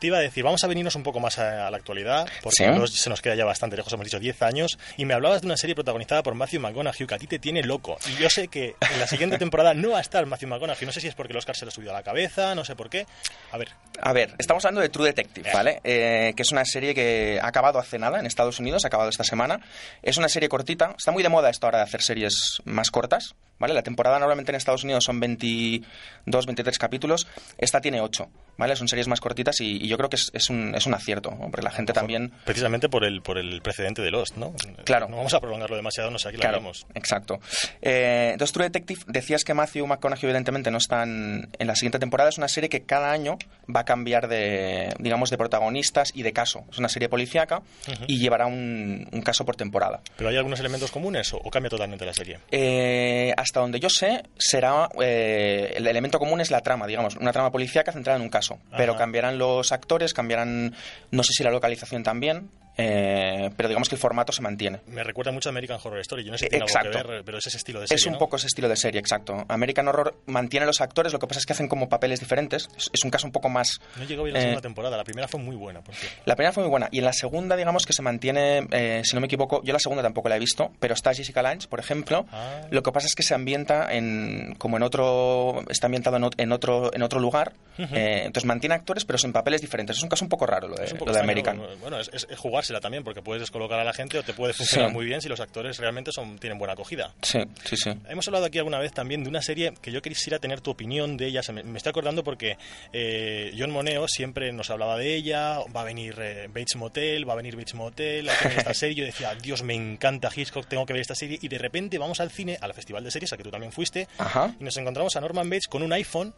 Te 0.00 0.08
iba 0.08 0.18
a 0.18 0.20
decir, 0.20 0.44
vamos 0.44 0.62
a 0.62 0.66
venirnos 0.66 0.94
un 0.94 1.02
poco 1.02 1.20
más 1.20 1.38
a, 1.38 1.66
a 1.66 1.70
la 1.70 1.76
actualidad, 1.78 2.28
porque 2.42 2.56
Sí. 2.86 2.96
se 2.98 3.10
nos 3.10 3.20
queda 3.22 3.34
ya 3.34 3.44
bastante 3.44 3.76
lejos, 3.76 3.92
hemos 3.92 4.04
dicho 4.04 4.18
10 4.18 4.42
años, 4.42 4.78
y 4.96 5.04
me 5.06 5.14
hablabas 5.14 5.40
de 5.40 5.46
una 5.46 5.56
serie 5.56 5.74
protagonizada 5.74 6.22
por 6.22 6.34
Matthew 6.34 6.60
McConaughey 6.60 7.06
que 7.06 7.14
a 7.14 7.18
ti 7.18 7.26
te 7.26 7.38
tiene 7.38 7.62
loco. 7.62 7.96
Y 8.08 8.20
yo 8.20 8.28
sé 8.30 8.48
que 8.48 8.65
en 8.68 9.00
la 9.00 9.06
siguiente 9.06 9.38
temporada 9.38 9.74
no 9.74 9.90
va 9.90 9.98
a 9.98 10.00
estar 10.00 10.24
Matthew 10.26 10.48
McConaughey, 10.48 10.86
no 10.86 10.92
sé 10.92 11.00
si 11.00 11.08
es 11.08 11.14
porque 11.14 11.32
el 11.32 11.38
Oscar 11.38 11.56
se 11.56 11.64
le 11.64 11.68
ha 11.68 11.72
subido 11.72 11.92
a 11.92 11.94
la 11.94 12.02
cabeza, 12.02 12.54
no 12.54 12.64
sé 12.64 12.74
por 12.76 12.90
qué. 12.90 13.06
A 13.52 13.58
ver, 13.58 13.68
A 14.00 14.12
ver, 14.12 14.34
estamos 14.38 14.64
hablando 14.64 14.80
de 14.80 14.88
True 14.88 15.06
Detective, 15.06 15.50
¿vale? 15.52 15.80
Eh, 15.84 16.32
que 16.36 16.42
es 16.42 16.52
una 16.52 16.64
serie 16.64 16.94
que 16.94 17.38
ha 17.42 17.46
acabado 17.46 17.78
hace 17.78 17.98
nada 17.98 18.18
en 18.20 18.26
Estados 18.26 18.58
Unidos, 18.58 18.84
ha 18.84 18.88
acabado 18.88 19.10
esta 19.10 19.24
semana. 19.24 19.60
Es 20.02 20.16
una 20.16 20.28
serie 20.28 20.48
cortita, 20.48 20.94
está 20.96 21.12
muy 21.12 21.22
de 21.22 21.28
moda 21.28 21.50
esto 21.50 21.66
ahora 21.66 21.78
de 21.78 21.84
hacer 21.84 22.02
series 22.02 22.60
más 22.64 22.90
cortas, 22.90 23.34
¿vale? 23.58 23.74
La 23.74 23.82
temporada 23.82 24.18
normalmente 24.18 24.52
en 24.52 24.56
Estados 24.56 24.84
Unidos 24.84 25.04
son 25.04 25.20
22, 25.20 26.46
23 26.46 26.78
capítulos, 26.78 27.26
esta 27.58 27.80
tiene 27.80 28.00
8, 28.00 28.28
¿vale? 28.56 28.76
Son 28.76 28.88
series 28.88 29.08
más 29.08 29.20
cortitas 29.20 29.60
y, 29.60 29.76
y 29.84 29.88
yo 29.88 29.96
creo 29.96 30.08
que 30.08 30.16
es, 30.16 30.30
es 30.32 30.50
un, 30.50 30.74
es 30.74 30.86
un 30.86 30.94
acierto, 30.94 31.30
la 31.62 31.70
gente 31.70 31.92
también... 31.92 32.32
precisamente 32.44 32.88
por 32.88 33.04
el, 33.04 33.22
por 33.22 33.38
el 33.38 33.60
precedente 33.62 34.02
de 34.02 34.10
Lost, 34.10 34.36
¿no? 34.36 34.52
Claro. 34.84 35.08
No 35.08 35.16
vamos 35.16 35.34
a 35.34 35.40
prolongarlo 35.40 35.76
demasiado, 35.76 36.10
no 36.10 36.18
sé, 36.18 36.28
aquí 36.28 36.38
la 36.38 36.48
hablamos. 36.48 36.86
exacto. 36.94 37.40
Eh, 37.82 38.30
entonces, 38.32 38.52
True 38.52 38.66
Detective, 38.66 39.00
decías 39.06 39.44
que 39.44 39.54
Matthew 39.54 39.86
McConaughey 39.86 40.24
evidentemente 40.24 40.70
no 40.70 40.78
está 40.78 41.02
en, 41.02 41.48
en 41.58 41.66
la 41.66 41.74
siguiente 41.74 41.98
temporada. 41.98 42.30
Es 42.30 42.38
una 42.38 42.48
serie 42.48 42.68
que 42.68 42.82
cada 42.84 43.10
año 43.12 43.38
va 43.74 43.80
a 43.80 43.84
cambiar 43.84 44.28
de, 44.28 44.94
digamos, 44.98 45.30
de 45.30 45.38
protagonistas 45.38 46.12
y 46.14 46.22
de 46.22 46.32
caso. 46.32 46.64
Es 46.70 46.78
una 46.78 46.88
serie 46.88 47.08
policíaca 47.08 47.62
y 48.06 48.18
llevará 48.18 48.46
un, 48.46 49.08
un 49.10 49.22
caso 49.22 49.44
por 49.44 49.56
temporada. 49.56 50.00
¿Pero 50.16 50.30
hay 50.30 50.36
algunos 50.36 50.60
elementos 50.60 50.90
comunes 50.90 51.32
o, 51.32 51.38
o 51.38 51.50
cambia 51.50 51.70
totalmente 51.70 52.04
la 52.04 52.12
serie? 52.14 52.38
Eh, 52.50 53.32
hasta 53.46 53.60
donde 53.60 53.78
yo 53.78 53.88
sé, 53.88 54.24
será 54.36 54.88
eh, 55.00 55.72
el 55.76 55.86
elemento 55.86 56.18
común 56.18 56.40
es 56.40 56.50
la 56.50 56.62
trama, 56.62 56.84
digamos, 56.84 57.14
una 57.14 57.32
trama 57.32 57.52
policíaca 57.52 57.92
centrada 57.92 58.16
en 58.16 58.24
un 58.24 58.28
caso. 58.28 58.58
Pero 58.76 58.96
cambiarán 58.96 59.38
los 59.38 59.70
actores, 59.70 60.12
cambiarán, 60.12 60.74
no 61.12 61.22
sé 61.22 61.32
si 61.32 61.44
la 61.44 61.52
localización 61.52 62.02
también. 62.02 62.50
Eh, 62.76 63.50
pero 63.56 63.68
digamos 63.68 63.88
que 63.88 63.94
el 63.94 64.00
formato 64.00 64.32
se 64.32 64.42
mantiene. 64.42 64.80
Me 64.86 65.02
recuerda 65.02 65.32
mucho 65.32 65.48
a 65.48 65.50
American 65.50 65.78
Horror 65.82 66.00
Story. 66.00 66.24
Yo 66.24 66.32
no 66.32 66.38
sé 66.38 66.44
si 66.46 66.50
tiene 66.50 66.64
algo 66.74 66.92
que 66.92 67.02
ver, 67.12 67.22
pero 67.24 67.38
es 67.38 67.46
ese 67.46 67.56
estilo 67.56 67.80
de 67.80 67.86
serie, 67.88 67.96
Es 68.00 68.06
un 68.06 68.12
¿no? 68.14 68.18
poco 68.18 68.36
ese 68.36 68.46
estilo 68.46 68.68
de 68.68 68.76
serie, 68.76 69.00
exacto. 69.00 69.44
American 69.48 69.88
Horror 69.88 70.14
mantiene 70.26 70.66
los 70.66 70.80
actores, 70.80 71.12
lo 71.12 71.18
que 71.18 71.26
pasa 71.26 71.40
es 71.40 71.46
que 71.46 71.52
hacen 71.52 71.68
como 71.68 71.88
papeles 71.88 72.20
diferentes. 72.20 72.68
Es, 72.76 72.90
es 72.92 73.04
un 73.04 73.10
caso 73.10 73.26
un 73.26 73.32
poco 73.32 73.48
más... 73.48 73.80
No 73.96 74.04
llegó 74.04 74.24
bien 74.24 74.34
la 74.34 74.40
eh, 74.40 74.42
segunda 74.42 74.60
temporada. 74.62 74.96
La 74.96 75.04
primera 75.04 75.28
fue 75.28 75.40
muy 75.40 75.56
buena, 75.56 75.80
por 75.82 75.94
cierto. 75.94 76.16
La 76.24 76.36
primera 76.36 76.52
fue 76.52 76.62
muy 76.64 76.70
buena 76.70 76.88
y 76.90 76.98
en 76.98 77.04
la 77.04 77.12
segunda, 77.12 77.56
digamos 77.56 77.86
que 77.86 77.92
se 77.92 78.02
mantiene, 78.02 78.66
eh, 78.70 79.02
si 79.04 79.14
no 79.14 79.20
me 79.20 79.26
equivoco, 79.26 79.62
yo 79.64 79.72
la 79.72 79.78
segunda 79.78 80.02
tampoco 80.02 80.28
la 80.28 80.36
he 80.36 80.40
visto, 80.40 80.70
pero 80.80 80.94
está 80.94 81.14
Jessica 81.14 81.42
Lange, 81.42 81.68
por 81.68 81.80
ejemplo. 81.80 82.26
Ah. 82.32 82.62
Lo 82.70 82.82
que 82.82 82.92
pasa 82.92 83.06
es 83.06 83.14
que 83.14 83.22
se 83.22 83.34
ambienta 83.34 83.92
en, 83.92 84.54
como 84.58 84.76
en 84.76 84.82
otro, 84.82 85.64
está 85.68 85.86
ambientado 85.86 86.16
en, 86.16 86.24
ot- 86.24 86.34
en 86.36 86.52
otro, 86.52 86.92
en 86.94 87.02
otro 87.02 87.20
lugar. 87.20 87.54
Ujú. 87.78 87.94
eh, 87.94 88.22
entonces 88.24 88.46
mantiene 88.46 88.74
actores, 88.74 89.04
pero 89.04 89.18
sin 89.18 89.32
papeles 89.32 89.60
diferentes. 89.60 89.96
Es 89.98 90.02
un 90.02 90.08
caso 90.08 90.24
un 90.24 90.30
poco 90.30 90.46
raro 90.46 90.66
lo 90.68 90.76
de, 90.76 90.90
lo 91.04 91.12
de 91.12 91.20
American. 91.20 91.58
¿no? 91.58 91.64
Bueno, 91.80 92.00
es, 92.00 92.10
es- 92.12 92.26
es 92.30 92.38
jugársela 92.66 92.80
también, 92.80 93.04
porque 93.04 93.22
puedes 93.22 93.40
descolocar 93.40 93.78
a 93.78 93.84
la 93.84 93.92
gente 93.92 94.18
o 94.18 94.22
te 94.22 94.32
puede 94.32 94.52
funcionar 94.52 94.88
Sí. 94.90 94.94
muy 94.94 95.04
bien 95.06 95.20
si 95.22 95.28
los 95.28 95.40
actores 95.40 95.78
realmente 95.78 96.10
son, 96.12 96.38
tienen 96.38 96.58
buena 96.58 96.72
acogida. 96.74 97.12
Sí, 97.22 97.38
sí, 97.64 97.76
sí. 97.76 97.90
Hemos 98.08 98.26
hablado 98.26 98.46
aquí 98.46 98.58
alguna 98.58 98.78
vez 98.78 98.92
también 98.92 99.22
de 99.22 99.28
una 99.30 99.40
serie 99.42 99.72
que 99.80 99.92
yo 99.92 100.02
quisiera 100.02 100.38
tener 100.38 100.60
tu 100.60 100.70
opinión 100.70 101.16
de 101.16 101.26
ella. 101.26 101.40
Me, 101.52 101.62
me 101.62 101.76
estoy 101.78 101.90
acordando 101.90 102.24
porque 102.24 102.56
eh, 102.92 103.54
John 103.58 103.70
Moneo 103.70 104.08
siempre 104.08 104.52
nos 104.52 104.70
hablaba 104.70 104.98
de 104.98 105.14
ella. 105.14 105.58
Va 105.74 105.82
a 105.82 105.84
venir 105.84 106.16
eh, 106.20 106.48
Bates 106.48 106.76
Motel, 106.76 107.28
va 107.28 107.34
a 107.34 107.36
venir 107.36 107.56
Bates 107.56 107.74
Motel, 107.74 108.28
hay 108.28 108.36
que 108.36 108.48
ver 108.48 108.58
esta 108.58 108.74
serie. 108.74 108.96
Yo 108.96 109.04
decía, 109.04 109.34
Dios, 109.34 109.62
me 109.62 109.74
encanta 109.74 110.30
Hitchcock, 110.34 110.66
tengo 110.66 110.84
que 110.86 110.92
ver 110.92 111.02
esta 111.02 111.14
serie. 111.14 111.38
Y 111.40 111.48
de 111.48 111.58
repente 111.58 111.98
vamos 111.98 112.20
al 112.20 112.30
cine, 112.30 112.58
al 112.60 112.74
Festival 112.74 113.04
de 113.04 113.10
Series, 113.10 113.32
a 113.32 113.36
que 113.36 113.42
tú 113.44 113.50
también 113.50 113.72
fuiste, 113.72 114.08
Ajá. 114.18 114.54
y 114.60 114.64
nos 114.64 114.76
encontramos 114.76 115.14
a 115.16 115.20
Norman 115.20 115.48
Bates 115.48 115.68
con 115.68 115.82
un 115.82 115.92
iPhone. 115.92 116.34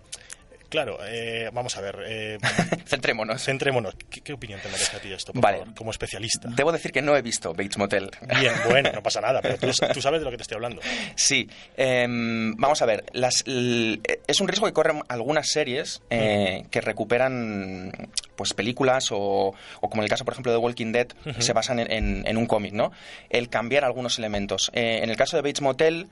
Claro, 0.69 0.99
eh, 1.07 1.49
vamos 1.53 1.77
a 1.77 1.81
ver. 1.81 1.97
eh, 2.07 2.39
Centrémonos. 2.87 3.43
Centrémonos. 3.43 3.95
¿Qué, 4.11 4.21
qué 4.21 4.33
opinión 4.35 4.61
te 4.61 4.69
merece 4.69 4.97
a 4.97 5.01
ti 5.01 5.13
esto, 5.13 5.33
por 5.33 5.43
Vale. 5.43 5.59
favor, 5.61 5.75
como 5.75 5.91
especialista? 5.91 6.49
Debo 6.55 6.73
decir 6.73 6.93
que 6.93 7.01
no 7.03 7.17
he 7.17 7.23
visto 7.23 7.53
Bates 7.53 7.79
Motel. 7.79 8.11
Bien, 8.39 8.53
bueno, 8.69 8.91
no 8.93 9.03
pasa 9.03 9.21
nada, 9.21 9.41
pero 9.41 9.57
tú, 9.59 9.69
tú 9.95 10.03
sabes 10.03 10.21
de 10.21 10.25
lo 10.27 10.31
que 10.31 10.37
te 10.37 10.43
estoy 10.43 10.57
hablando. 10.57 10.81
Sí, 11.15 11.49
em, 11.77 12.55
vamos 12.57 12.83
a 12.83 12.87
ver, 12.87 13.05
las, 13.13 13.45
es 13.47 14.41
un 14.41 14.49
riesgo 14.49 14.67
que 14.67 14.73
corren 14.73 15.03
algunas 15.09 15.49
series 15.49 16.03
eh, 16.11 16.65
que 16.71 16.81
recuperan 16.81 17.91
pues 18.37 18.53
películas 18.55 19.11
o, 19.11 19.55
o 19.81 19.89
como 19.91 20.03
en 20.03 20.05
el 20.05 20.11
caso, 20.11 20.25
por 20.25 20.33
ejemplo, 20.35 20.53
de 20.53 20.59
Walking 20.59 20.93
Dead, 20.93 21.09
que 21.09 21.43
se 21.43 21.53
basan 21.53 21.81
en, 21.81 21.91
en- 21.91 22.27
en 22.27 22.37
un 22.37 22.47
cómic, 22.47 22.73
¿no? 22.73 22.93
El 23.31 23.49
cambiar 23.49 23.85
algunos 23.85 24.19
elementos. 24.19 24.71
Eh, 24.75 25.01
en 25.03 25.11
el 25.11 25.17
caso 25.17 25.37
de 25.37 25.43
Bates 25.43 25.61
Motel, 25.61 26.09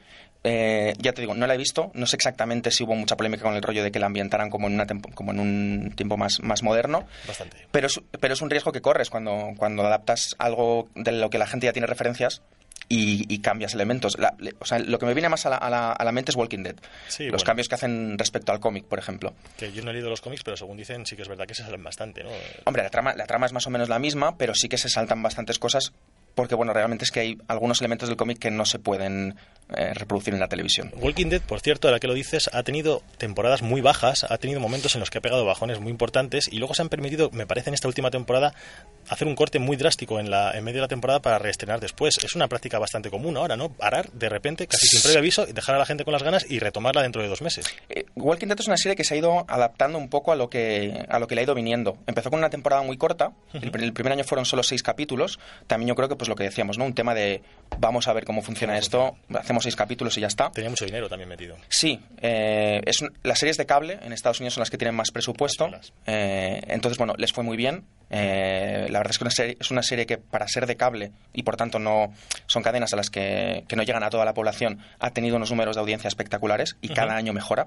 eh, 0.48 0.94
ya 0.98 1.12
te 1.12 1.20
digo, 1.22 1.34
no 1.34 1.46
la 1.46 1.54
he 1.54 1.58
visto, 1.58 1.90
no 1.94 2.06
sé 2.06 2.14
exactamente 2.16 2.70
si 2.70 2.84
hubo 2.84 2.94
mucha 2.94 3.16
polémica 3.16 3.42
con 3.42 3.54
el 3.56 3.62
rollo 3.62 3.82
de 3.82 3.90
que 3.90 3.98
la 3.98 4.06
ambientaran 4.06 4.48
como 4.48 4.68
en, 4.68 4.74
una 4.74 4.86
tempo- 4.86 5.10
como 5.12 5.32
en 5.32 5.40
un 5.40 5.92
tiempo 5.96 6.16
más, 6.16 6.38
más 6.40 6.62
moderno, 6.62 7.04
Bastante. 7.26 7.66
pero 7.72 7.88
es, 7.88 8.00
pero 8.20 8.34
es 8.34 8.40
un 8.42 8.50
riesgo 8.50 8.70
que 8.70 8.80
corres 8.80 9.10
cuando, 9.10 9.52
cuando 9.56 9.84
adaptas 9.84 10.36
algo 10.38 10.88
de 10.94 11.10
lo 11.12 11.30
que 11.30 11.38
la 11.38 11.46
gente 11.48 11.66
ya 11.66 11.72
tiene 11.72 11.86
referencias 11.88 12.42
y, 12.88 13.26
y 13.34 13.40
cambias 13.40 13.74
elementos. 13.74 14.16
La- 14.18 14.34
le- 14.38 14.54
o 14.60 14.64
sea, 14.64 14.78
lo 14.78 15.00
que 15.00 15.06
me 15.06 15.14
viene 15.14 15.28
más 15.28 15.44
a 15.46 15.50
la, 15.50 15.56
a 15.56 15.68
la- 15.68 15.90
a 15.92 16.04
la 16.04 16.12
mente 16.12 16.30
es 16.30 16.36
Walking 16.36 16.62
Dead. 16.62 16.76
Sí, 17.08 17.24
Los 17.24 17.32
bueno. 17.32 17.44
cambios 17.44 17.68
que 17.68 17.74
hacen 17.74 18.16
respecto 18.16 18.52
al 18.52 18.60
cómic, 18.60 18.84
por 18.84 19.00
ejemplo. 19.00 19.34
Que 19.56 19.72
yo 19.72 19.82
no 19.82 19.90
he 19.90 19.94
leído 19.94 20.08
los 20.08 20.20
cómics, 20.20 20.44
pero 20.44 20.56
según 20.56 20.76
dicen, 20.76 21.04
sí 21.06 21.16
que 21.16 21.22
es 21.22 21.28
verdad 21.28 21.46
que 21.46 21.54
se 21.54 21.64
salen 21.64 21.82
bastante, 21.82 22.22
¿no? 22.22 22.30
Hombre, 22.64 22.84
la 22.84 22.90
trama, 22.90 23.14
la 23.16 23.26
trama 23.26 23.46
es 23.46 23.52
más 23.52 23.66
o 23.66 23.70
menos 23.70 23.88
la 23.88 23.98
misma, 23.98 24.36
pero 24.36 24.54
sí 24.54 24.68
que 24.68 24.78
se 24.78 24.88
saltan 24.88 25.20
bastantes 25.22 25.58
cosas 25.58 25.92
porque, 26.36 26.54
bueno, 26.54 26.74
realmente 26.74 27.04
es 27.04 27.10
que 27.10 27.20
hay 27.20 27.38
algunos 27.48 27.80
elementos 27.80 28.08
del 28.08 28.16
cómic 28.18 28.38
que 28.38 28.50
no 28.50 28.66
se 28.66 28.78
pueden 28.78 29.36
eh, 29.74 29.94
reproducir 29.94 30.34
en 30.34 30.38
la 30.38 30.48
televisión. 30.48 30.92
Walking 30.98 31.26
Dead, 31.26 31.40
por 31.40 31.60
cierto, 31.60 31.88
ahora 31.88 31.98
que 31.98 32.06
lo 32.06 32.14
dices, 32.14 32.50
ha 32.52 32.62
tenido 32.62 33.02
temporadas 33.16 33.62
muy 33.62 33.80
bajas, 33.80 34.24
ha 34.28 34.36
tenido 34.36 34.60
momentos 34.60 34.94
en 34.94 35.00
los 35.00 35.10
que 35.10 35.18
ha 35.18 35.20
pegado 35.22 35.46
bajones 35.46 35.80
muy 35.80 35.90
importantes 35.90 36.46
y 36.52 36.58
luego 36.58 36.74
se 36.74 36.82
han 36.82 36.90
permitido, 36.90 37.30
me 37.32 37.46
parece, 37.46 37.70
en 37.70 37.74
esta 37.74 37.88
última 37.88 38.10
temporada, 38.10 38.52
hacer 39.08 39.26
un 39.26 39.34
corte 39.34 39.58
muy 39.58 39.76
drástico 39.76 40.20
en, 40.20 40.30
la, 40.30 40.52
en 40.52 40.62
medio 40.62 40.76
de 40.76 40.82
la 40.82 40.88
temporada 40.88 41.20
para 41.20 41.38
reestrenar 41.38 41.80
después. 41.80 42.14
Es 42.22 42.36
una 42.36 42.48
práctica 42.48 42.78
bastante 42.78 43.10
común 43.10 43.38
ahora, 43.38 43.56
¿no? 43.56 43.70
Parar 43.70 44.12
de 44.12 44.28
repente, 44.28 44.66
casi 44.66 44.86
sin 44.88 45.00
previo 45.00 45.20
aviso, 45.20 45.46
dejar 45.46 45.74
a 45.74 45.78
la 45.78 45.86
gente 45.86 46.04
con 46.04 46.12
las 46.12 46.22
ganas 46.22 46.44
y 46.48 46.58
retomarla 46.58 47.02
dentro 47.02 47.22
de 47.22 47.28
dos 47.28 47.40
meses. 47.40 47.66
Eh, 47.88 48.04
Walking 48.14 48.48
Dead 48.48 48.60
es 48.60 48.66
una 48.66 48.76
serie 48.76 48.94
que 48.94 49.04
se 49.04 49.14
ha 49.14 49.16
ido 49.16 49.46
adaptando 49.48 49.96
un 49.96 50.10
poco 50.10 50.32
a 50.32 50.36
lo 50.36 50.50
que 50.50 51.06
a 51.08 51.18
lo 51.18 51.26
que 51.26 51.34
le 51.34 51.40
ha 51.40 51.44
ido 51.44 51.54
viniendo. 51.54 51.96
Empezó 52.06 52.30
con 52.30 52.38
una 52.38 52.50
temporada 52.50 52.82
muy 52.82 52.98
corta. 52.98 53.32
el, 53.54 53.72
el 53.82 53.92
primer 53.94 54.12
año 54.12 54.24
fueron 54.24 54.44
solo 54.44 54.62
seis 54.62 54.82
capítulos. 54.82 55.38
También 55.66 55.88
yo 55.88 55.94
creo 55.94 56.08
que 56.08 56.16
pues 56.16 56.25
lo 56.28 56.36
que 56.36 56.44
decíamos, 56.44 56.78
¿no? 56.78 56.84
Un 56.84 56.94
tema 56.94 57.14
de 57.14 57.42
vamos 57.78 58.06
a 58.08 58.12
ver 58.12 58.24
cómo 58.24 58.42
funciona 58.42 58.78
esto. 58.78 59.16
Hacemos 59.34 59.64
seis 59.64 59.74
capítulos 59.76 60.16
y 60.16 60.20
ya 60.20 60.26
está. 60.28 60.50
Tenía 60.50 60.70
mucho 60.70 60.84
dinero 60.84 61.08
también 61.08 61.28
metido. 61.28 61.56
Sí, 61.68 62.00
eh, 62.22 62.80
es 62.86 63.00
un- 63.02 63.12
las 63.22 63.38
series 63.38 63.56
de 63.56 63.66
cable 63.66 63.98
en 64.02 64.12
Estados 64.12 64.40
Unidos 64.40 64.54
son 64.54 64.60
las 64.62 64.70
que 64.70 64.78
tienen 64.78 64.94
más 64.94 65.10
presupuesto. 65.10 65.68
Eh, 66.06 66.62
entonces, 66.68 66.96
bueno, 66.98 67.14
les 67.18 67.32
fue 67.32 67.42
muy 67.44 67.56
bien. 67.56 67.84
Eh, 68.10 68.86
la 68.90 68.98
verdad 69.00 69.10
es 69.10 69.18
que 69.18 69.24
una 69.24 69.30
serie- 69.30 69.56
es 69.60 69.70
una 69.70 69.82
serie 69.82 70.06
que 70.06 70.16
para 70.18 70.46
ser 70.46 70.66
de 70.66 70.76
cable 70.76 71.10
y 71.32 71.42
por 71.42 71.56
tanto 71.56 71.78
no 71.78 72.12
son 72.46 72.62
cadenas 72.62 72.92
a 72.92 72.96
las 72.96 73.10
que, 73.10 73.64
que 73.68 73.74
no 73.76 73.82
llegan 73.82 74.04
a 74.04 74.10
toda 74.10 74.24
la 74.24 74.32
población, 74.34 74.78
ha 75.00 75.10
tenido 75.10 75.36
unos 75.36 75.50
números 75.50 75.74
de 75.76 75.80
audiencia 75.80 76.08
espectaculares 76.08 76.76
y 76.80 76.88
cada 76.90 77.16
año 77.16 77.32
mejora. 77.32 77.66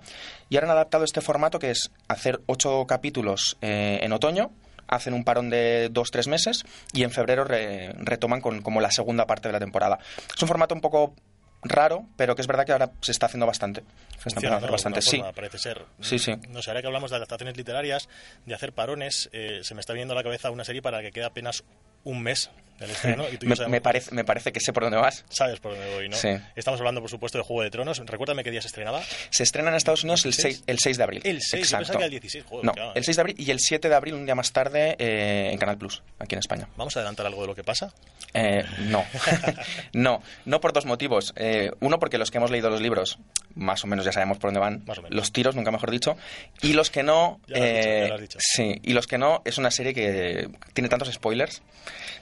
Y 0.49 0.55
ahora 0.55 0.67
han 0.67 0.71
adaptado 0.71 1.03
este 1.03 1.19
formato 1.21 1.59
que 1.59 1.71
es 1.71 1.91
hacer 2.07 2.39
ocho 2.45 2.85
capítulos 2.87 3.57
eh, 3.61 3.99
en 4.01 4.13
otoño. 4.13 4.51
Hacen 4.89 5.13
un 5.13 5.23
parón 5.23 5.49
de 5.49 5.89
dos, 5.91 6.11
tres 6.11 6.27
meses 6.27 6.65
y 6.93 7.03
en 7.03 7.11
febrero 7.11 7.43
re- 7.45 7.93
retoman 7.99 8.41
con 8.41 8.61
como 8.61 8.81
la 8.81 8.91
segunda 8.91 9.25
parte 9.27 9.47
de 9.47 9.53
la 9.53 9.59
temporada. 9.59 9.99
Es 10.35 10.41
un 10.41 10.47
formato 10.47 10.73
un 10.75 10.81
poco 10.81 11.13
raro, 11.61 12.05
pero 12.15 12.35
que 12.35 12.41
es 12.41 12.47
verdad 12.47 12.65
que 12.65 12.71
ahora 12.71 12.91
se 13.01 13.11
está 13.11 13.25
haciendo 13.27 13.45
bastante. 13.45 13.83
Se 14.17 14.29
está. 14.29 14.59
De 14.59 14.67
bastante, 14.67 15.01
sí. 15.01 15.21
parece 15.35 15.57
ser. 15.57 15.85
Sí, 15.99 16.17
sí. 16.17 16.33
No 16.49 16.61
sé, 16.61 16.71
ahora 16.71 16.81
que 16.81 16.87
hablamos 16.87 17.11
de 17.11 17.17
adaptaciones 17.17 17.55
literarias, 17.57 18.09
de 18.45 18.55
hacer 18.55 18.73
parones, 18.73 19.29
eh, 19.33 19.59
se 19.63 19.75
me 19.75 19.81
está 19.81 19.93
viendo 19.93 20.13
a 20.13 20.15
la 20.15 20.23
cabeza 20.23 20.51
una 20.51 20.63
serie 20.63 20.81
para 20.81 20.97
la 20.97 21.03
que 21.03 21.11
queda 21.11 21.27
apenas 21.27 21.63
un 22.03 22.23
mes 22.23 22.49
del 22.79 22.91
estreno. 22.91 23.25
Y 23.31 23.37
tú 23.37 23.45
yo 23.45 23.49
me, 23.49 23.55
sabemos- 23.55 23.71
me 23.71 23.81
parece, 23.81 24.15
me 24.15 24.23
parece 24.23 24.51
que 24.51 24.59
sé 24.59 24.73
por 24.73 24.83
dónde 24.83 24.97
vas. 24.97 25.25
Sabes 25.29 25.59
por 25.59 25.71
dónde 25.75 25.93
voy, 25.95 26.09
¿no? 26.09 26.15
Sí. 26.15 26.29
Estamos 26.55 26.79
hablando, 26.79 27.01
por 27.01 27.09
supuesto, 27.09 27.37
de 27.37 27.43
Juego 27.43 27.63
de 27.63 27.69
Tronos. 27.71 27.99
Recuérdame 28.05 28.43
qué 28.43 28.51
día 28.51 28.61
se 28.61 28.67
estrenaba. 28.67 29.01
Se 29.29 29.43
estrena 29.43 29.69
en 29.69 29.75
Estados 29.75 30.03
Unidos 30.03 30.25
el 30.25 30.33
6, 30.33 30.63
el 30.67 30.79
6 30.79 30.97
de 30.97 31.03
abril. 31.03 31.21
El 31.23 31.41
6, 31.41 31.51
yo 31.51 31.57
Exacto. 31.59 31.77
pensaba 31.85 31.99
que 31.99 32.05
el 32.05 32.11
16. 32.11 32.45
Joder, 32.45 32.65
no, 32.65 32.71
claro. 32.73 32.91
el 32.95 33.03
6 33.03 33.15
de 33.17 33.21
abril 33.21 33.35
y 33.39 33.51
el 33.51 33.59
7 33.59 33.89
de 33.89 33.95
abril, 33.95 34.13
un 34.15 34.25
día 34.25 34.35
más 34.35 34.51
tarde, 34.51 34.95
eh, 34.99 35.49
en 35.51 35.57
Canal 35.57 35.77
Plus, 35.77 36.01
aquí 36.19 36.35
en 36.35 36.39
España. 36.39 36.67
¿Vamos 36.77 36.95
a 36.95 36.99
adelantar 36.99 37.25
algo 37.25 37.41
de 37.41 37.47
lo 37.47 37.55
que 37.55 37.63
pasa? 37.63 37.93
Eh, 38.33 38.63
no, 38.81 39.03
no, 39.93 40.21
no 40.45 40.61
por 40.61 40.73
dos 40.73 40.85
motivos. 40.85 41.33
Eh, 41.35 41.71
uno, 41.79 41.99
porque 41.99 42.17
los 42.17 42.31
que 42.31 42.37
hemos 42.37 42.51
leído 42.51 42.69
los 42.69 42.81
libros, 42.81 43.17
más 43.55 43.83
o 43.83 43.87
menos 43.87 44.05
ya 44.05 44.11
sabemos 44.11 44.37
por 44.37 44.49
dónde 44.53 44.59
van. 44.59 44.83
Los 45.09 45.31
tiros, 45.31 45.55
nunca 45.55 45.71
mejor 45.71 45.91
dicho. 45.91 46.15
Y 46.61 46.73
los 46.73 46.89
que 46.89 47.03
no. 47.03 47.39
Ya 47.47 47.57
lo 47.57 47.63
has 47.63 47.69
dicho, 47.73 47.83
ya 47.83 47.91
eh, 48.05 48.07
lo 48.09 48.15
has 48.15 48.21
dicho. 48.21 48.37
Sí, 48.41 48.79
y 48.83 48.93
los 48.93 49.07
que 49.07 49.17
no, 49.17 49.41
es 49.45 49.57
una 49.57 49.71
serie 49.71 49.93
que 49.93 50.49
tiene 50.73 50.89
tantos 50.89 51.11
spoilers 51.11 51.61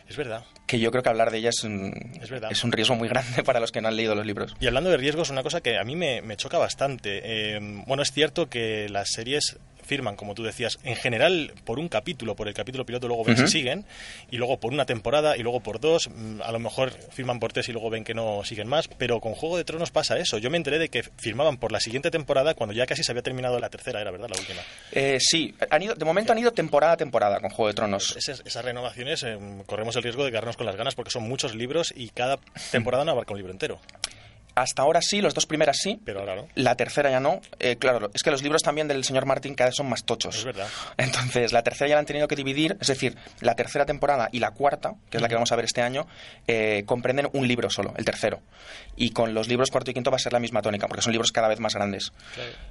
Es 0.09 0.15
verdad. 0.17 0.43
que 0.65 0.79
yo 0.79 0.89
creo 0.91 1.03
que 1.03 1.09
hablar 1.09 1.31
de 1.31 1.37
ella 1.39 1.49
es 1.49 1.63
un, 1.63 1.93
Es 2.21 2.29
verdad. 2.29 2.51
es 2.51 2.63
un 2.63 2.71
riesgo 2.71 2.95
muy 2.95 3.09
grande 3.09 3.43
para 3.45 3.59
los 3.59 3.71
que 3.71 3.81
no 3.81 3.87
han 3.87 3.95
leído 3.95 4.15
los 4.15 4.25
libros. 4.25 4.55
Y 4.59 4.67
hablando 4.67 4.89
de 4.89 4.97
riesgos, 4.97 5.29
una 5.29 5.43
cosa 5.43 5.61
que 5.61 5.77
a 5.77 5.83
mí 5.83 5.95
me, 5.95 6.21
me 6.21 6.37
choca 6.37 6.57
bastante. 6.57 7.21
Eh, 7.23 7.59
bueno, 7.87 8.03
es 8.03 8.11
cierto 8.11 8.49
que 8.49 8.87
las 8.89 9.09
series 9.11 9.57
firman, 9.87 10.15
como 10.15 10.35
tú 10.35 10.43
decías, 10.43 10.79
en 10.83 10.95
general 10.95 11.53
por 11.65 11.79
un 11.79 11.89
capítulo, 11.89 12.35
por 12.35 12.47
el 12.47 12.53
capítulo 12.53 12.85
piloto, 12.85 13.07
luego 13.07 13.23
ven 13.23 13.37
si 13.37 13.47
siguen, 13.47 13.85
y 14.29 14.37
luego 14.37 14.59
por 14.59 14.73
una 14.73 14.85
temporada, 14.85 15.37
y 15.37 15.41
luego 15.41 15.61
por 15.61 15.79
dos, 15.79 16.09
mm, 16.13 16.41
a 16.41 16.51
lo 16.51 16.59
mejor 16.59 16.91
firman 16.91 17.39
por 17.39 17.53
tres 17.53 17.69
y 17.69 17.71
luego 17.71 17.89
ven 17.89 18.03
que 18.03 18.13
no 18.13 18.43
siguen 18.43 18.67
más, 18.67 18.87
pero 18.87 19.19
con 19.19 19.33
Juego 19.33 19.57
de 19.57 19.63
Tronos 19.63 19.91
pasa 19.91 20.17
eso. 20.17 20.37
Yo 20.37 20.49
me 20.49 20.57
enteré 20.57 20.77
de 20.77 20.89
que 20.89 21.03
firmaban 21.03 21.57
por 21.57 21.71
la 21.71 21.79
siguiente 21.79 22.11
temporada 22.11 22.53
cuando 22.53 22.73
ya 22.73 22.85
casi 22.85 23.03
se 23.03 23.11
había 23.11 23.23
terminado 23.23 23.59
la 23.59 23.69
tercera, 23.69 24.01
era 24.01 24.11
verdad, 24.11 24.29
la 24.29 24.39
última. 24.39 24.61
Eh, 24.91 25.17
sí, 25.19 25.55
han 25.69 25.81
ido, 25.81 25.95
de 25.95 26.05
momento 26.05 26.33
han 26.33 26.39
ido 26.39 26.51
temporada 26.51 26.93
a 26.93 26.97
temporada 26.97 27.39
con 27.39 27.49
Juego 27.49 27.67
de 27.67 27.73
Tronos. 27.73 28.15
Esas, 28.17 28.43
esas 28.45 28.63
renovaciones 28.63 29.23
eh, 29.23 29.37
corremos 29.65 29.95
el 29.95 30.03
riesgo 30.03 30.25
de 30.25 30.31
quedarnos 30.31 30.57
con 30.57 30.65
las 30.65 30.75
ganas 30.75 30.95
porque 30.95 31.11
son 31.11 31.23
muchos 31.23 31.55
libros 31.55 31.93
y 31.95 32.09
cada 32.09 32.37
temporada 32.71 33.05
no 33.05 33.11
abarca 33.11 33.33
un 33.33 33.37
libro 33.37 33.53
entero. 33.53 33.79
Hasta 34.57 34.81
ahora 34.81 35.03
sí, 35.03 35.21
los 35.21 35.35
dos 35.35 35.45
primeras 35.45 35.77
sí. 35.77 36.01
Pero 36.03 36.21
ahora 36.21 36.35
no. 36.35 36.47
La 36.55 36.73
tercera 36.73 37.11
ya 37.11 37.19
no. 37.19 37.41
Eh, 37.59 37.75
claro, 37.75 38.09
es 38.11 38.23
que 38.23 38.31
los 38.31 38.41
libros 38.41 38.63
también 38.63 38.87
del 38.87 39.03
señor 39.03 39.27
Martín 39.27 39.53
cada 39.53 39.69
vez 39.69 39.75
son 39.75 39.87
más 39.87 40.03
tochos. 40.03 40.37
Es 40.37 40.45
verdad. 40.45 40.67
Entonces, 40.97 41.53
la 41.53 41.61
tercera 41.61 41.89
ya 41.89 41.93
la 41.93 41.99
han 41.99 42.07
tenido 42.07 42.27
que 42.27 42.35
dividir, 42.35 42.75
es 42.81 42.87
decir, 42.87 43.15
la 43.39 43.53
tercera 43.53 43.85
temporada 43.85 44.29
y 44.31 44.39
la 44.39 44.49
cuarta, 44.49 44.95
que 45.11 45.17
es 45.17 45.21
la 45.21 45.29
que 45.29 45.35
vamos 45.35 45.51
a 45.51 45.55
ver 45.55 45.65
este 45.65 45.83
año, 45.83 46.07
eh, 46.47 46.81
comprenden 46.87 47.29
un 47.33 47.47
libro 47.47 47.69
solo, 47.69 47.93
el 47.97 48.05
tercero. 48.05 48.41
Y 48.95 49.11
con 49.11 49.35
los 49.35 49.47
libros 49.47 49.69
cuarto 49.69 49.91
y 49.91 49.93
quinto 49.93 50.09
va 50.09 50.15
a 50.15 50.19
ser 50.19 50.33
la 50.33 50.39
misma 50.39 50.63
tónica, 50.63 50.87
porque 50.87 51.03
son 51.03 51.11
libros 51.11 51.31
cada 51.31 51.49
vez 51.49 51.59
más 51.59 51.75
grandes. 51.75 52.11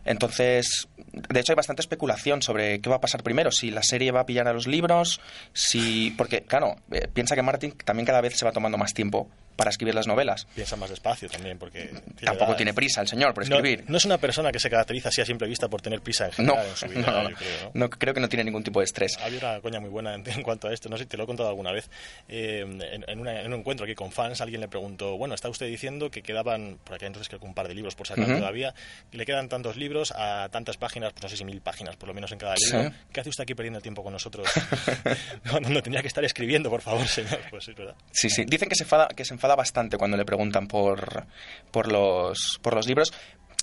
Entonces, 0.04 0.88
de 0.96 1.38
hecho 1.38 1.52
hay 1.52 1.56
bastante 1.56 1.82
especulación 1.82 2.42
sobre 2.42 2.80
qué 2.80 2.90
va 2.90 2.96
a 2.96 3.00
pasar 3.00 3.22
primero, 3.22 3.52
si 3.52 3.70
la 3.70 3.84
serie 3.84 4.10
va 4.10 4.22
a 4.22 4.26
pillar 4.26 4.48
a 4.48 4.52
los 4.52 4.66
libros, 4.66 5.20
si... 5.52 6.12
Porque, 6.18 6.42
claro, 6.42 6.74
eh, 6.90 7.06
piensa 7.14 7.36
que 7.36 7.42
Martin 7.42 7.76
también 7.84 8.06
cada 8.06 8.20
vez 8.20 8.36
se 8.36 8.44
va 8.44 8.50
tomando 8.50 8.76
más 8.76 8.92
tiempo 8.92 9.30
para 9.56 9.70
escribir 9.70 9.94
las 9.94 10.06
novelas. 10.06 10.46
Piensa 10.54 10.76
más 10.76 10.90
despacio 10.90 11.28
también, 11.28 11.58
porque... 11.58 11.90
Tampoco 12.22 12.50
edad. 12.52 12.56
tiene 12.56 12.74
prisa 12.74 13.00
el 13.00 13.08
señor 13.08 13.34
por 13.34 13.48
No- 13.48 13.56
escribir. 13.56 13.84
No, 13.88 13.96
es 13.96 14.04
una 14.04 14.18
persona 14.18 14.52
que 14.52 14.58
se 14.60 14.70
caracteriza 14.70 15.08
así 15.08 15.20
a 15.20 15.26
simple 15.26 15.48
vista 15.48 15.68
por 15.68 15.80
tener 15.82 16.00
prisa 16.02 16.26
en 16.36 16.46
No, 16.46 16.52
general 16.54 16.66
en 16.70 16.76
su 16.76 16.86
vida, 16.88 17.00
no, 17.10 17.22
no, 17.22 17.30
yo 17.30 17.36
creo, 17.36 17.48
¿no? 17.64 17.70
no, 17.74 17.90
creo 17.90 18.14
que 18.14 18.20
no 18.20 18.28
tiene 18.28 18.44
ningún 18.44 18.62
tipo 18.62 18.80
de 18.80 18.84
estrés. 18.84 19.16
Había 19.20 19.38
una 19.38 19.60
coña 19.60 19.80
muy 19.80 19.90
buena 19.90 20.14
en, 20.14 20.22
en 20.28 20.42
cuanto 20.42 20.68
a 20.68 20.72
esto, 20.72 20.88
no 20.88 20.96
sé 20.96 21.04
si 21.04 21.08
te 21.08 21.16
lo 21.16 21.24
he 21.24 21.26
contado 21.26 21.48
alguna 21.48 21.72
vez. 21.72 21.88
Eh, 22.28 22.60
en, 22.60 23.04
en 23.08 23.18
una- 23.20 23.40
en 23.40 23.52
un 23.52 23.60
encuentro 23.60 23.84
aquí 23.84 23.94
con 23.94 24.12
fans, 24.12 24.40
alguien 24.40 24.60
le 24.60 24.68
preguntó, 24.68 25.16
bueno, 25.16 25.34
está 25.34 25.48
usted 25.48 25.66
diciendo 25.66 26.10
que 26.10 26.22
quedaban, 26.22 26.78
por 26.84 26.94
aquel 26.94 27.06
entonces 27.08 27.28
creo 27.28 27.40
que 27.40 27.46
un 27.46 27.54
par 27.54 27.68
de 27.68 27.74
libros 27.74 27.94
por 27.94 28.06
sacar 28.06 28.24
Ujú. 28.28 28.38
todavía, 28.38 28.74
que 29.10 29.16
le 29.18 29.24
quedan 29.26 29.48
tantos 29.48 29.76
libros 29.76 30.12
a 30.16 30.48
tantas 30.50 30.76
páginas, 30.76 31.12
pues 31.12 31.22
no 31.22 31.28
sé 31.28 31.36
si 31.36 31.44
mil 31.44 31.60
páginas 31.60 31.96
por 31.96 32.08
lo 32.08 32.14
menos 32.14 32.30
en 32.32 32.38
cada 32.38 32.54
Sí. 32.56 32.72
libro. 32.72 32.92
¿Qué 33.12 33.20
hace 33.20 33.30
usted 33.30 33.42
aquí 33.42 33.54
perdiendo 33.54 33.78
el 33.78 33.82
tiempo 33.82 34.02
con 34.02 34.12
nosotros? 34.12 34.48
no, 35.44 35.60
no, 35.60 35.68
no, 35.68 35.82
tendría 35.82 36.02
que 36.02 36.08
estar 36.08 36.24
escribiendo, 36.24 36.70
por 36.70 36.80
favor, 36.82 37.06
señor. 37.06 37.38
Pues 37.50 37.68
es 37.68 37.74
verdad. 37.76 37.94
Sí, 38.12 38.28
sí. 38.30 38.44
Dicen 38.44 38.68
que 38.68 38.74
se 38.74 38.82
enfada, 38.84 39.08
que 39.08 39.24
se 39.24 39.34
enfada 39.34 39.45
bastante 39.54 39.96
cuando 39.98 40.16
le 40.16 40.24
preguntan 40.24 40.66
por, 40.66 41.26
por, 41.70 41.92
los, 41.92 42.58
por 42.62 42.74
los 42.74 42.86
libros. 42.86 43.12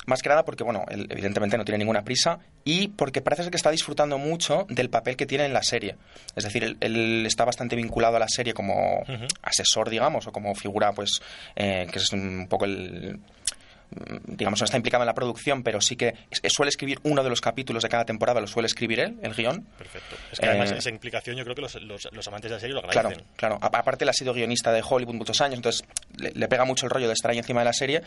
Más 0.05 0.21
que 0.21 0.27
nada 0.27 0.43
porque, 0.43 0.63
bueno, 0.63 0.83
él 0.89 1.07
evidentemente 1.09 1.57
no 1.57 1.63
tiene 1.63 1.77
ninguna 1.77 2.03
prisa 2.03 2.39
y 2.65 2.89
porque 2.89 3.21
parece 3.21 3.43
ser 3.43 3.51
que 3.51 3.57
está 3.57 3.71
disfrutando 3.71 4.17
mucho 4.17 4.65
del 4.69 4.89
papel 4.89 5.15
que 5.15 5.25
tiene 5.25 5.45
en 5.45 5.53
la 5.53 5.63
serie. 5.63 5.95
Es 6.35 6.43
decir, 6.43 6.63
él, 6.63 6.77
él 6.81 7.25
está 7.25 7.45
bastante 7.45 7.75
vinculado 7.75 8.17
a 8.17 8.19
la 8.19 8.27
serie 8.27 8.53
como 8.53 9.03
asesor, 9.41 9.89
digamos, 9.89 10.27
o 10.27 10.31
como 10.33 10.55
figura, 10.55 10.91
pues, 10.91 11.21
eh, 11.55 11.87
que 11.89 11.99
es 11.99 12.11
un 12.11 12.47
poco 12.49 12.65
el 12.65 13.19
digamos, 14.25 14.59
no 14.61 14.65
está 14.65 14.77
implicado 14.77 15.03
en 15.03 15.07
la 15.07 15.13
producción, 15.13 15.63
pero 15.63 15.81
sí 15.81 15.95
que 15.95 16.13
suele 16.49 16.69
escribir 16.69 16.99
uno 17.03 17.23
de 17.23 17.29
los 17.29 17.41
capítulos 17.41 17.83
de 17.83 17.89
cada 17.89 18.05
temporada, 18.05 18.39
lo 18.41 18.47
suele 18.47 18.67
escribir 18.67 18.99
él, 18.99 19.17
el 19.21 19.33
guion. 19.33 19.61
Perfecto. 19.77 20.15
Es 20.31 20.39
que 20.39 20.45
además 20.47 20.71
Eh, 20.71 20.77
esa 20.77 20.89
implicación 20.89 21.35
yo 21.35 21.43
creo 21.43 21.55
que 21.55 21.61
los, 21.61 21.75
los- 21.81 22.09
los 22.11 22.27
amantes 22.27 22.49
de 22.51 22.55
la 22.55 22.59
serie 22.59 22.73
lo 22.75 22.81
Claro, 22.81 23.09
agradecen. 23.09 23.25
claro. 23.35 23.59
A- 23.61 23.67
Aparte, 23.67 24.03
él 24.05 24.09
ha 24.09 24.13
sido 24.13 24.33
guionista 24.33 24.71
de 24.71 24.81
Hollywood 24.87 25.15
muchos 25.15 25.41
años, 25.41 25.55
entonces 25.55 25.83
le, 26.17 26.31
le 26.31 26.47
pega 26.47 26.65
mucho 26.65 26.85
el 26.85 26.89
rollo 26.89 27.07
de 27.07 27.13
estar 27.13 27.31
ahí 27.31 27.37
encima 27.37 27.61
de 27.61 27.65
la 27.65 27.73
serie. 27.73 28.01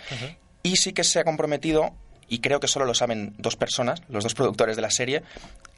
Y 0.62 0.76
sí 0.76 0.92
que 0.92 1.04
se 1.04 1.20
ha 1.20 1.24
comprometido, 1.24 1.94
y 2.28 2.40
creo 2.40 2.58
que 2.60 2.66
solo 2.68 2.84
lo 2.86 2.94
saben 2.94 3.34
dos 3.38 3.56
personas, 3.56 4.02
los 4.08 4.24
dos 4.24 4.34
productores 4.34 4.74
de 4.76 4.82
la 4.82 4.90
serie, 4.90 5.22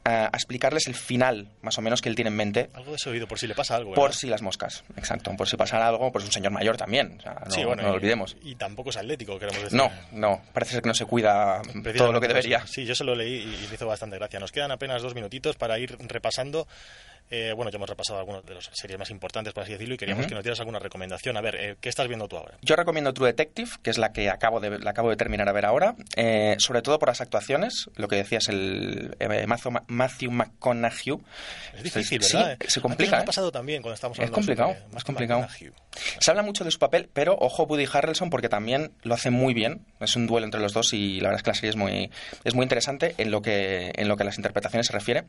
a, 0.09 0.25
a 0.25 0.29
explicarles 0.33 0.87
el 0.87 0.95
final, 0.95 1.47
más 1.61 1.77
o 1.77 1.81
menos, 1.81 2.01
que 2.01 2.09
él 2.09 2.15
tiene 2.15 2.29
en 2.29 2.35
mente. 2.35 2.69
Algo 2.73 2.91
de 2.91 2.97
ese 2.97 3.09
oído, 3.09 3.27
por 3.27 3.39
si 3.39 3.47
le 3.47 3.55
pasa 3.55 3.75
algo. 3.75 3.93
Por 3.93 4.05
¿verdad? 4.09 4.17
si 4.19 4.27
las 4.27 4.41
moscas, 4.41 4.83
exacto. 4.97 5.31
Por 5.37 5.47
si 5.47 5.55
pasara 5.57 5.87
algo, 5.87 6.11
pues 6.11 6.25
un 6.25 6.31
señor 6.31 6.51
mayor 6.51 6.75
también. 6.77 7.15
o 7.19 7.21
sea, 7.21 7.33
no, 7.45 7.51
Sí, 7.51 7.63
bueno, 7.63 7.81
no 7.83 7.89
lo 7.89 7.93
y- 7.93 7.97
olvidemos. 7.97 8.35
Y 8.43 8.55
tampoco 8.55 8.89
es 8.89 8.97
atlético, 8.97 9.37
queremos 9.39 9.61
decir. 9.63 9.77
No, 9.77 9.91
no, 10.11 10.41
parece 10.53 10.73
ser 10.73 10.81
que 10.81 10.87
no 10.89 10.93
se 10.95 11.05
cuida 11.05 11.61
todo 11.61 11.73
lo 11.73 11.73
que 11.73 11.81
Precisamente, 11.91 12.27
debería. 12.27 12.67
Sí, 12.67 12.85
yo 12.85 12.95
se 12.95 13.03
lo 13.03 13.15
leí 13.15 13.41
y 13.43 13.67
me 13.69 13.75
hizo 13.75 13.87
bastante 13.87 14.17
gracia. 14.17 14.39
Nos 14.39 14.51
quedan 14.51 14.71
apenas 14.71 15.01
dos 15.01 15.15
minutitos 15.15 15.55
para 15.55 15.77
ir 15.79 15.97
repasando. 16.07 16.67
Eh, 17.29 17.53
bueno, 17.55 17.69
ya 17.71 17.77
hemos 17.77 17.89
repasado 17.89 18.19
algunas 18.19 18.43
de 18.45 18.55
las 18.55 18.69
series 18.73 18.97
más 18.97 19.09
importantes, 19.11 19.53
por 19.53 19.63
así 19.63 19.73
decirlo, 19.73 19.95
y 19.95 19.97
queríamos 19.97 20.25
que 20.27 20.33
nos 20.35 20.43
dieras 20.43 20.59
alguna 20.59 20.79
recomendación. 20.79 21.37
A 21.37 21.41
ver, 21.41 21.55
eh, 21.55 21.75
¿qué 21.79 21.89
estás 21.89 22.07
viendo 22.07 22.27
tú 22.27 22.37
ahora? 22.37 22.57
Yo 22.61 22.75
recomiendo 22.75 23.13
True 23.13 23.27
Detective, 23.27 23.69
que 23.83 23.89
es 23.91 23.97
la 23.97 24.11
que 24.11 24.29
acabo 24.29 24.59
de, 24.59 24.79
la 24.79 24.91
acabo 24.91 25.09
de 25.09 25.15
terminar 25.15 25.47
a 25.49 25.51
ver 25.51 25.65
ahora, 25.65 25.95
eh, 26.15 26.55
sobre 26.59 26.81
todo 26.81 26.97
por 26.99 27.09
las 27.09 27.21
actuaciones, 27.21 27.89
lo 27.95 28.07
que 28.07 28.15
decías, 28.15 28.47
el 28.49 29.15
Matthew, 29.47 29.71
Ma- 29.71 29.83
Matthew 29.87 30.31
McConaughey. 30.31 31.17
Es 31.75 31.83
difícil, 31.83 32.23
Sí, 32.23 32.35
¿verdad? 32.37 32.57
se 32.67 32.81
complica. 32.81 33.19
ha 33.19 33.25
pasado 33.25 33.51
también 33.51 33.81
cuando 33.81 33.95
estábamos 33.95 34.17
Es 34.17 34.21
hablando 34.23 34.35
complicado, 34.35 34.73
sobre 34.73 34.97
es 34.97 35.03
complicado. 35.03 35.47
Se 36.19 36.31
habla 36.31 36.43
mucho 36.43 36.63
de 36.63 36.71
su 36.71 36.79
papel, 36.79 37.09
pero 37.13 37.35
ojo 37.39 37.63
Woody 37.63 37.85
Harrelson 37.91 38.29
porque 38.29 38.49
también 38.49 38.91
lo 39.03 39.13
hace 39.13 39.29
muy 39.29 39.53
bien. 39.53 39.85
Es 39.99 40.15
un 40.15 40.27
duelo 40.27 40.45
entre 40.45 40.59
los 40.61 40.73
dos 40.73 40.93
y 40.93 41.19
la 41.19 41.29
verdad 41.29 41.37
es 41.39 41.43
que 41.43 41.49
la 41.51 41.55
serie 41.55 41.69
es 41.69 41.75
muy, 41.75 42.09
es 42.43 42.53
muy 42.55 42.63
interesante 42.63 43.15
en 43.17 43.31
lo 43.31 43.41
que 43.41 43.91
en 43.95 44.07
lo 44.07 44.15
que 44.17 44.23
a 44.23 44.25
las 44.25 44.37
interpretaciones 44.37 44.87
se 44.87 44.93
refiere. 44.93 45.23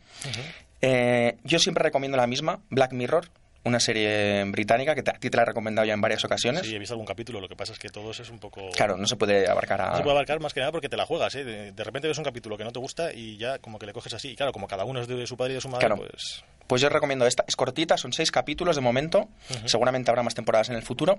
Eh, 0.83 1.37
yo 1.45 1.59
siempre 1.59 1.83
recomiendo 1.85 2.17
la 2.17 2.27
misma, 2.27 2.61
Black 2.71 2.93
Mirror, 2.93 3.29
una 3.63 3.79
serie 3.79 4.43
británica 4.45 4.95
que 4.95 5.03
te- 5.03 5.11
a 5.11 5.15
ti 5.19 5.29
te 5.29 5.37
la 5.37 5.43
he 5.43 5.47
recomendado 5.47 5.85
ya 5.87 5.93
en 5.93 6.01
varias 6.01 6.25
ocasiones. 6.25 6.63
Sí, 6.67 6.75
he 6.75 6.79
visto 6.79 6.95
algún 6.95 7.07
capítulo, 7.07 7.41
lo 7.41 7.49
que 7.49 7.57
pasa 7.57 7.75
es 7.75 7.79
que 7.79 7.91
todos 7.91 8.19
es 8.21 8.31
un 8.31 8.39
poco... 8.39 8.71
Claro, 8.71 8.97
no 8.97 9.07
se 9.07 9.17
puede 9.17 9.47
abarcar 9.51 9.83
a... 9.83 9.91
No 9.91 9.97
se 9.99 10.03
puede 10.03 10.17
abarcar 10.17 10.41
más 10.41 10.55
que 10.55 10.61
nada 10.61 10.73
porque 10.73 10.89
te 10.89 10.97
la 10.97 11.05
juegas, 11.05 11.35
¿eh? 11.35 11.45
De, 11.45 11.73
de 11.73 11.85
repente 11.85 12.09
ves 12.09 12.17
un 12.17 12.25
capítulo 12.25 12.57
que 12.57 12.65
no 12.65 12.73
te 12.73 12.79
gusta 12.79 13.13
y 13.13 13.37
ya 13.37 13.59
como 13.59 13.79
que 13.79 13.85
le 13.85 13.93
coges 13.93 14.15
así. 14.15 14.31
Y 14.31 14.37
claro, 14.37 14.53
como 14.53 14.67
cada 14.67 14.85
uno 14.87 15.01
es 15.03 15.09
de 15.09 15.27
su 15.27 15.37
padre 15.37 15.53
y 15.53 15.55
de 15.57 15.61
su 15.61 15.69
madre, 15.69 15.87
Claro. 15.87 15.97
pues... 15.97 16.43
Pues 16.67 16.81
yo 16.81 16.89
recomiendo 16.89 17.27
esta. 17.27 17.45
Es 17.49 17.57
cortita, 17.57 17.97
son 17.97 18.13
seis 18.13 18.31
capítulos 18.31 18.77
de 18.77 18.81
momento. 18.81 19.29
Seguramente 19.65 20.09
habrá 20.13 20.23
más 20.23 20.37
temporadas 20.37 20.69
en 20.71 20.77
el 20.77 20.83
futuro. 20.83 21.19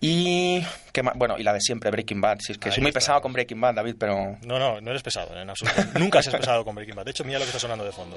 Y 0.00 0.62
¿qué 0.92 1.02
más? 1.02 1.14
bueno, 1.16 1.36
y 1.38 1.42
la 1.42 1.52
de 1.52 1.60
siempre, 1.60 1.90
Breaking 1.90 2.20
Bad. 2.20 2.38
Si 2.40 2.52
es 2.52 2.58
que 2.58 2.68
Ahí 2.68 2.74
soy 2.74 2.82
muy 2.82 2.90
está. 2.90 3.00
pesado 3.00 3.20
con 3.22 3.32
Breaking 3.32 3.60
Bad, 3.60 3.74
David, 3.74 3.96
pero 3.98 4.36
No, 4.42 4.58
no, 4.58 4.80
no 4.80 4.90
eres 4.90 5.02
pesado, 5.02 5.34
en 5.40 5.48
absoluto. 5.48 5.98
Nunca 5.98 6.22
seas 6.22 6.36
pesado 6.36 6.64
con 6.64 6.74
Breaking 6.74 6.94
Bad. 6.96 7.04
De 7.06 7.10
hecho, 7.12 7.24
mira 7.24 7.38
lo 7.38 7.44
que 7.44 7.48
está 7.50 7.58
sonando 7.60 7.84
de 7.84 7.92
fondo. 7.92 8.16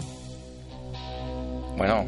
bueno, 1.78 2.08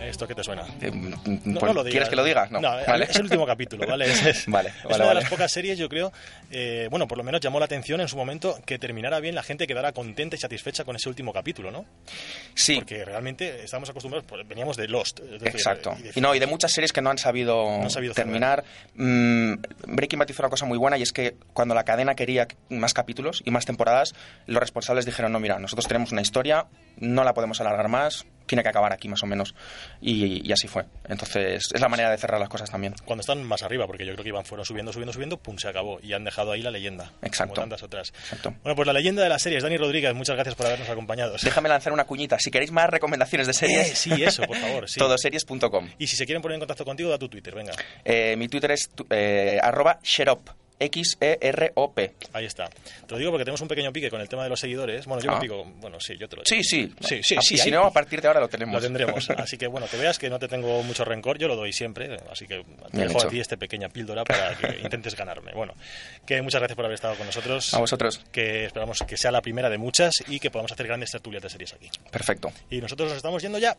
¿Esto 0.00 0.26
qué 0.26 0.34
te 0.34 0.42
suena? 0.42 0.62
eh, 0.80 0.90
No, 0.90 1.16
pues, 1.22 1.44
no 1.46 1.72
lo 1.72 1.84
digas. 1.84 1.90
¿quieres 1.92 2.08
que 2.08 2.16
lo 2.16 2.24
diga? 2.24 2.46
No, 2.50 2.60
No, 2.60 2.70
vale. 2.86 3.04
es 3.04 3.16
el 3.16 3.22
último 3.24 3.46
capítulo, 3.46 3.86
¿vale? 3.86 4.06
Es, 4.10 4.24
es- 4.26 4.46
Vale, 4.46 4.70
es 4.70 4.82
vale, 4.84 4.96
una 5.04 5.08
de 5.08 5.14
las 5.20 5.28
pocas 5.28 5.52
series, 5.52 5.78
yo 5.78 5.88
creo, 5.88 6.12
eh, 6.50 6.88
bueno, 6.90 7.06
por 7.06 7.18
lo 7.18 7.24
menos 7.24 7.40
llamó 7.40 7.58
la 7.58 7.66
atención 7.66 8.00
en 8.00 8.08
su 8.08 8.16
momento 8.16 8.58
que 8.66 8.78
terminara 8.78 9.20
bien, 9.20 9.34
la 9.34 9.42
gente 9.42 9.66
quedara 9.66 9.92
contenta 9.92 10.36
y 10.36 10.38
satisfecha 10.38 10.84
con 10.84 10.96
ese 10.96 11.08
último 11.08 11.32
capítulo, 11.32 11.70
¿no? 11.70 11.84
Sí. 12.54 12.76
Porque 12.76 13.04
realmente 13.04 13.62
estábamos 13.64 13.90
acostumbrados, 13.90 14.26
pues, 14.26 14.46
veníamos 14.48 14.76
de 14.76 14.88
Lost. 14.88 15.20
decir, 15.20 15.48
Exacto. 15.48 15.94
y 15.98 16.02
de- 16.02 16.12
Y 16.14 16.20
no, 16.20 16.34
y 16.34 16.38
de 16.38 16.46
muchas 16.46 16.72
series 16.72 16.92
que 16.92 17.02
no 17.02 17.10
han 17.10 17.18
sabido, 17.18 17.64
No 17.78 17.82
han 17.84 17.90
sabido 17.90 18.14
terminar. 18.14 18.64
Mm, 18.94 19.54
Breaking 19.86 20.18
Bad 20.18 20.28
hizo 20.28 20.42
una 20.42 20.50
cosa 20.50 20.66
muy 20.66 20.78
buena 20.78 20.96
y 20.98 21.02
es 21.02 21.12
que 21.12 21.36
cuando 21.52 21.74
la 21.74 21.84
cadena 21.84 22.14
quería 22.14 22.48
más 22.70 22.94
capítulos 22.94 23.42
y 23.44 23.50
más 23.50 23.64
temporadas, 23.66 24.14
los 24.46 24.60
responsables 24.60 25.04
dijeron, 25.06 25.32
no, 25.32 25.40
mira, 25.40 25.58
nosotros 25.58 25.86
tenemos 25.86 26.12
una 26.12 26.22
historia, 26.22 26.66
no 26.96 27.22
la 27.24 27.34
podemos 27.34 27.60
alargar 27.60 27.88
más, 27.88 28.26
tiene 28.46 28.62
que 28.62 28.68
acabar 28.68 28.92
aquí 28.92 29.08
más 29.08 29.22
o 29.22 29.26
menos. 29.26 29.54
Y, 30.00 30.46
y 30.48 30.52
así 30.52 30.66
fue. 30.68 30.84
Entonces, 31.08 31.64
es 31.72 31.80
la 31.80 31.88
manera 31.88 32.10
de 32.10 32.18
cerrar 32.18 32.40
las 32.40 32.48
cosas 32.48 32.70
también. 32.70 32.94
Cuando 33.04 33.20
están 33.20 33.42
más 33.44 33.62
arriba, 33.62 33.86
porque 33.86 34.04
yo 34.06 34.12
creo 34.12 34.22
que 34.22 34.28
iban 34.30 34.44
fueron 34.44 34.64
subiendo, 34.64 34.92
subiendo, 34.92 35.12
subiendo, 35.12 35.36
pum, 35.38 35.56
se 35.58 35.68
acabó. 35.68 35.98
Y 36.02 36.12
han 36.12 36.24
dejado 36.24 36.52
ahí 36.52 36.62
la 36.62 36.70
leyenda. 36.70 37.12
Exacto. 37.22 37.54
Como 37.54 37.62
tantas 37.68 37.82
otras. 37.82 38.08
Exacto. 38.08 38.54
Bueno, 38.62 38.76
pues 38.76 38.86
la 38.86 38.92
leyenda 38.92 39.22
de 39.22 39.28
las 39.28 39.42
series, 39.42 39.62
Dani 39.62 39.76
Rodríguez, 39.76 40.14
muchas 40.14 40.36
gracias 40.36 40.54
por 40.54 40.66
habernos 40.66 40.88
acompañado. 40.88 41.36
Déjame 41.42 41.68
lanzar 41.68 41.92
una 41.92 42.04
cuñita. 42.04 42.38
Si 42.38 42.50
queréis 42.50 42.72
más 42.72 42.88
recomendaciones 42.88 43.46
de 43.46 43.52
series, 43.52 43.90
Eh, 43.92 43.94
sí, 43.96 44.22
eso, 44.22 44.42
por 44.44 44.56
favor. 44.56 44.88
Sí. 44.88 44.98
todoseries.com. 44.98 45.88
Y 45.98 46.06
si 46.06 46.16
se 46.16 46.26
quieren 46.26 46.42
poner 46.42 46.54
en 46.54 46.60
contacto 46.60 46.84
contigo, 46.84 47.10
da 47.10 47.18
tu 47.18 47.28
Twitter, 47.28 47.54
venga. 47.54 47.72
Eh, 48.04 48.36
mi 48.36 48.48
Twitter 48.48 48.70
es 48.72 48.88
tu- 48.90 49.06
eh, 49.10 49.58
arroba 49.62 49.98
sherop, 50.02 50.48
X-E-R-O-P. 50.80 52.14
Ahí 52.32 52.46
está. 52.46 52.68
Te 52.68 53.10
lo 53.12 53.18
digo 53.18 53.30
porque 53.30 53.44
tenemos 53.44 53.60
un 53.60 53.68
pequeño 53.68 53.92
pique 53.92 54.10
con 54.10 54.20
el 54.20 54.28
tema 54.28 54.42
de 54.42 54.48
los 54.48 54.58
seguidores. 54.58 55.06
Bueno, 55.06 55.22
yo 55.22 55.30
Ah. 55.30 55.34
me 55.34 55.40
pico. 55.42 55.64
Bueno, 55.80 55.98
sí, 56.00 56.14
yo 56.18 56.28
te 56.28 56.36
lo 56.36 56.42
Sí, 56.44 56.56
digo. 56.56 56.64
sí. 56.64 56.92
Sí, 57.00 57.22
sí, 57.22 57.34
Ah, 57.38 57.42
sí. 57.42 57.54
y 57.54 57.58
si 57.58 57.70
no, 57.70 57.84
a 57.84 57.92
partir 57.92 58.20
de 58.20 58.28
ahora 58.28 58.40
lo 58.40 58.48
tenemos. 58.48 58.74
Lo 58.74 58.80
tendremos. 58.80 59.28
Así 59.36 59.56
que 59.58 59.66
bueno, 59.66 59.86
que 59.88 59.96
veas 59.96 60.18
que 60.18 60.28
no 60.30 60.38
te 60.38 60.48
tengo 60.48 60.82
mucho 60.82 61.04
rencor, 61.04 61.38
yo 61.38 61.46
lo 61.48 61.54
doy 61.56 61.72
siempre. 61.72 62.16
Así 62.30 62.46
que 62.46 62.62
te 62.64 62.96
Bien 62.96 63.08
dejo 63.08 63.18
hecho. 63.18 63.28
a 63.28 63.30
ti 63.30 63.40
esta 63.40 63.56
pequeña 63.56 63.88
píldora 63.88 64.24
para 64.24 64.56
que 64.56 64.80
intentes 64.82 65.14
ganarme. 65.14 65.52
Bueno, 65.52 65.74
que 66.26 66.40
muchas 66.42 66.60
gracias 66.60 66.76
por 66.76 66.84
haber 66.86 66.94
estado 66.94 67.14
con 67.16 67.26
nosotros. 67.26 67.74
A 67.74 67.78
vosotros. 67.78 68.20
Que 68.32 68.64
esperamos 68.64 68.98
que 69.06 69.16
sea 69.16 69.30
la 69.30 69.42
primera 69.42 69.68
de 69.68 69.78
muchas 69.78 70.14
y 70.28 70.40
que 70.40 70.50
podamos 70.50 70.72
hacer 70.72 70.86
grandes 70.86 71.10
tertulias 71.10 71.42
de 71.42 71.50
series 71.50 71.72
aquí. 71.74 71.90
Perfecto. 72.10 72.50
Y 72.70 72.80
nosotros 72.80 73.08
nos 73.08 73.16
estamos 73.16 73.42
yendo 73.42 73.58
ya. 73.58 73.76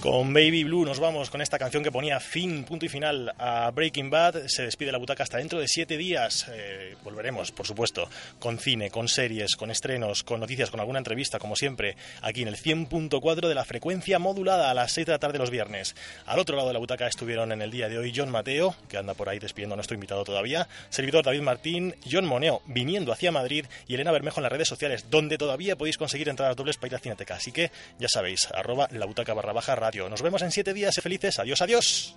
Con 0.00 0.32
Baby 0.32 0.64
Blue 0.64 0.86
nos 0.86 0.98
vamos 0.98 1.28
con 1.28 1.42
esta 1.42 1.58
canción 1.58 1.84
que 1.84 1.92
ponía 1.92 2.18
fin, 2.20 2.64
punto 2.64 2.86
y 2.86 2.88
final 2.88 3.34
a 3.36 3.70
Breaking 3.70 4.08
Bad. 4.08 4.46
Se 4.46 4.62
despide 4.62 4.92
la 4.92 4.96
butaca 4.96 5.24
hasta 5.24 5.36
dentro 5.36 5.60
de 5.60 5.68
siete 5.68 5.98
días. 5.98 6.46
Eh, 6.50 6.96
volveremos, 7.04 7.52
por 7.52 7.66
supuesto, 7.66 8.08
con 8.38 8.58
cine, 8.58 8.90
con 8.90 9.08
series, 9.08 9.56
con 9.56 9.70
estrenos, 9.70 10.22
con 10.22 10.40
noticias, 10.40 10.70
con 10.70 10.80
alguna 10.80 11.00
entrevista, 11.00 11.38
como 11.38 11.54
siempre, 11.54 11.98
aquí 12.22 12.40
en 12.40 12.48
el 12.48 12.56
100.4 12.56 13.46
de 13.46 13.54
la 13.54 13.66
frecuencia 13.66 14.18
modulada 14.18 14.70
a 14.70 14.74
las 14.74 14.90
6 14.92 15.06
de 15.06 15.12
la 15.12 15.18
tarde 15.18 15.38
los 15.38 15.50
viernes. 15.50 15.94
Al 16.24 16.38
otro 16.38 16.56
lado 16.56 16.68
de 16.68 16.74
la 16.74 16.80
butaca 16.80 17.06
estuvieron 17.06 17.52
en 17.52 17.60
el 17.60 17.70
día 17.70 17.90
de 17.90 17.98
hoy 17.98 18.10
John 18.16 18.30
Mateo, 18.30 18.74
que 18.88 18.96
anda 18.96 19.12
por 19.12 19.28
ahí 19.28 19.38
despidiendo 19.38 19.74
a 19.74 19.76
nuestro 19.76 19.96
invitado 19.96 20.24
todavía, 20.24 20.66
servidor 20.88 21.26
David 21.26 21.42
Martín, 21.42 21.94
John 22.10 22.24
Moneo 22.24 22.62
viniendo 22.64 23.12
hacia 23.12 23.32
Madrid 23.32 23.66
y 23.86 23.96
Elena 23.96 24.12
Bermejo 24.12 24.40
en 24.40 24.44
las 24.44 24.52
redes 24.52 24.68
sociales, 24.68 25.10
donde 25.10 25.36
todavía 25.36 25.76
podéis 25.76 25.98
conseguir 25.98 26.30
entradas 26.30 26.56
dobles 26.56 26.78
para 26.78 26.88
ir 26.88 26.94
a 26.94 26.98
Cineteca. 27.00 27.34
Así 27.34 27.52
que 27.52 27.70
ya 27.98 28.08
sabéis, 28.08 28.48
arroba 28.54 28.88
la 28.92 29.04
butaca 29.04 29.34
barra 29.34 29.52
baja 29.52 29.74
radio. 29.74 29.89
Nos 30.08 30.22
vemos 30.22 30.42
en 30.42 30.50
siete 30.50 30.72
días, 30.72 30.94
sé 30.94 31.00
felices. 31.00 31.38
Adiós, 31.38 31.60
adiós. 31.62 32.16